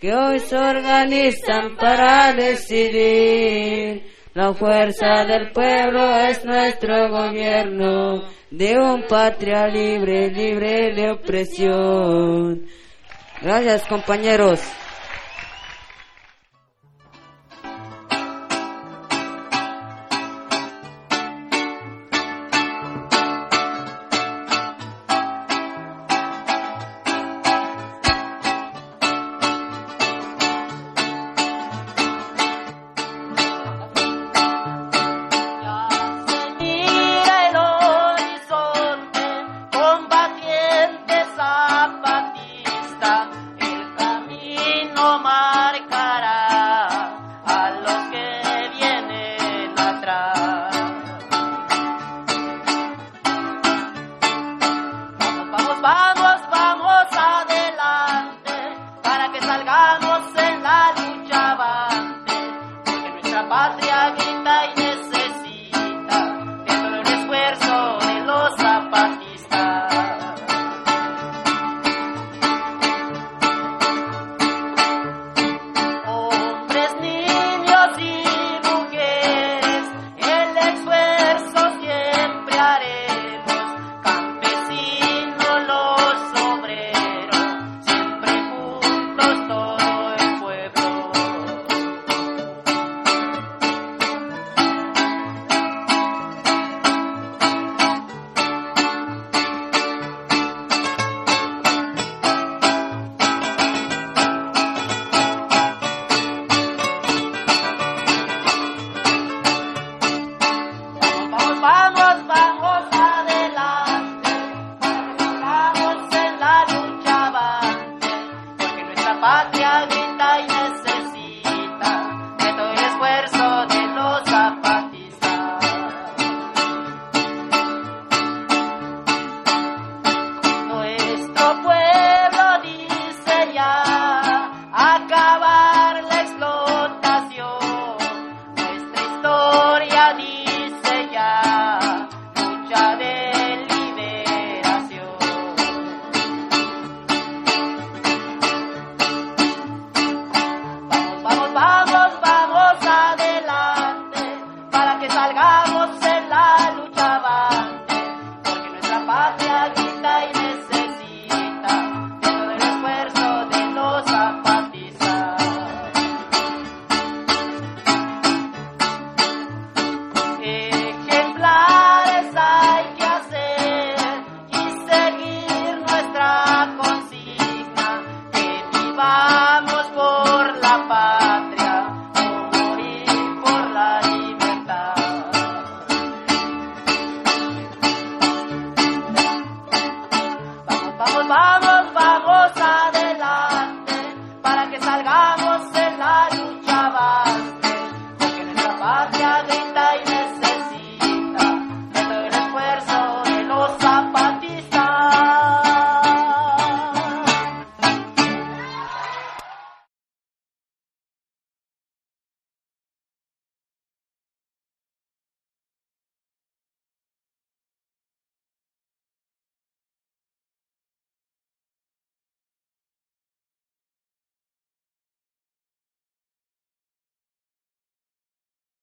que 0.00 0.14
hoy 0.14 0.38
se 0.38 0.56
organizan 0.56 1.76
para 1.76 2.32
decidir. 2.32 4.02
La 4.32 4.54
fuerza 4.54 5.26
del 5.26 5.50
pueblo 5.50 6.16
es 6.16 6.42
nuestro 6.46 7.10
gobierno, 7.10 8.22
de 8.50 8.78
un 8.78 9.02
patria 9.02 9.66
libre, 9.66 10.30
libre 10.30 10.94
de 10.94 11.10
opresión. 11.10 12.64
Gracias 13.42 13.86
compañeros. 13.86 14.62